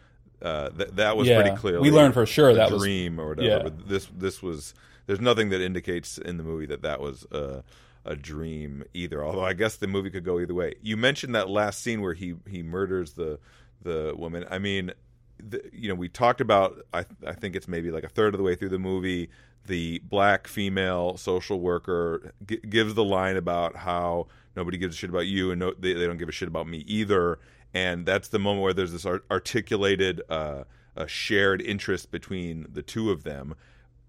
Uh, 0.42 0.70
that 0.70 0.96
that 0.96 1.16
was 1.16 1.28
Yeah. 1.28 1.40
pretty 1.42 1.56
clear. 1.56 1.80
We 1.80 1.90
learned 1.90 2.14
for 2.14 2.24
sure 2.26 2.54
that 2.54 2.70
was- 2.70 2.82
dream 2.82 3.18
or 3.20 3.28
whatever. 3.30 3.46
yeah. 3.48 3.62
But 3.62 3.88
this 3.88 4.08
this 4.16 4.42
was 4.42 4.74
there's 5.06 5.20
nothing 5.20 5.50
that 5.50 5.60
indicates 5.60 6.18
in 6.18 6.36
the 6.36 6.42
movie 6.44 6.66
that 6.66 6.82
that 6.82 7.00
was 7.00 7.26
a, 7.32 7.62
a 8.04 8.16
dream 8.16 8.84
either. 8.94 9.22
Although 9.24 9.44
I 9.44 9.52
guess 9.52 9.76
the 9.76 9.86
movie 9.86 10.08
could 10.10 10.24
go 10.24 10.38
either 10.40 10.54
way. 10.54 10.74
You 10.82 10.96
mentioned 10.96 11.34
that 11.34 11.48
last 11.50 11.82
scene 11.82 12.00
where 12.00 12.14
he 12.14 12.34
he 12.48 12.62
murders 12.62 13.12
the 13.14 13.38
the 13.82 14.14
woman. 14.16 14.44
I 14.50 14.58
mean, 14.58 14.92
the, 15.42 15.62
you 15.72 15.88
know, 15.88 15.94
we 15.94 16.08
talked 16.08 16.40
about. 16.40 16.78
I 16.94 17.04
I 17.26 17.32
think 17.32 17.54
it's 17.56 17.68
maybe 17.68 17.90
like 17.90 18.04
a 18.04 18.08
third 18.08 18.32
of 18.34 18.38
the 18.38 18.44
way 18.44 18.54
through 18.54 18.68
the 18.70 18.78
movie. 18.78 19.28
The 19.66 20.00
black 20.08 20.46
female 20.48 21.18
social 21.18 21.60
worker 21.60 22.32
g- 22.46 22.60
gives 22.68 22.94
the 22.94 23.04
line 23.04 23.36
about 23.36 23.76
how 23.76 24.28
nobody 24.56 24.78
gives 24.78 24.94
a 24.96 24.98
shit 24.98 25.10
about 25.10 25.26
you, 25.26 25.50
and 25.50 25.60
no, 25.60 25.74
they, 25.78 25.92
they 25.92 26.06
don't 26.06 26.16
give 26.16 26.30
a 26.30 26.32
shit 26.32 26.48
about 26.48 26.66
me 26.66 26.78
either. 26.86 27.38
And 27.72 28.04
that's 28.04 28.28
the 28.28 28.38
moment 28.38 28.62
where 28.62 28.72
there's 28.72 28.92
this 28.92 29.06
art- 29.06 29.24
articulated, 29.30 30.22
uh, 30.28 30.64
a 30.96 31.06
shared 31.06 31.62
interest 31.62 32.10
between 32.10 32.66
the 32.72 32.82
two 32.82 33.10
of 33.10 33.22
them. 33.22 33.54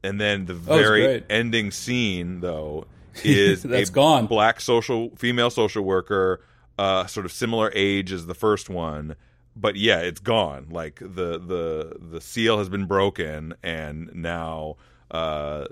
And 0.04 0.20
then 0.20 0.46
the 0.46 0.54
was 0.56 0.64
very 0.64 1.24
ending 1.30 1.70
scene, 1.72 2.40
though, 2.40 2.86
is 3.24 3.64
That's 3.64 3.90
a 3.90 3.94
gone. 3.94 4.26
black 4.26 4.60
social 4.62 5.12
female 5.16 5.50
social 5.52 5.84
worker, 5.84 6.42
uh, 6.80 7.06
sort 7.06 7.26
of 7.26 7.32
similar 7.32 7.72
age 7.76 8.12
as 8.12 8.26
the 8.26 8.34
first 8.34 8.70
one, 8.70 9.16
but 9.56 9.76
yeah, 9.76 10.00
it's 10.00 10.20
gone. 10.20 10.68
Like 10.72 10.96
the 11.00 11.38
the 11.38 11.98
the 12.00 12.22
seal 12.22 12.58
has 12.58 12.70
been 12.70 12.86
broken, 12.86 13.54
and 13.62 14.10
now 14.16 14.78
uh, 15.12 15.66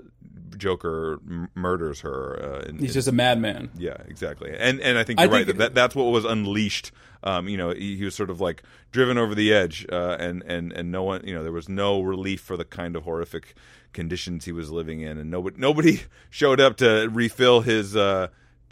Joker 0.56 1.18
m- 1.28 1.48
murders 1.54 2.00
her. 2.00 2.38
Uh, 2.42 2.68
in, 2.68 2.78
He's 2.78 2.90
in- 2.90 2.94
just 2.94 3.08
a 3.08 3.12
madman. 3.12 3.70
yeah, 3.76 3.96
exactly. 4.08 4.54
And 4.56 4.80
and 4.80 4.98
I 4.98 5.04
think 5.04 5.20
you're 5.20 5.28
right 5.28 5.46
think- 5.46 5.58
that, 5.58 5.74
that 5.74 5.74
that's 5.74 5.94
what 5.94 6.04
was 6.04 6.24
unleashed. 6.24 6.92
Um, 7.22 7.48
you 7.48 7.56
know, 7.58 7.70
he, 7.70 7.96
he 7.96 8.04
was 8.04 8.14
sort 8.14 8.30
of 8.30 8.40
like 8.40 8.62
driven 8.92 9.18
over 9.18 9.34
the 9.34 9.52
edge, 9.52 9.86
uh, 9.90 10.16
and 10.18 10.42
and 10.44 10.72
and 10.72 10.90
no 10.90 11.02
one, 11.02 11.22
you 11.26 11.34
know, 11.34 11.42
there 11.42 11.52
was 11.52 11.68
no 11.68 12.00
relief 12.00 12.40
for 12.40 12.56
the 12.56 12.64
kind 12.64 12.96
of 12.96 13.02
horrific 13.04 13.54
conditions 13.92 14.44
he 14.44 14.52
was 14.52 14.70
living 14.70 15.00
in, 15.00 15.18
and 15.18 15.30
nobody 15.30 15.56
nobody 15.58 16.00
showed 16.30 16.60
up 16.60 16.76
to 16.78 17.08
refill 17.12 17.60
his. 17.62 17.96
Uh, 17.96 18.28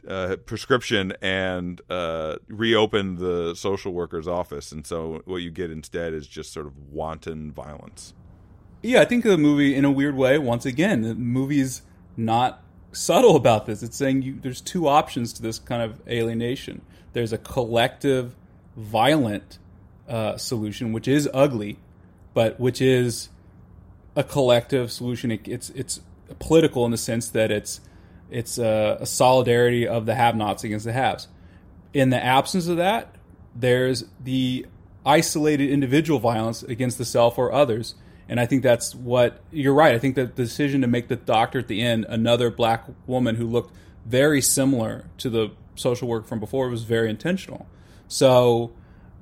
uh, 0.06 0.36
prescription 0.46 1.12
and 1.20 1.80
uh, 1.90 2.36
reopen 2.46 3.16
the 3.16 3.52
social 3.56 3.92
worker's 3.92 4.28
office, 4.28 4.70
and 4.72 4.86
so 4.86 5.20
what 5.26 5.38
you 5.38 5.50
get 5.50 5.72
instead 5.72 6.14
is 6.14 6.26
just 6.26 6.52
sort 6.52 6.66
of 6.66 6.78
wanton 6.92 7.50
violence. 7.52 8.14
Yeah, 8.82 9.00
I 9.00 9.04
think 9.04 9.24
the 9.24 9.36
movie, 9.36 9.74
in 9.74 9.84
a 9.84 9.90
weird 9.90 10.14
way, 10.16 10.38
once 10.38 10.64
again, 10.64 11.02
the 11.02 11.14
movie's 11.14 11.82
not 12.16 12.62
subtle 12.92 13.36
about 13.36 13.66
this. 13.66 13.82
It's 13.82 13.96
saying 13.96 14.22
you, 14.22 14.38
there's 14.40 14.60
two 14.60 14.86
options 14.86 15.32
to 15.34 15.42
this 15.42 15.58
kind 15.58 15.82
of 15.82 16.00
alienation. 16.08 16.82
There's 17.12 17.32
a 17.32 17.38
collective, 17.38 18.36
violent 18.76 19.58
uh, 20.08 20.36
solution, 20.36 20.92
which 20.92 21.08
is 21.08 21.28
ugly, 21.34 21.78
but 22.34 22.60
which 22.60 22.80
is 22.80 23.30
a 24.14 24.22
collective 24.22 24.92
solution. 24.92 25.32
It, 25.32 25.48
it's 25.48 25.70
it's 25.70 26.00
political 26.38 26.84
in 26.84 26.92
the 26.92 26.98
sense 26.98 27.30
that 27.30 27.50
it's 27.50 27.80
it's 28.30 28.58
a, 28.58 28.98
a 29.00 29.06
solidarity 29.06 29.88
of 29.88 30.06
the 30.06 30.14
have-nots 30.14 30.62
against 30.64 30.84
the 30.84 30.92
haves. 30.92 31.28
In 31.94 32.10
the 32.10 32.22
absence 32.22 32.68
of 32.68 32.76
that, 32.76 33.14
there's 33.56 34.04
the 34.22 34.66
isolated 35.04 35.70
individual 35.70 36.20
violence 36.20 36.62
against 36.62 36.98
the 36.98 37.04
self 37.04 37.38
or 37.38 37.52
others. 37.52 37.94
And 38.28 38.38
I 38.38 38.46
think 38.46 38.62
that's 38.62 38.94
what 38.94 39.40
you're 39.50 39.74
right. 39.74 39.94
I 39.94 39.98
think 39.98 40.14
that 40.16 40.36
the 40.36 40.42
decision 40.42 40.82
to 40.82 40.86
make 40.86 41.08
the 41.08 41.16
doctor 41.16 41.58
at 41.60 41.68
the 41.68 41.80
end 41.80 42.04
another 42.08 42.50
black 42.50 42.84
woman 43.06 43.36
who 43.36 43.46
looked 43.46 43.72
very 44.04 44.42
similar 44.42 45.04
to 45.18 45.30
the 45.30 45.50
social 45.76 46.08
work 46.08 46.26
from 46.26 46.40
before 46.40 46.68
was 46.68 46.82
very 46.82 47.08
intentional. 47.08 47.66
So, 48.08 48.72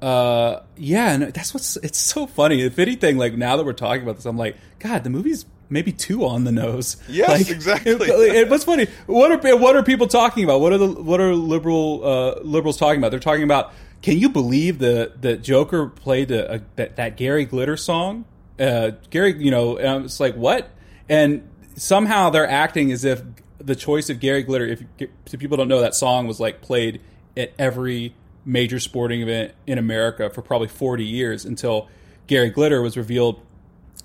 uh, 0.03 0.61
yeah, 0.77 1.13
and 1.13 1.23
that's 1.35 1.55
what's 1.55 1.77
it's 1.79 1.99
so 1.99 2.27
funny. 2.27 2.63
If 2.63 2.79
anything, 2.79 3.17
like 3.17 3.35
now 3.35 3.57
that 3.57 3.65
we're 3.65 3.73
talking 3.73 4.03
about 4.03 4.17
this, 4.17 4.27
I'm 4.27 4.37
like, 4.37 4.57
God, 4.79 5.05
the 5.05 5.11
movie's 5.11 5.47
maybe 5.69 5.93
too 5.93 6.25
on 6.25 6.45
the 6.45 6.53
nose. 6.53 6.97
Yes, 7.09 7.29
like, 7.29 7.51
exactly. 7.51 7.93
It, 8.01 8.49
what's 8.49 8.65
funny? 8.65 8.87
What 9.07 9.33
are 9.33 9.57
what 9.57 9.77
are 9.77 9.83
people 9.83 10.07
talking 10.07 10.45
about? 10.45 10.61
What 10.61 10.73
are 10.73 10.79
the 10.79 10.89
what 10.89 11.21
are 11.21 11.35
liberal 11.35 12.03
uh, 12.05 12.41
liberals 12.43 12.77
talking 12.77 12.99
about? 12.99 13.11
They're 13.11 13.21
talking 13.21 13.45
about. 13.45 13.73
Can 14.03 14.19
you 14.19 14.29
believe 14.29 14.79
the 14.79 15.13
that 15.23 15.43
Joker 15.43 15.87
played 15.87 16.31
a, 16.31 16.57
a, 16.57 16.61
that 16.77 16.97
that 16.97 17.17
Gary 17.17 17.45
Glitter 17.45 17.77
song? 17.77 18.25
Uh, 18.59 18.93
Gary, 19.11 19.43
you 19.43 19.51
know, 19.51 19.77
it's 19.77 20.21
like 20.21 20.35
what? 20.35 20.71
And 21.09 21.49
somehow 21.77 22.31
they're 22.31 22.49
acting 22.49 22.91
as 22.93 23.05
if 23.05 23.23
the 23.59 23.75
choice 23.75 24.11
of 24.11 24.21
Gary 24.21 24.43
Glitter. 24.43 24.67
If, 24.67 24.83
if 24.99 25.39
people 25.39 25.57
don't 25.57 25.69
know, 25.69 25.81
that 25.81 25.95
song 25.95 26.27
was 26.27 26.41
like 26.41 26.61
played 26.63 27.01
at 27.37 27.53
every 27.59 28.15
major 28.45 28.79
sporting 28.79 29.23
event 29.23 29.53
in 29.67 29.77
America 29.77 30.31
for 30.31 30.41
probably 30.41 30.69
40 30.69 31.05
years 31.05 31.45
until 31.45 31.89
Gary 32.27 32.51
Glitter 32.51 32.81
was 32.81 32.97
revealed 32.97 33.41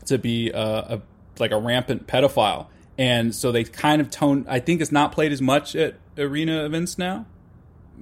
to 0.05 0.17
be 0.17 0.49
a, 0.49 0.59
a 0.59 1.01
like 1.39 1.51
a 1.51 1.59
rampant 1.59 2.07
pedophile. 2.07 2.67
And 2.97 3.33
so 3.33 3.51
they 3.51 3.63
kind 3.63 4.01
of 4.01 4.09
tone. 4.09 4.45
I 4.49 4.59
think 4.59 4.81
it's 4.81 4.91
not 4.91 5.11
played 5.11 5.31
as 5.31 5.41
much 5.41 5.75
at 5.75 5.95
arena 6.17 6.65
events 6.65 6.97
now. 6.97 7.25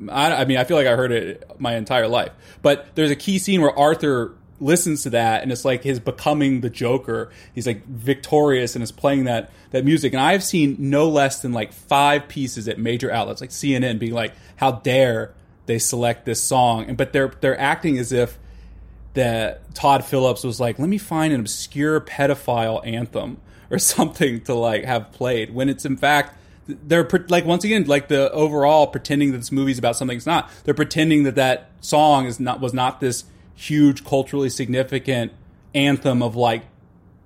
I, 0.10 0.34
I 0.34 0.46
mean, 0.46 0.58
I 0.58 0.64
feel 0.64 0.78
like 0.78 0.88
I 0.88 0.96
heard 0.96 1.12
it 1.12 1.60
my 1.60 1.76
entire 1.76 2.08
life. 2.08 2.32
But 2.62 2.96
there's 2.96 3.12
a 3.12 3.16
key 3.16 3.40
scene 3.40 3.62
where 3.62 3.78
Arthur 3.78 4.36
listens 4.60 5.04
to 5.04 5.10
that 5.12 5.44
and 5.44 5.52
it's 5.52 5.66
like 5.66 5.84
his 5.84 6.00
becoming 6.00 6.62
the 6.62 6.70
joker. 6.70 7.30
He's 7.54 7.68
like 7.68 7.86
victorious 7.86 8.76
and 8.76 8.84
is 8.84 8.92
playing 8.92 9.26
that 9.26 9.52
that 9.72 9.86
music. 9.86 10.14
And 10.14 10.22
i've 10.22 10.44
seen 10.44 10.76
no 10.80 11.10
less 11.10 11.42
than 11.42 11.54
like 11.54 11.74
five 11.74 12.28
pieces 12.28 12.68
at 12.68 12.80
major 12.80 13.12
outlets 13.12 13.42
like 13.42 13.52
cnn 13.52 14.00
being 14.00 14.14
like 14.14 14.34
how 14.58 14.72
dare 14.72 15.34
they 15.70 15.80
select 15.80 16.26
this 16.26 16.42
song? 16.42 16.86
And 16.90 16.98
but 16.98 17.14
they're 17.14 17.32
they're 17.42 17.60
acting 17.60 18.00
as 18.00 18.12
if 18.12 18.40
that 19.14 19.74
todd 19.76 20.04
phillips 20.04 20.44
was 20.44 20.60
like 20.60 20.80
let 20.80 20.90
me 20.90 20.98
find 20.98 21.32
an 21.32 21.40
obscure 21.40 22.02
pedophile 22.02 22.86
anthem 22.86 23.38
or 23.70 23.78
something 23.80 24.42
to 24.42 24.56
like 24.56 24.84
have 24.84 25.12
played 25.12 25.54
when 25.54 25.70
it's 25.70 25.86
in 25.86 25.96
fact 25.96 26.36
they're 26.68 27.08
like 27.30 27.46
once 27.46 27.64
again 27.64 27.86
like 27.86 28.08
the 28.08 28.32
overall 28.32 28.88
pretending 28.88 29.32
that 29.32 29.38
this 29.38 29.52
movie's 29.52 29.78
about 29.78 29.96
something 29.96 30.18
it's 30.18 30.26
not. 30.26 30.50
They're 30.64 30.74
pretending 30.74 31.24
that 31.24 31.36
that 31.36 31.70
song 31.82 32.26
is 32.26 32.40
not 32.40 32.60
was 32.60 32.74
not 32.74 33.00
this 33.00 33.24
huge 33.60 34.06
culturally 34.06 34.50
significant 34.50 35.34
anthem 35.76 36.24
of 36.24 36.34
like 36.34 36.64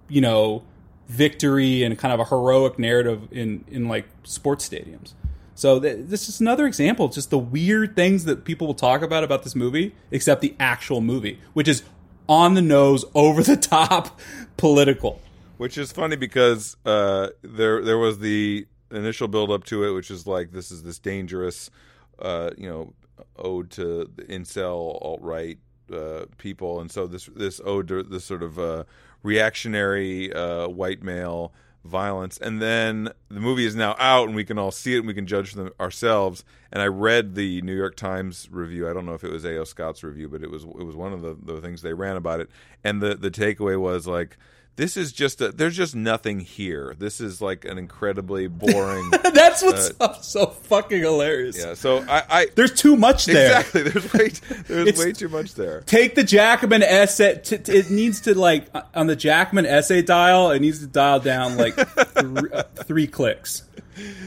you 0.10 0.20
know 0.20 0.64
victory 1.08 1.84
and 1.84 1.98
kind 2.00 2.12
of 2.12 2.20
a 2.20 2.26
heroic 2.26 2.80
narrative 2.80 3.28
in 3.32 3.64
in 3.68 3.88
like 3.88 4.06
sports 4.24 4.68
stadiums. 4.68 5.14
So 5.54 5.80
th- 5.80 6.08
this 6.08 6.28
is 6.28 6.42
another 6.42 6.66
example 6.66 7.08
just 7.10 7.30
the 7.30 7.38
weird 7.38 7.96
things 7.96 8.26
that 8.26 8.46
people 8.46 8.66
will 8.66 8.74
talk 8.74 9.04
about 9.04 9.24
about 9.24 9.44
this 9.44 9.56
movie 9.56 9.94
except 10.10 10.42
the 10.42 10.56
actual 10.60 11.02
movie 11.02 11.40
which 11.54 11.68
is 11.68 11.84
on 12.28 12.56
the 12.56 12.62
nose 12.64 13.06
over 13.16 13.44
the 13.44 13.56
top 13.58 14.20
political. 14.58 15.22
Which 15.58 15.78
is 15.78 15.92
funny 15.92 16.16
because 16.16 16.76
uh, 16.84 17.30
there 17.44 17.84
there 17.84 18.00
was 18.00 18.18
the 18.20 18.66
initial 18.90 19.28
build 19.28 19.52
up 19.52 19.66
to 19.66 19.84
it 19.84 19.92
which 19.92 20.10
is 20.10 20.26
like 20.26 20.52
this 20.52 20.72
is 20.72 20.82
this 20.82 20.98
dangerous 20.98 21.70
uh, 22.18 22.50
you 22.58 22.68
know 22.68 22.94
ode 23.38 23.70
to 23.70 24.10
the 24.16 24.24
incel 24.24 24.98
alt 25.04 25.22
right 25.22 25.60
uh, 25.94 26.26
people, 26.38 26.82
and 26.82 26.92
so 26.92 27.08
this 27.08 27.30
this 27.36 27.62
ode 27.64 27.88
to 27.88 28.04
this 28.04 28.26
sort 28.26 28.44
of 28.44 28.60
uh, 28.60 28.84
reactionary 29.24 30.34
uh, 30.34 30.68
white 30.68 31.04
male 31.04 31.54
violence. 31.84 32.38
And 32.38 32.62
then 32.62 33.10
the 33.30 33.40
movie 33.40 33.66
is 33.66 33.76
now 33.76 33.96
out, 34.00 34.28
and 34.28 34.36
we 34.36 34.46
can 34.46 34.58
all 34.58 34.72
see 34.72 34.96
it, 34.96 35.00
and 35.00 35.08
we 35.08 35.14
can 35.14 35.28
judge 35.28 35.54
them 35.54 35.72
ourselves. 35.80 36.44
And 36.72 36.82
I 36.82 36.88
read 36.88 37.36
the 37.36 37.62
New 37.62 37.76
York 37.76 37.96
Times 37.96 38.48
review. 38.52 38.90
I 38.90 38.94
don't 38.94 39.06
know 39.06 39.14
if 39.14 39.24
it 39.24 39.32
was 39.32 39.46
A.O. 39.46 39.64
Scott's 39.64 40.04
review, 40.04 40.30
but 40.30 40.42
it 40.44 40.50
was 40.50 40.64
it 40.64 40.86
was 40.86 40.96
one 40.96 41.14
of 41.14 41.22
the, 41.22 41.38
the 41.42 41.62
things 41.62 41.82
they 41.82 41.94
ran 41.94 42.16
about 42.16 42.40
it. 42.40 42.50
And 42.84 43.02
the 43.02 43.16
the 43.16 43.32
takeaway 43.32 43.80
was 43.80 44.08
like 44.08 44.38
this 44.76 44.98
is 44.98 45.12
just 45.12 45.40
a, 45.42 45.52
there's 45.52 45.78
just 45.78 45.96
nothing 45.96 46.40
here. 46.40 46.96
This 46.98 47.22
is 47.22 47.42
like 47.42 47.64
an 47.66 47.78
incredibly 47.78 48.48
boring. 48.48 49.12
That's 49.12 49.62
what's 49.62 49.92
uh, 50.00 50.14
so 50.22 50.48
fucking 50.48 51.00
hilarious. 51.00 51.58
Yeah. 51.58 51.76
So 51.76 52.00
I, 52.00 52.24
I 52.30 52.48
there's 52.56 52.74
too 52.74 52.96
much 52.96 53.26
there. 53.26 53.60
Exactly. 53.60 53.84
There's 53.84 54.14
way 54.14 54.30
there's 54.68 54.98
way 54.98 55.12
too 55.12 55.30
much 55.30 55.54
there. 55.54 55.82
Take 55.82 56.16
the 56.16 56.24
Jackman 56.24 56.82
essay. 56.82 57.40
T- 57.44 57.58
t- 57.60 57.72
it 57.72 57.92
needs 57.92 58.22
to 58.22 58.38
like 58.38 58.66
on 58.96 59.08
the 59.08 59.16
Jackman 59.16 59.66
essay 59.66 60.02
dial. 60.02 60.52
It 60.52 60.60
needs 60.60 60.80
to 60.80 60.88
dial 60.88 61.20
down 61.20 61.58
like 61.58 61.76
th- 61.76 61.88
uh, 62.18 62.64
three 62.84 63.08
clicks. 63.08 63.64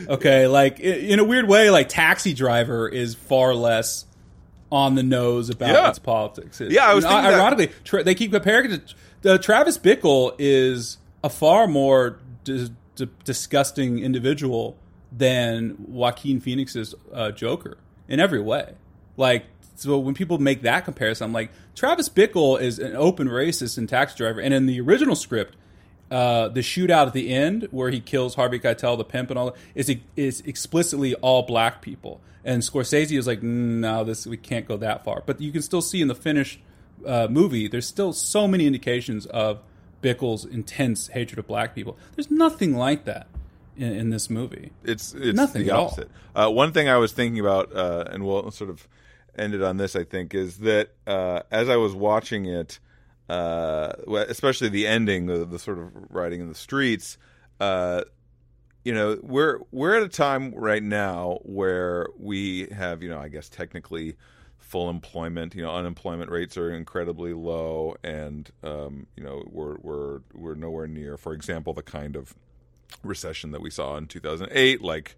Okay. 0.09 0.46
Like 0.46 0.78
in 0.78 1.18
a 1.18 1.24
weird 1.24 1.48
way, 1.48 1.70
like 1.70 1.88
Taxi 1.88 2.35
Driver 2.35 2.88
is 2.88 3.16
far 3.16 3.52
less 3.54 4.04
on 4.70 4.94
the 4.94 5.02
nose 5.02 5.50
about 5.50 5.70
yeah. 5.70 5.88
its 5.88 5.98
politics. 5.98 6.61
It, 6.61 6.70
yeah. 6.70 6.87
I 6.87 6.94
was 6.94 7.04
ironically 7.04 7.70
tra- 7.82 8.04
they 8.04 8.14
keep 8.14 8.30
comparing 8.30 8.70
it 8.70 8.87
to 8.87 8.94
the 9.26 9.38
Travis 9.38 9.76
Bickle 9.76 10.36
is 10.38 10.98
a 11.24 11.28
far 11.28 11.66
more 11.66 12.20
d- 12.44 12.70
d- 12.94 13.08
disgusting 13.24 13.98
individual 13.98 14.76
than 15.10 15.74
Joaquin 15.88 16.38
Phoenix's 16.38 16.94
uh, 17.12 17.32
Joker 17.32 17.76
in 18.06 18.20
every 18.20 18.40
way. 18.40 18.74
Like, 19.16 19.46
so 19.74 19.98
when 19.98 20.14
people 20.14 20.38
make 20.38 20.62
that 20.62 20.84
comparison, 20.84 21.24
I'm 21.24 21.32
like, 21.32 21.50
Travis 21.74 22.08
Bickle 22.08 22.60
is 22.60 22.78
an 22.78 22.94
open 22.94 23.28
racist 23.28 23.76
and 23.76 23.88
tax 23.88 24.14
driver, 24.14 24.40
and 24.40 24.54
in 24.54 24.66
the 24.66 24.80
original 24.80 25.16
script, 25.16 25.56
uh, 26.08 26.46
the 26.46 26.60
shootout 26.60 27.08
at 27.08 27.12
the 27.12 27.34
end 27.34 27.66
where 27.72 27.90
he 27.90 27.98
kills 27.98 28.36
Harvey 28.36 28.60
Keitel, 28.60 28.96
the 28.96 29.02
pimp, 29.02 29.30
and 29.30 29.38
all 29.40 29.56
is 29.74 30.40
explicitly 30.46 31.16
all 31.16 31.42
black 31.42 31.82
people. 31.82 32.20
And 32.44 32.62
Scorsese 32.62 33.18
is 33.18 33.26
like, 33.26 33.42
no, 33.42 34.04
this 34.04 34.24
we 34.24 34.36
can't 34.36 34.68
go 34.68 34.76
that 34.76 35.02
far. 35.02 35.24
But 35.26 35.40
you 35.40 35.50
can 35.50 35.62
still 35.62 35.82
see 35.82 36.00
in 36.00 36.06
the 36.06 36.14
finished 36.14 36.60
uh, 37.04 37.28
movie, 37.30 37.68
there's 37.68 37.87
still 37.87 38.12
so 38.12 38.46
many 38.46 38.66
indications 38.66 39.26
of 39.26 39.61
Bickle's 40.00 40.44
intense 40.44 41.09
hatred 41.09 41.38
of 41.38 41.46
black 41.46 41.74
people. 41.74 41.96
There's 42.14 42.30
nothing 42.30 42.76
like 42.76 43.04
that 43.04 43.26
in, 43.76 43.92
in 43.92 44.11
this 44.11 44.30
movie. 44.30 44.72
It's 44.85 45.14
it's 45.14 45.37
nothing 45.37 45.64
the 45.64 45.72
opposite. 45.72 46.11
Uh, 46.35 46.50
one 46.50 46.72
thing 46.72 46.88
I 46.88 46.96
was 46.96 47.12
thinking 47.12 47.40
about, 47.40 47.74
uh, 47.74 48.04
and 48.11 48.24
we'll 48.24 48.50
sort 48.50 48.70
of 48.70 48.87
end 49.38 49.54
it 49.54 49.62
on 49.62 49.76
this, 49.76 49.96
I 49.96 50.04
think, 50.04 50.35
is 50.35 50.59
that 50.59 50.90
uh, 51.06 51.42
as 51.50 51.68
I 51.68 51.76
was 51.76 51.94
watching 51.94 52.46
it, 52.46 52.78
uh, 53.28 53.92
especially 54.28 54.68
the 54.68 54.87
ending, 54.87 55.26
the, 55.26 55.44
the, 55.44 55.59
sort 55.59 55.78
of 55.78 55.90
riding 56.11 56.40
in 56.40 56.48
the 56.48 56.54
streets, 56.54 57.18
uh, 57.61 58.02
you 58.85 58.94
know, 58.94 59.18
we're 59.22 59.59
we're 59.72 59.96
at 59.96 60.02
a 60.02 60.09
time 60.09 60.54
right 60.54 60.82
now 60.82 61.40
where 61.42 62.06
we 62.16 62.68
have, 62.68 63.02
you 63.02 63.09
know, 63.09 63.18
I 63.18 63.28
guess 63.28 63.48
technically 63.48 64.16
full 64.66 64.90
employment. 64.90 65.55
You 65.55 65.62
know, 65.62 65.74
unemployment 65.74 66.31
rates 66.31 66.57
are 66.57 66.70
incredibly 66.70 67.33
low, 67.33 67.96
and 68.02 68.50
um, 68.62 69.07
you 69.16 69.22
know 69.22 69.44
we're 69.50 69.76
we're 69.81 70.20
we're 70.35 70.55
nowhere 70.55 70.88
near, 70.88 71.16
for 71.16 71.33
example, 71.33 71.72
the 71.72 71.83
kind 71.83 72.16
of 72.16 72.35
recession 73.02 73.52
that 73.52 73.61
we 73.61 73.70
saw 73.70 73.96
in 73.96 74.07
2008. 74.07 74.83
Like 74.83 75.16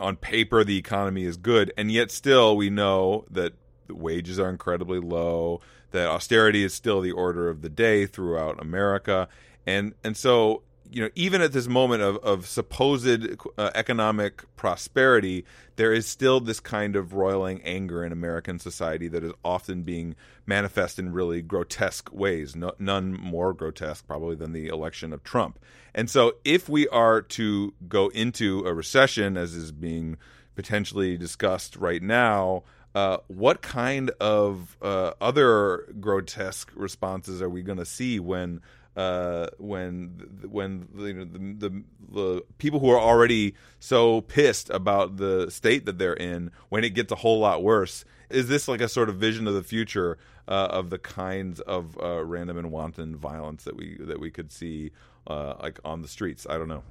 on 0.00 0.16
paper, 0.16 0.64
the 0.64 0.78
economy 0.78 1.24
is 1.24 1.36
good, 1.36 1.72
and 1.76 1.92
yet 1.92 2.10
still 2.10 2.56
we 2.56 2.70
know 2.70 3.26
that 3.30 3.52
wages 3.88 4.40
are 4.40 4.48
incredibly 4.48 4.98
low. 4.98 5.60
That 5.92 6.08
austerity 6.08 6.64
is 6.64 6.74
still 6.74 7.00
the 7.00 7.12
order 7.12 7.48
of 7.48 7.62
the 7.62 7.68
day 7.68 8.06
throughout 8.06 8.60
America, 8.60 9.28
and 9.66 9.94
and 10.02 10.16
so 10.16 10.62
you 10.90 11.02
know, 11.02 11.10
even 11.14 11.40
at 11.40 11.52
this 11.52 11.66
moment 11.68 12.02
of, 12.02 12.16
of 12.18 12.46
supposed 12.46 13.26
uh, 13.58 13.70
economic 13.74 14.44
prosperity, 14.56 15.44
there 15.76 15.92
is 15.92 16.06
still 16.06 16.40
this 16.40 16.60
kind 16.60 16.96
of 16.96 17.12
roiling 17.12 17.60
anger 17.62 18.04
in 18.04 18.12
American 18.12 18.58
society 18.58 19.08
that 19.08 19.24
is 19.24 19.32
often 19.44 19.82
being 19.82 20.16
manifest 20.46 20.98
in 20.98 21.12
really 21.12 21.42
grotesque 21.42 22.12
ways. 22.12 22.56
No, 22.56 22.72
none 22.78 23.12
more 23.12 23.52
grotesque, 23.52 24.06
probably, 24.06 24.36
than 24.36 24.52
the 24.52 24.68
election 24.68 25.12
of 25.12 25.22
Trump. 25.22 25.58
And 25.94 26.10
so, 26.10 26.34
if 26.44 26.68
we 26.68 26.88
are 26.88 27.22
to 27.22 27.74
go 27.88 28.08
into 28.08 28.64
a 28.66 28.74
recession, 28.74 29.36
as 29.36 29.54
is 29.54 29.72
being 29.72 30.16
potentially 30.54 31.16
discussed 31.16 31.76
right 31.76 32.02
now, 32.02 32.64
uh, 32.94 33.18
what 33.28 33.60
kind 33.60 34.10
of 34.20 34.78
uh, 34.80 35.12
other 35.20 35.94
grotesque 36.00 36.72
responses 36.74 37.42
are 37.42 37.50
we 37.50 37.62
going 37.62 37.76
to 37.76 37.84
see 37.84 38.18
when 38.18 38.62
uh, 38.96 39.48
when 39.58 40.40
when 40.50 40.88
you 40.96 41.12
know, 41.12 41.24
the, 41.24 41.68
the, 41.68 41.82
the 42.10 42.44
people 42.58 42.80
who 42.80 42.90
are 42.90 42.98
already 42.98 43.54
so 43.78 44.22
pissed 44.22 44.70
about 44.70 45.18
the 45.18 45.50
state 45.50 45.84
that 45.84 45.98
they're 45.98 46.14
in, 46.14 46.50
when 46.70 46.82
it 46.82 46.90
gets 46.90 47.12
a 47.12 47.16
whole 47.16 47.38
lot 47.38 47.62
worse, 47.62 48.04
is 48.30 48.48
this 48.48 48.68
like 48.68 48.80
a 48.80 48.88
sort 48.88 49.08
of 49.08 49.16
vision 49.16 49.46
of 49.46 49.54
the 49.54 49.62
future 49.62 50.18
uh, 50.48 50.68
of 50.70 50.90
the 50.90 50.98
kinds 50.98 51.60
of 51.60 51.98
uh, 52.02 52.24
random 52.24 52.56
and 52.56 52.70
wanton 52.70 53.16
violence 53.16 53.64
that 53.64 53.76
we 53.76 53.96
that 54.00 54.18
we 54.18 54.30
could 54.30 54.50
see 54.50 54.92
uh, 55.26 55.54
like 55.60 55.78
on 55.84 56.00
the 56.00 56.08
streets? 56.08 56.46
I 56.48 56.56
don't 56.56 56.68
know. 56.68 56.82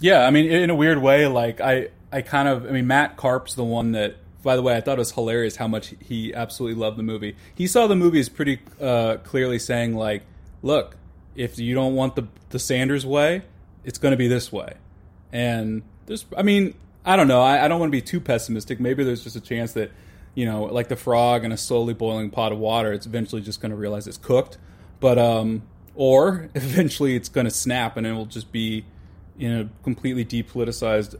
Yeah, 0.00 0.26
I 0.26 0.30
mean, 0.30 0.50
in 0.50 0.68
a 0.68 0.74
weird 0.74 0.98
way, 0.98 1.26
like 1.26 1.62
I 1.62 1.88
I 2.12 2.20
kind 2.20 2.46
of 2.46 2.66
I 2.66 2.72
mean 2.72 2.86
Matt 2.86 3.16
Karp's 3.16 3.54
the 3.54 3.64
one 3.64 3.92
that 3.92 4.16
by 4.42 4.56
the 4.56 4.62
way, 4.62 4.76
I 4.76 4.82
thought 4.82 4.98
it 4.98 4.98
was 4.98 5.12
hilarious 5.12 5.56
how 5.56 5.66
much 5.66 5.94
he 6.00 6.34
absolutely 6.34 6.78
loved 6.78 6.98
the 6.98 7.02
movie. 7.02 7.34
He 7.54 7.66
saw 7.66 7.86
the 7.86 7.96
movie 7.96 8.20
as 8.20 8.28
pretty 8.28 8.60
uh, 8.78 9.16
clearly 9.24 9.58
saying 9.58 9.94
like, 9.94 10.24
"Look, 10.60 10.98
if 11.36 11.58
you 11.58 11.74
don't 11.74 11.94
want 11.94 12.16
the 12.16 12.28
the 12.50 12.58
Sanders 12.58 13.04
way, 13.04 13.42
it's 13.84 13.98
going 13.98 14.12
to 14.12 14.18
be 14.18 14.28
this 14.28 14.52
way." 14.52 14.74
And 15.32 15.82
there's, 16.06 16.24
I 16.36 16.42
mean, 16.42 16.74
I 17.04 17.16
don't 17.16 17.28
know. 17.28 17.42
I, 17.42 17.64
I 17.64 17.68
don't 17.68 17.80
want 17.80 17.90
to 17.90 17.96
be 17.96 18.00
too 18.00 18.20
pessimistic. 18.20 18.80
Maybe 18.80 19.04
there's 19.04 19.24
just 19.24 19.36
a 19.36 19.40
chance 19.40 19.72
that, 19.72 19.90
you 20.34 20.46
know, 20.46 20.64
like 20.64 20.88
the 20.88 20.96
frog 20.96 21.44
in 21.44 21.52
a 21.52 21.56
slowly 21.56 21.92
boiling 21.92 22.30
pot 22.30 22.52
of 22.52 22.58
water, 22.58 22.92
it's 22.92 23.04
eventually 23.04 23.42
just 23.42 23.60
going 23.60 23.70
to 23.70 23.76
realize 23.76 24.06
it's 24.06 24.16
cooked. 24.16 24.58
But 25.00 25.18
um, 25.18 25.62
or 25.94 26.48
eventually 26.54 27.16
it's 27.16 27.28
going 27.28 27.46
to 27.46 27.50
snap 27.50 27.96
and 27.96 28.06
it 28.06 28.12
will 28.12 28.26
just 28.26 28.52
be 28.52 28.84
in 29.38 29.52
a 29.52 29.68
completely 29.82 30.24
depoliticized 30.24 31.16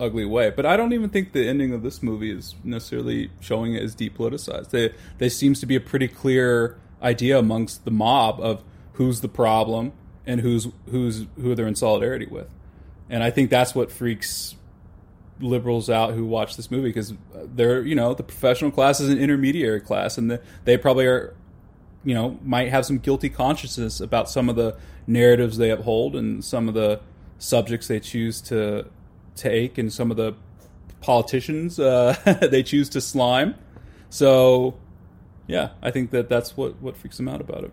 ugly 0.00 0.24
way. 0.24 0.50
But 0.50 0.64
I 0.64 0.76
don't 0.76 0.92
even 0.92 1.10
think 1.10 1.32
the 1.32 1.48
ending 1.48 1.74
of 1.74 1.82
this 1.82 2.02
movie 2.02 2.30
is 2.30 2.54
necessarily 2.62 3.30
showing 3.40 3.74
it 3.74 3.82
as 3.82 3.96
depoliticized. 3.96 4.70
They, 4.70 4.94
there 5.18 5.30
seems 5.30 5.58
to 5.60 5.66
be 5.66 5.74
a 5.74 5.80
pretty 5.80 6.06
clear 6.06 6.78
idea 7.02 7.38
amongst 7.38 7.84
the 7.84 7.90
mob 7.90 8.40
of 8.40 8.62
who's 8.98 9.20
the 9.20 9.28
problem 9.28 9.92
and 10.26 10.40
who's 10.40 10.68
who's 10.90 11.26
who 11.36 11.54
they're 11.54 11.66
in 11.66 11.74
solidarity 11.74 12.26
with. 12.26 12.48
And 13.08 13.22
I 13.22 13.30
think 13.30 13.48
that's 13.50 13.74
what 13.74 13.90
freaks 13.90 14.54
liberals 15.40 15.88
out 15.88 16.14
who 16.14 16.26
watch 16.26 16.56
this 16.56 16.70
movie 16.70 16.88
because 16.88 17.14
they're 17.54 17.82
you 17.82 17.94
know 17.94 18.12
the 18.12 18.22
professional 18.22 18.70
class 18.70 19.00
is 19.00 19.08
an 19.08 19.18
intermediary 19.18 19.80
class 19.80 20.18
and 20.18 20.30
the, 20.30 20.42
they 20.64 20.76
probably 20.76 21.06
are 21.06 21.34
you 22.04 22.12
know 22.12 22.38
might 22.42 22.68
have 22.68 22.84
some 22.84 22.98
guilty 22.98 23.28
consciousness 23.28 24.00
about 24.00 24.28
some 24.28 24.48
of 24.48 24.56
the 24.56 24.76
narratives 25.06 25.56
they 25.56 25.70
uphold 25.70 26.16
and 26.16 26.44
some 26.44 26.68
of 26.68 26.74
the 26.74 27.00
subjects 27.38 27.86
they 27.86 28.00
choose 28.00 28.40
to 28.40 28.84
take 29.36 29.78
and 29.78 29.92
some 29.92 30.10
of 30.10 30.16
the 30.16 30.34
politicians 31.00 31.78
uh, 31.78 32.14
they 32.50 32.62
choose 32.62 32.88
to 32.90 33.00
slime. 33.00 33.54
So, 34.10 34.74
yeah, 35.46 35.70
I 35.82 35.90
think 35.90 36.10
that 36.10 36.28
that's 36.28 36.56
what 36.56 36.80
what 36.82 36.96
freaks 36.96 37.16
them 37.16 37.28
out 37.28 37.40
about 37.40 37.64
it. 37.64 37.72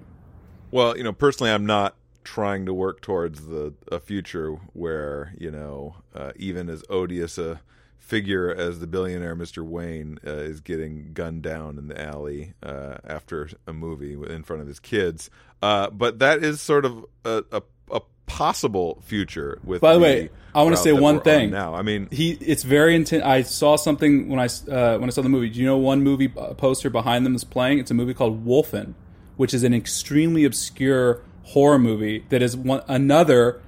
Well, 0.72 0.98
you 0.98 1.04
know, 1.04 1.14
personally, 1.14 1.52
I'm 1.52 1.66
not 1.66 1.96
trying 2.24 2.66
to 2.66 2.74
work 2.74 3.02
towards 3.02 3.46
the 3.46 3.74
a 3.92 4.00
future 4.00 4.52
where 4.74 5.34
you 5.40 5.52
know 5.52 5.96
uh, 6.14 6.32
even 6.36 6.70
as 6.70 6.84
odious 6.90 7.38
a 7.38 7.62
figure 8.06 8.54
as 8.54 8.80
the 8.80 8.88
billionaire 8.88 9.36
Mr. 9.36 9.66
Wayne 9.66 10.20
uh, 10.26 10.32
is 10.32 10.62
getting 10.62 11.12
gunned 11.14 11.42
down 11.42 11.78
in 11.78 11.88
the 11.88 12.00
alley 12.00 12.54
uh, 12.62 12.98
after 13.04 13.50
a 13.66 13.74
movie 13.74 14.14
in 14.14 14.44
front 14.44 14.62
of 14.62 14.68
his 14.68 14.80
kids. 14.80 15.30
Uh, 15.62 15.90
but 15.90 16.20
that 16.20 16.44
is 16.44 16.62
sort 16.62 16.86
of 16.86 17.04
a, 17.24 17.44
a, 17.52 17.64
a 17.92 18.02
possible 18.28 19.02
future. 19.04 19.60
With 19.64 19.82
by 19.82 19.94
the, 19.94 20.00
the 20.00 20.04
way, 20.04 20.30
I 20.54 20.62
want 20.62 20.76
to 20.76 20.82
say 20.82 20.94
one 20.94 21.22
thing. 21.22 21.50
Now, 21.50 21.74
I 21.74 21.82
mean, 21.82 22.08
he 22.12 22.34
it's 22.34 22.64
very 22.64 22.96
intent. 22.96 23.24
I 23.24 23.42
saw 23.42 23.76
something 23.76 24.30
when 24.30 24.40
I 24.40 24.46
uh, 24.46 25.00
when 25.00 25.10
I 25.10 25.12
saw 25.12 25.22
the 25.22 25.30
movie. 25.30 25.50
Do 25.50 25.60
you 25.60 25.66
know 25.66 25.78
one 25.78 26.04
movie 26.04 26.32
uh, 26.38 26.54
poster 26.54 26.90
behind 26.90 27.26
them 27.26 27.36
is 27.36 27.44
playing? 27.44 27.80
It's 27.80 27.92
a 27.92 27.96
movie 27.96 28.14
called 28.14 28.46
Wolfen, 28.46 28.94
which 29.38 29.54
is 29.54 29.64
an 29.64 29.74
extremely 29.74 30.46
obscure 30.46 31.22
horror 31.44 31.80
movie 31.80 32.26
that 32.30 32.42
is 32.42 32.58
one 32.58 32.82
another 32.88 33.62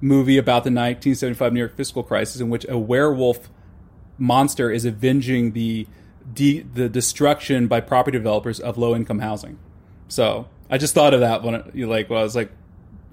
movie 0.00 0.38
about 0.38 0.64
the 0.64 0.70
1975 0.70 1.52
New 1.52 1.60
York 1.60 1.76
fiscal 1.76 2.02
crisis 2.02 2.40
in 2.40 2.48
which 2.48 2.64
a 2.68 2.78
werewolf 2.78 3.50
monster 4.16 4.70
is 4.70 4.84
avenging 4.84 5.52
the 5.52 5.86
de- 6.32 6.60
the 6.60 6.88
destruction 6.88 7.68
by 7.68 7.80
property 7.80 8.16
developers 8.16 8.60
of 8.60 8.78
low 8.78 8.94
income 8.94 9.18
housing. 9.18 9.58
So 10.08 10.48
I 10.70 10.78
just 10.78 10.94
thought 10.94 11.14
of 11.14 11.20
that 11.20 11.42
when 11.42 11.54
it, 11.54 11.74
like 11.74 12.10
well, 12.10 12.20
I 12.20 12.22
was 12.22 12.36
like 12.36 12.50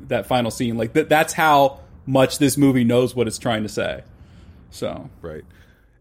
that 0.08 0.26
final 0.26 0.51
scene. 0.51 0.78
Like 0.78 0.93
that 0.93 1.10
that's 1.10 1.34
how 1.34 1.80
much 2.06 2.38
this 2.38 2.58
movie 2.58 2.84
knows 2.84 3.16
what 3.16 3.28
it's 3.28 3.39
trying 3.39 3.64
to 3.64 3.70
say. 3.70 4.03
So 4.70 5.10
right. 5.22 5.43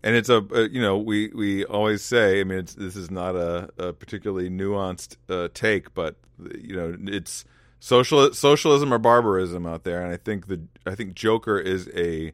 And 0.05 0.14
it's 0.14 0.28
a, 0.28 0.44
a 0.52 0.68
you 0.68 0.82
know 0.82 0.98
we, 0.98 1.28
we 1.28 1.64
always 1.64 2.02
say 2.02 2.40
I 2.40 2.44
mean 2.44 2.59
this 2.59 2.94
is 2.94 3.11
not 3.11 3.34
a, 3.34 3.70
a 3.78 3.92
particularly 3.94 4.50
nuanced 4.50 5.16
uh, 5.30 5.48
take 5.55 5.94
but 5.94 6.16
you 6.61 6.76
know 6.76 6.94
it's 7.07 7.46
social 7.80 8.32
socialism 8.34 8.92
or 8.92 8.98
barbarism 8.98 9.66
out 9.66 9.84
there. 9.84 10.02
And 10.02 10.12
I 10.12 10.18
think 10.18 10.46
the 10.48 10.61
I 10.86 10.94
think 10.94 11.14
Joker 11.14 11.59
is 11.59 11.88
a 11.96 12.32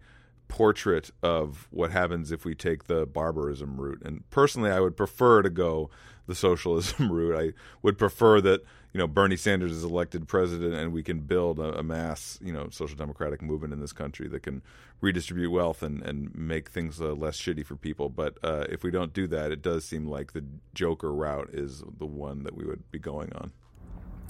portrait 0.48 1.12
of 1.22 1.68
what 1.70 1.92
happens 1.92 2.32
if 2.32 2.44
we 2.44 2.56
take 2.56 2.84
the 2.84 3.06
barbarism 3.06 3.80
route. 3.80 4.02
And 4.04 4.28
personally 4.30 4.72
I 4.72 4.80
would 4.80 4.96
prefer 4.96 5.42
to 5.42 5.50
go 5.50 5.90
the 6.26 6.34
socialism 6.34 7.12
route. 7.12 7.38
I 7.38 7.52
would 7.82 7.98
prefer 7.98 8.40
that 8.40 8.64
you 8.93 8.99
know 8.99 9.07
Bernie 9.07 9.36
Sanders 9.36 9.72
is 9.72 9.84
elected 9.84 10.26
president 10.26 10.74
and 10.74 10.93
we 10.93 11.03
can 11.03 11.20
build 11.20 11.59
a, 11.59 11.78
a, 11.78 11.82
mass 11.82 12.38
you 12.43 12.53
know 12.53 12.68
social 12.70 12.97
democratic 12.97 13.43
movement 13.43 13.72
in 13.72 13.80
this 13.80 13.93
country 13.93 14.28
that 14.28 14.43
can 14.43 14.62
redistribute 15.01 15.51
wealth 15.51 15.82
and 15.82 16.03
and 16.03 16.34
make 16.34 16.70
things 16.70 17.01
uh, 17.01 17.12
less 17.12 17.38
shitty 17.38 17.64
for 17.64 17.76
people. 17.76 18.09
But 18.09 18.38
uh, 18.43 18.64
if 18.68 18.82
we 18.82 18.91
don't 18.91 19.12
do 19.12 19.26
that 19.28 19.53
it 19.53 19.62
does 19.62 19.84
seem 19.84 20.07
like 20.07 20.32
the 20.32 20.45
Joker 20.74 21.12
route 21.12 21.51
is 21.53 21.82
the 21.99 22.07
one 22.07 22.43
that 22.45 22.55
we 22.55 22.64
would 22.64 22.91
be 22.91 22.99
going 22.99 23.32
on. 23.34 23.53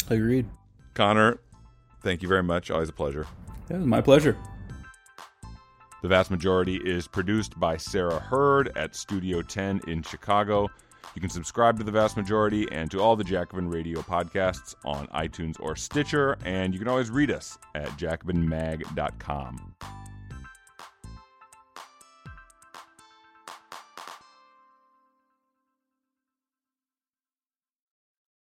Agreed. 0.08 0.46
Connor 0.94 1.40
thank 2.02 2.22
you 2.22 2.28
very 2.28 2.42
much. 2.42 2.70
Always 2.70 2.88
a 2.88 2.92
pleasure. 2.92 3.26
Yeah, 3.68 3.76
it 3.76 3.78
was 3.80 3.86
my 3.86 4.00
pleasure. 4.00 4.36
The 6.02 6.08
vast 6.08 6.30
majority 6.30 6.76
is 6.76 7.06
produced 7.06 7.60
by 7.60 7.76
Sarah 7.76 8.18
Hurd 8.18 8.72
at 8.74 8.96
Studio 8.96 9.42
10 9.42 9.82
in 9.86 10.02
Chicago 10.02 10.70
you 11.14 11.20
can 11.20 11.30
subscribe 11.30 11.78
to 11.78 11.84
the 11.84 11.92
vast 11.92 12.16
majority 12.16 12.66
and 12.70 12.90
to 12.90 13.00
all 13.00 13.16
the 13.16 13.24
Jacobin 13.24 13.68
Radio 13.68 14.00
podcasts 14.00 14.74
on 14.84 15.06
iTunes 15.08 15.56
or 15.60 15.76
Stitcher, 15.76 16.36
and 16.44 16.72
you 16.72 16.78
can 16.78 16.88
always 16.88 17.10
read 17.10 17.30
us 17.30 17.58
at 17.74 17.88
jacobinmag.com. 17.90 19.74